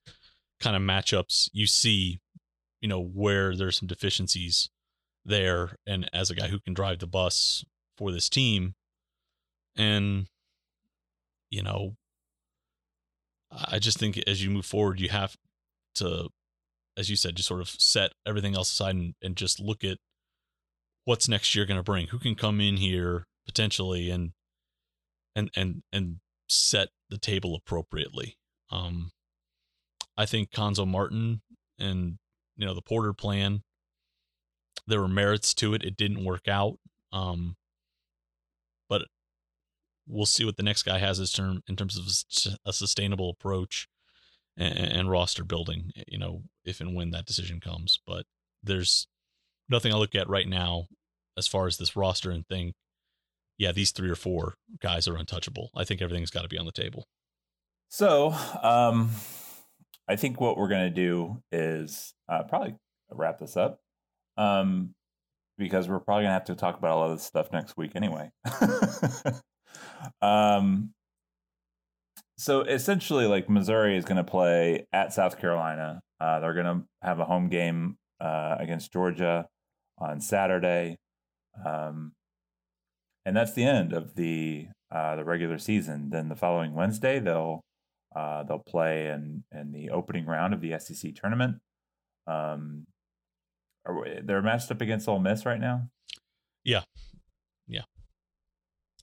kind 0.60 0.76
of 0.76 0.82
matchups, 0.82 1.48
you 1.52 1.66
see, 1.66 2.20
you 2.80 2.88
know, 2.88 3.02
where 3.02 3.56
there's 3.56 3.78
some 3.78 3.88
deficiencies 3.88 4.70
there. 5.24 5.76
And 5.86 6.08
as 6.12 6.30
a 6.30 6.34
guy 6.34 6.48
who 6.48 6.60
can 6.60 6.74
drive 6.74 6.98
the 6.98 7.06
bus 7.06 7.64
for 7.96 8.12
this 8.12 8.28
team, 8.28 8.74
and, 9.76 10.26
you 11.50 11.62
know, 11.62 11.96
I 13.50 13.78
just 13.78 13.98
think 13.98 14.18
as 14.26 14.42
you 14.42 14.50
move 14.50 14.66
forward, 14.66 15.00
you 15.00 15.08
have 15.08 15.36
to, 15.96 16.28
as 16.96 17.08
you 17.08 17.16
said, 17.16 17.36
just 17.36 17.48
sort 17.48 17.60
of 17.60 17.68
set 17.68 18.12
everything 18.26 18.54
else 18.54 18.72
aside 18.72 18.96
and, 18.96 19.14
and 19.22 19.36
just 19.36 19.60
look 19.60 19.84
at 19.84 19.98
what's 21.04 21.28
next 21.28 21.54
year 21.54 21.64
going 21.64 21.78
to 21.78 21.82
bring. 21.82 22.08
Who 22.08 22.18
can 22.18 22.34
come 22.34 22.60
in 22.60 22.76
here 22.76 23.26
potentially 23.46 24.10
and 24.10 24.32
and 25.34 25.50
and 25.56 25.82
and 25.92 26.16
set 26.48 26.88
the 27.08 27.18
table 27.18 27.54
appropriately. 27.54 28.36
Um, 28.70 29.12
I 30.18 30.26
think 30.26 30.50
Cuonzo 30.50 30.86
Martin 30.86 31.40
and 31.78 32.18
you 32.56 32.66
know 32.66 32.74
the 32.74 32.82
Porter 32.82 33.14
plan. 33.14 33.62
There 34.86 35.00
were 35.00 35.08
merits 35.08 35.54
to 35.54 35.74
it. 35.74 35.84
It 35.84 35.96
didn't 35.96 36.24
work 36.24 36.48
out. 36.48 36.78
Um, 37.12 37.56
but 38.88 39.02
we'll 40.06 40.26
see 40.26 40.44
what 40.44 40.56
the 40.56 40.62
next 40.62 40.82
guy 40.82 40.98
has 40.98 41.20
as 41.20 41.32
term 41.32 41.62
in 41.68 41.76
terms 41.76 41.96
of 41.96 42.58
a 42.66 42.72
sustainable 42.72 43.30
approach 43.30 43.88
and, 44.56 44.76
and 44.76 45.10
roster 45.10 45.44
building. 45.44 45.92
You 46.06 46.18
know, 46.18 46.42
if 46.64 46.80
and 46.80 46.94
when 46.94 47.12
that 47.12 47.26
decision 47.26 47.60
comes. 47.60 48.00
But 48.06 48.26
there's 48.62 49.06
nothing 49.68 49.92
I 49.92 49.96
look 49.96 50.14
at 50.14 50.28
right 50.28 50.48
now 50.48 50.88
as 51.36 51.46
far 51.46 51.66
as 51.68 51.76
this 51.76 51.94
roster 51.94 52.30
and 52.30 52.46
think 52.46 52.74
yeah, 53.58 53.72
these 53.72 53.90
three 53.90 54.08
or 54.08 54.14
four 54.14 54.54
guys 54.80 55.08
are 55.08 55.16
untouchable. 55.16 55.70
I 55.74 55.84
think 55.84 56.00
everything's 56.00 56.30
got 56.30 56.42
to 56.42 56.48
be 56.48 56.58
on 56.58 56.66
the 56.66 56.72
table. 56.72 57.08
So, 57.88 58.34
um, 58.62 59.10
I 60.08 60.16
think 60.16 60.40
what 60.40 60.56
we're 60.56 60.68
going 60.68 60.88
to 60.88 60.94
do 60.94 61.42
is 61.52 62.14
uh, 62.28 62.44
probably 62.44 62.76
wrap 63.10 63.38
this 63.38 63.56
up 63.56 63.80
um, 64.36 64.94
because 65.58 65.88
we're 65.88 66.00
probably 66.00 66.24
going 66.24 66.30
to 66.30 66.34
have 66.34 66.44
to 66.46 66.54
talk 66.54 66.78
about 66.78 66.96
a 66.96 66.98
lot 66.98 67.10
of 67.10 67.18
this 67.18 67.26
stuff 67.26 67.52
next 67.52 67.76
week 67.76 67.92
anyway. 67.94 68.30
um, 70.22 70.94
so 72.38 72.62
essentially, 72.62 73.26
like 73.26 73.50
Missouri 73.50 73.96
is 73.96 74.04
going 74.04 74.16
to 74.16 74.24
play 74.24 74.86
at 74.92 75.12
South 75.12 75.38
Carolina. 75.38 76.00
Uh, 76.20 76.40
they're 76.40 76.54
going 76.54 76.66
to 76.66 76.84
have 77.02 77.20
a 77.20 77.24
home 77.24 77.48
game 77.48 77.96
uh, 78.20 78.56
against 78.58 78.92
Georgia 78.92 79.46
on 79.98 80.20
Saturday. 80.20 80.96
Um, 81.66 82.12
and 83.26 83.36
that's 83.36 83.52
the 83.52 83.64
end 83.64 83.92
of 83.92 84.14
the 84.14 84.68
uh, 84.90 85.16
the 85.16 85.24
regular 85.24 85.58
season. 85.58 86.10
Then 86.10 86.28
the 86.28 86.36
following 86.36 86.74
Wednesday, 86.74 87.18
they'll 87.18 87.62
uh, 88.18 88.42
they'll 88.42 88.58
play 88.58 89.06
in 89.06 89.44
in 89.52 89.70
the 89.70 89.90
opening 89.90 90.26
round 90.26 90.52
of 90.52 90.60
the 90.60 90.76
SEC 90.80 91.14
tournament. 91.14 91.56
Um, 92.26 92.86
are, 93.86 94.04
they're 94.24 94.42
matched 94.42 94.70
up 94.72 94.80
against 94.80 95.08
Ole 95.08 95.20
Miss 95.20 95.46
right 95.46 95.60
now. 95.60 95.88
Yeah, 96.64 96.82
yeah. 97.68 97.82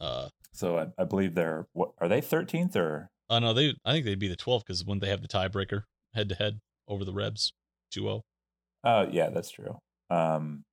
Uh, 0.02 0.28
so 0.52 0.78
I, 0.78 0.88
I 1.02 1.06
believe 1.06 1.34
they're 1.34 1.68
what 1.72 1.92
are 2.00 2.10
they 2.10 2.20
thirteenth 2.20 2.76
or? 2.76 3.10
Oh 3.30 3.38
uh, 3.38 3.40
no, 3.40 3.54
they 3.54 3.74
I 3.86 3.94
think 3.94 4.06
they'd 4.06 4.20
be 4.20 4.28
the 4.28 4.36
twelfth 4.36 4.66
because 4.68 4.84
when 4.84 5.00
they 5.00 5.08
have 5.08 5.22
the 5.22 5.30
tiebreaker 5.30 5.84
head 6.14 6.28
to 6.30 6.36
head 6.36 6.60
over 6.88 7.04
the 7.04 7.14
Rebs 7.14 7.54
2-0. 7.96 8.22
Oh 8.84 9.08
yeah, 9.12 9.30
that's 9.30 9.50
true. 9.50 9.78
Um, 10.10 10.66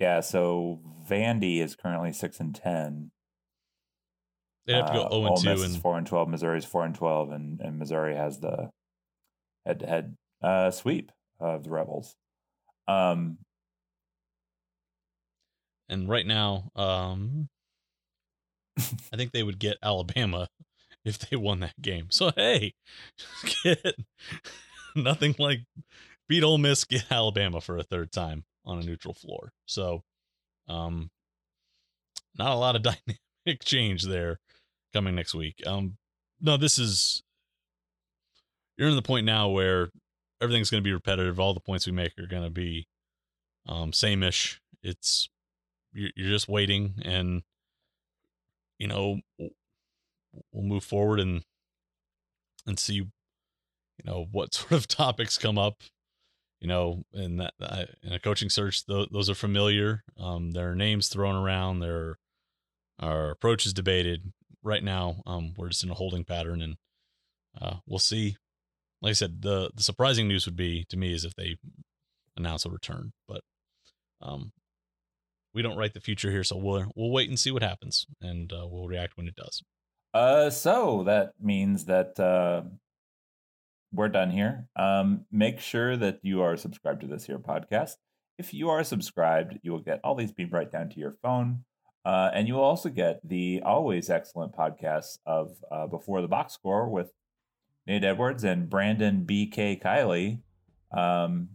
yeah, 0.00 0.20
so 0.20 0.80
Vandy 1.08 1.60
is 1.60 1.76
currently 1.76 2.12
six 2.12 2.40
and 2.40 2.54
ten. 2.54 3.10
They 4.68 4.74
have 4.74 4.88
to 4.88 4.92
go 4.92 5.02
uh, 5.04 5.08
zero 5.08 5.26
and 5.26 5.42
two, 5.42 5.62
and 5.62 5.80
four 5.80 5.96
and 5.96 6.06
twelve. 6.06 6.28
Missouri's 6.28 6.66
four 6.66 6.84
and 6.84 6.94
twelve, 6.94 7.32
and 7.32 7.58
and 7.60 7.78
Missouri 7.78 8.14
has 8.14 8.38
the 8.38 8.68
head 9.64 9.80
to 9.80 9.86
head 9.86 10.74
sweep 10.74 11.10
of 11.40 11.64
the 11.64 11.70
Rebels. 11.70 12.14
Um, 12.86 13.38
and 15.88 16.06
right 16.06 16.26
now, 16.26 16.70
um, 16.76 17.48
I 18.78 19.16
think 19.16 19.32
they 19.32 19.42
would 19.42 19.58
get 19.58 19.78
Alabama 19.82 20.48
if 21.02 21.18
they 21.18 21.36
won 21.36 21.60
that 21.60 21.80
game. 21.80 22.08
So 22.10 22.30
hey, 22.36 22.74
get 23.64 23.94
nothing 24.94 25.34
like 25.38 25.60
beat 26.28 26.44
Ole 26.44 26.58
Miss, 26.58 26.84
get 26.84 27.10
Alabama 27.10 27.62
for 27.62 27.78
a 27.78 27.82
third 27.82 28.12
time 28.12 28.44
on 28.66 28.78
a 28.78 28.82
neutral 28.82 29.14
floor. 29.14 29.50
So, 29.64 30.02
um, 30.68 31.08
not 32.36 32.52
a 32.52 32.56
lot 32.56 32.76
of 32.76 32.82
dynamic 32.82 33.64
change 33.64 34.02
there 34.02 34.40
coming 34.92 35.14
next 35.14 35.34
week. 35.34 35.62
Um, 35.66 35.96
no, 36.40 36.56
this 36.56 36.78
is 36.78 37.22
you're 38.76 38.88
in 38.88 38.96
the 38.96 39.02
point 39.02 39.26
now 39.26 39.48
where 39.48 39.90
everything's 40.40 40.70
going 40.70 40.82
to 40.82 40.88
be 40.88 40.92
repetitive. 40.92 41.40
All 41.40 41.54
the 41.54 41.60
points 41.60 41.86
we 41.86 41.92
make 41.92 42.12
are 42.18 42.26
going 42.26 42.44
to 42.44 42.50
be 42.50 42.86
um, 43.66 43.92
same-ish. 43.92 44.60
It's 44.82 45.28
you're, 45.92 46.10
you're 46.16 46.30
just 46.30 46.48
waiting, 46.48 46.94
and 47.04 47.42
you 48.78 48.86
know 48.86 49.20
we'll 49.38 50.64
move 50.64 50.84
forward 50.84 51.20
and 51.20 51.42
and 52.66 52.78
see 52.78 52.94
you 52.94 53.10
know 54.04 54.26
what 54.30 54.54
sort 54.54 54.72
of 54.72 54.86
topics 54.86 55.38
come 55.38 55.58
up 55.58 55.82
you 56.60 56.66
know, 56.66 57.04
in 57.12 57.36
that 57.36 57.54
in 58.02 58.12
a 58.12 58.18
coaching 58.18 58.50
search, 58.50 58.84
th- 58.86 59.10
those 59.12 59.30
are 59.30 59.34
familiar. 59.34 60.02
Um, 60.18 60.52
there 60.52 60.70
are 60.70 60.74
names 60.74 61.08
thrown 61.08 61.36
around. 61.36 61.80
There 61.80 62.18
are 62.98 63.30
approaches 63.30 63.72
debated. 63.72 64.32
Right 64.68 64.84
now, 64.84 65.22
um, 65.24 65.54
we're 65.56 65.70
just 65.70 65.82
in 65.82 65.90
a 65.90 65.94
holding 65.94 66.24
pattern, 66.24 66.60
and 66.60 66.76
uh, 67.58 67.76
we'll 67.86 67.98
see. 67.98 68.36
Like 69.00 69.12
I 69.12 69.14
said, 69.14 69.40
the 69.40 69.70
the 69.74 69.82
surprising 69.82 70.28
news 70.28 70.44
would 70.44 70.56
be 70.56 70.84
to 70.90 70.96
me 70.98 71.14
is 71.14 71.24
if 71.24 71.34
they 71.34 71.56
announce 72.36 72.66
a 72.66 72.70
return, 72.70 73.12
but 73.26 73.40
um, 74.20 74.52
we 75.54 75.62
don't 75.62 75.78
write 75.78 75.94
the 75.94 76.00
future 76.00 76.30
here, 76.30 76.44
so 76.44 76.58
we'll 76.58 76.84
we'll 76.94 77.10
wait 77.10 77.30
and 77.30 77.38
see 77.38 77.50
what 77.50 77.62
happens, 77.62 78.04
and 78.20 78.52
uh, 78.52 78.66
we'll 78.70 78.86
react 78.86 79.16
when 79.16 79.26
it 79.26 79.36
does. 79.36 79.62
Uh, 80.12 80.50
so 80.50 81.02
that 81.04 81.32
means 81.40 81.86
that 81.86 82.20
uh, 82.20 82.60
we're 83.90 84.10
done 84.10 84.30
here. 84.30 84.68
Um, 84.76 85.24
make 85.32 85.60
sure 85.60 85.96
that 85.96 86.18
you 86.22 86.42
are 86.42 86.58
subscribed 86.58 87.00
to 87.00 87.06
this 87.06 87.24
here 87.24 87.38
podcast. 87.38 87.94
if 88.38 88.52
you 88.54 88.68
are 88.68 88.84
subscribed, 88.84 89.58
you 89.62 89.72
will 89.72 89.80
get 89.80 90.00
all 90.04 90.14
these 90.14 90.32
beamed 90.32 90.52
right 90.52 90.70
down 90.70 90.90
to 90.90 91.00
your 91.00 91.16
phone. 91.22 91.64
Uh, 92.08 92.30
and 92.32 92.48
you 92.48 92.54
will 92.54 92.62
also 92.62 92.88
get 92.88 93.20
the 93.22 93.60
always 93.66 94.08
excellent 94.08 94.50
podcasts 94.56 95.18
of 95.26 95.50
uh, 95.70 95.86
Before 95.86 96.22
the 96.22 96.26
Box 96.26 96.54
Score 96.54 96.88
with 96.88 97.12
Nate 97.86 98.02
Edwards 98.02 98.44
and 98.44 98.70
Brandon 98.70 99.26
BK 99.26 99.78
Kiley. 99.78 100.40
Um, 100.90 101.50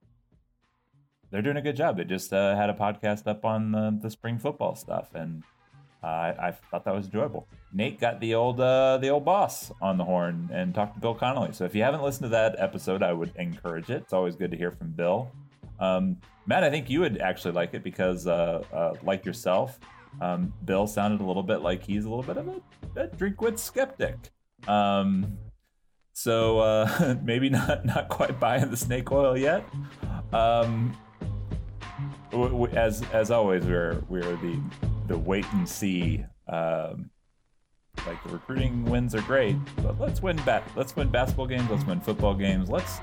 they're 1.31 1.41
doing 1.41 1.57
a 1.57 1.61
good 1.63 1.75
job. 1.75 1.97
They 1.97 2.03
just 2.03 2.31
uh, 2.31 2.55
had 2.55 2.69
a 2.69 2.73
podcast 2.73 3.25
up 3.25 3.45
on 3.45 3.71
the, 3.71 3.97
the 3.99 4.11
spring 4.11 4.37
football 4.37 4.75
stuff, 4.75 5.15
and 5.15 5.41
I, 6.03 6.35
I 6.39 6.51
thought 6.69 6.85
that 6.85 6.93
was 6.93 7.07
enjoyable. 7.07 7.47
Nate 7.73 7.99
got 7.99 8.19
the 8.19 8.35
old 8.35 8.59
uh, 8.59 8.99
the 8.99 9.09
old 9.09 9.25
boss 9.25 9.71
on 9.81 9.97
the 9.97 10.03
horn 10.03 10.51
and 10.53 10.75
talked 10.75 10.93
to 10.93 11.01
Bill 11.01 11.15
Connelly. 11.15 11.53
So 11.53 11.65
if 11.65 11.73
you 11.73 11.81
haven't 11.81 12.03
listened 12.03 12.25
to 12.25 12.29
that 12.29 12.57
episode, 12.59 13.01
I 13.01 13.11
would 13.11 13.35
encourage 13.37 13.89
it. 13.89 14.03
It's 14.03 14.13
always 14.13 14.35
good 14.35 14.51
to 14.51 14.57
hear 14.57 14.69
from 14.69 14.91
Bill. 14.91 15.31
Um, 15.79 16.17
Matt, 16.45 16.63
I 16.63 16.69
think 16.69 16.91
you 16.91 16.99
would 16.99 17.17
actually 17.17 17.55
like 17.55 17.73
it 17.73 17.83
because, 17.83 18.27
uh, 18.27 18.63
uh, 18.71 18.93
like 19.01 19.25
yourself, 19.25 19.79
um, 20.21 20.53
Bill 20.63 20.87
sounded 20.87 21.21
a 21.21 21.25
little 21.25 21.43
bit 21.43 21.61
like 21.61 21.83
he's 21.83 22.05
a 22.05 22.09
little 22.09 22.23
bit 22.23 22.37
of 22.37 22.47
a, 22.47 23.01
a 23.01 23.07
Drinkwitz 23.07 23.59
skeptic. 23.59 24.31
Um, 24.67 25.37
so 26.13 26.59
uh, 26.59 27.15
maybe 27.23 27.49
not 27.49 27.85
not 27.85 28.09
quite 28.09 28.39
buying 28.39 28.69
the 28.69 28.77
snake 28.77 29.11
oil 29.11 29.37
yet. 29.37 29.65
Um, 30.31 30.95
as 32.73 33.03
as 33.11 33.31
always, 33.31 33.65
we're 33.65 34.01
we're 34.09 34.21
the 34.21 34.59
the 35.07 35.17
wait 35.17 35.45
and 35.53 35.67
see. 35.67 36.23
Um, 36.47 37.09
like 38.07 38.21
the 38.23 38.29
recruiting 38.33 38.83
wins 38.85 39.13
are 39.15 39.21
great, 39.21 39.55
but 39.77 39.99
let's 39.99 40.21
win 40.21 40.35
bat. 40.45 40.63
Let's 40.75 40.95
win 40.95 41.09
basketball 41.09 41.47
games. 41.47 41.69
Let's 41.69 41.85
win 41.85 42.01
football 42.01 42.33
games. 42.33 42.69
Let's 42.69 42.99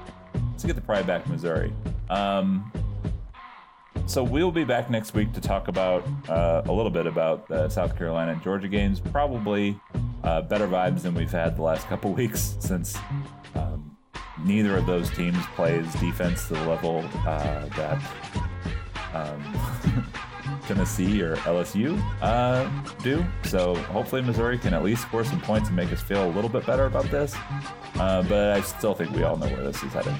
let's 0.50 0.64
get 0.64 0.74
the 0.74 0.82
pride 0.82 1.06
back, 1.06 1.26
Missouri. 1.28 1.72
Um, 2.10 2.70
so 4.10 4.24
we'll 4.24 4.50
be 4.50 4.64
back 4.64 4.90
next 4.90 5.14
week 5.14 5.32
to 5.32 5.40
talk 5.40 5.68
about 5.68 6.04
uh, 6.28 6.62
a 6.64 6.72
little 6.72 6.90
bit 6.90 7.06
about 7.06 7.46
the 7.46 7.68
South 7.68 7.96
Carolina 7.96 8.32
and 8.32 8.42
Georgia 8.42 8.66
games. 8.66 8.98
Probably 8.98 9.78
uh, 10.24 10.42
better 10.42 10.66
vibes 10.66 11.02
than 11.02 11.14
we've 11.14 11.30
had 11.30 11.56
the 11.56 11.62
last 11.62 11.86
couple 11.86 12.12
weeks 12.14 12.56
since 12.58 12.98
um, 13.54 13.96
neither 14.44 14.76
of 14.76 14.84
those 14.86 15.10
teams 15.10 15.38
plays 15.54 15.92
defense 15.94 16.48
to 16.48 16.54
the 16.54 16.66
level 16.66 17.04
uh, 17.24 17.66
that 17.76 18.02
um, 19.14 20.04
Tennessee 20.66 21.22
or 21.22 21.36
LSU 21.36 21.96
uh, 22.20 22.68
do. 23.04 23.24
So 23.44 23.76
hopefully 23.76 24.22
Missouri 24.22 24.58
can 24.58 24.74
at 24.74 24.82
least 24.82 25.02
score 25.02 25.22
some 25.22 25.40
points 25.40 25.68
and 25.68 25.76
make 25.76 25.92
us 25.92 26.02
feel 26.02 26.28
a 26.28 26.32
little 26.32 26.50
bit 26.50 26.66
better 26.66 26.86
about 26.86 27.08
this. 27.12 27.36
Uh, 27.94 28.24
but 28.24 28.56
I 28.56 28.60
still 28.62 28.92
think 28.92 29.12
we 29.12 29.22
all 29.22 29.36
know 29.36 29.46
where 29.46 29.62
this 29.62 29.80
is 29.84 29.92
headed. 29.92 30.14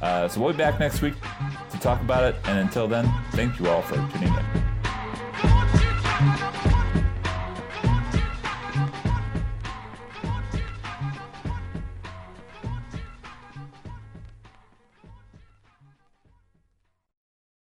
Uh, 0.00 0.26
so 0.26 0.40
we'll 0.40 0.52
be 0.52 0.56
back 0.56 0.80
next 0.80 1.02
week 1.02 1.12
talk 1.80 2.00
about 2.00 2.24
it. 2.24 2.36
And 2.44 2.58
until 2.58 2.86
then, 2.86 3.10
thank 3.32 3.58
you 3.58 3.68
all 3.68 3.82
for 3.82 3.96
tuning 4.12 4.32
in. 4.32 4.69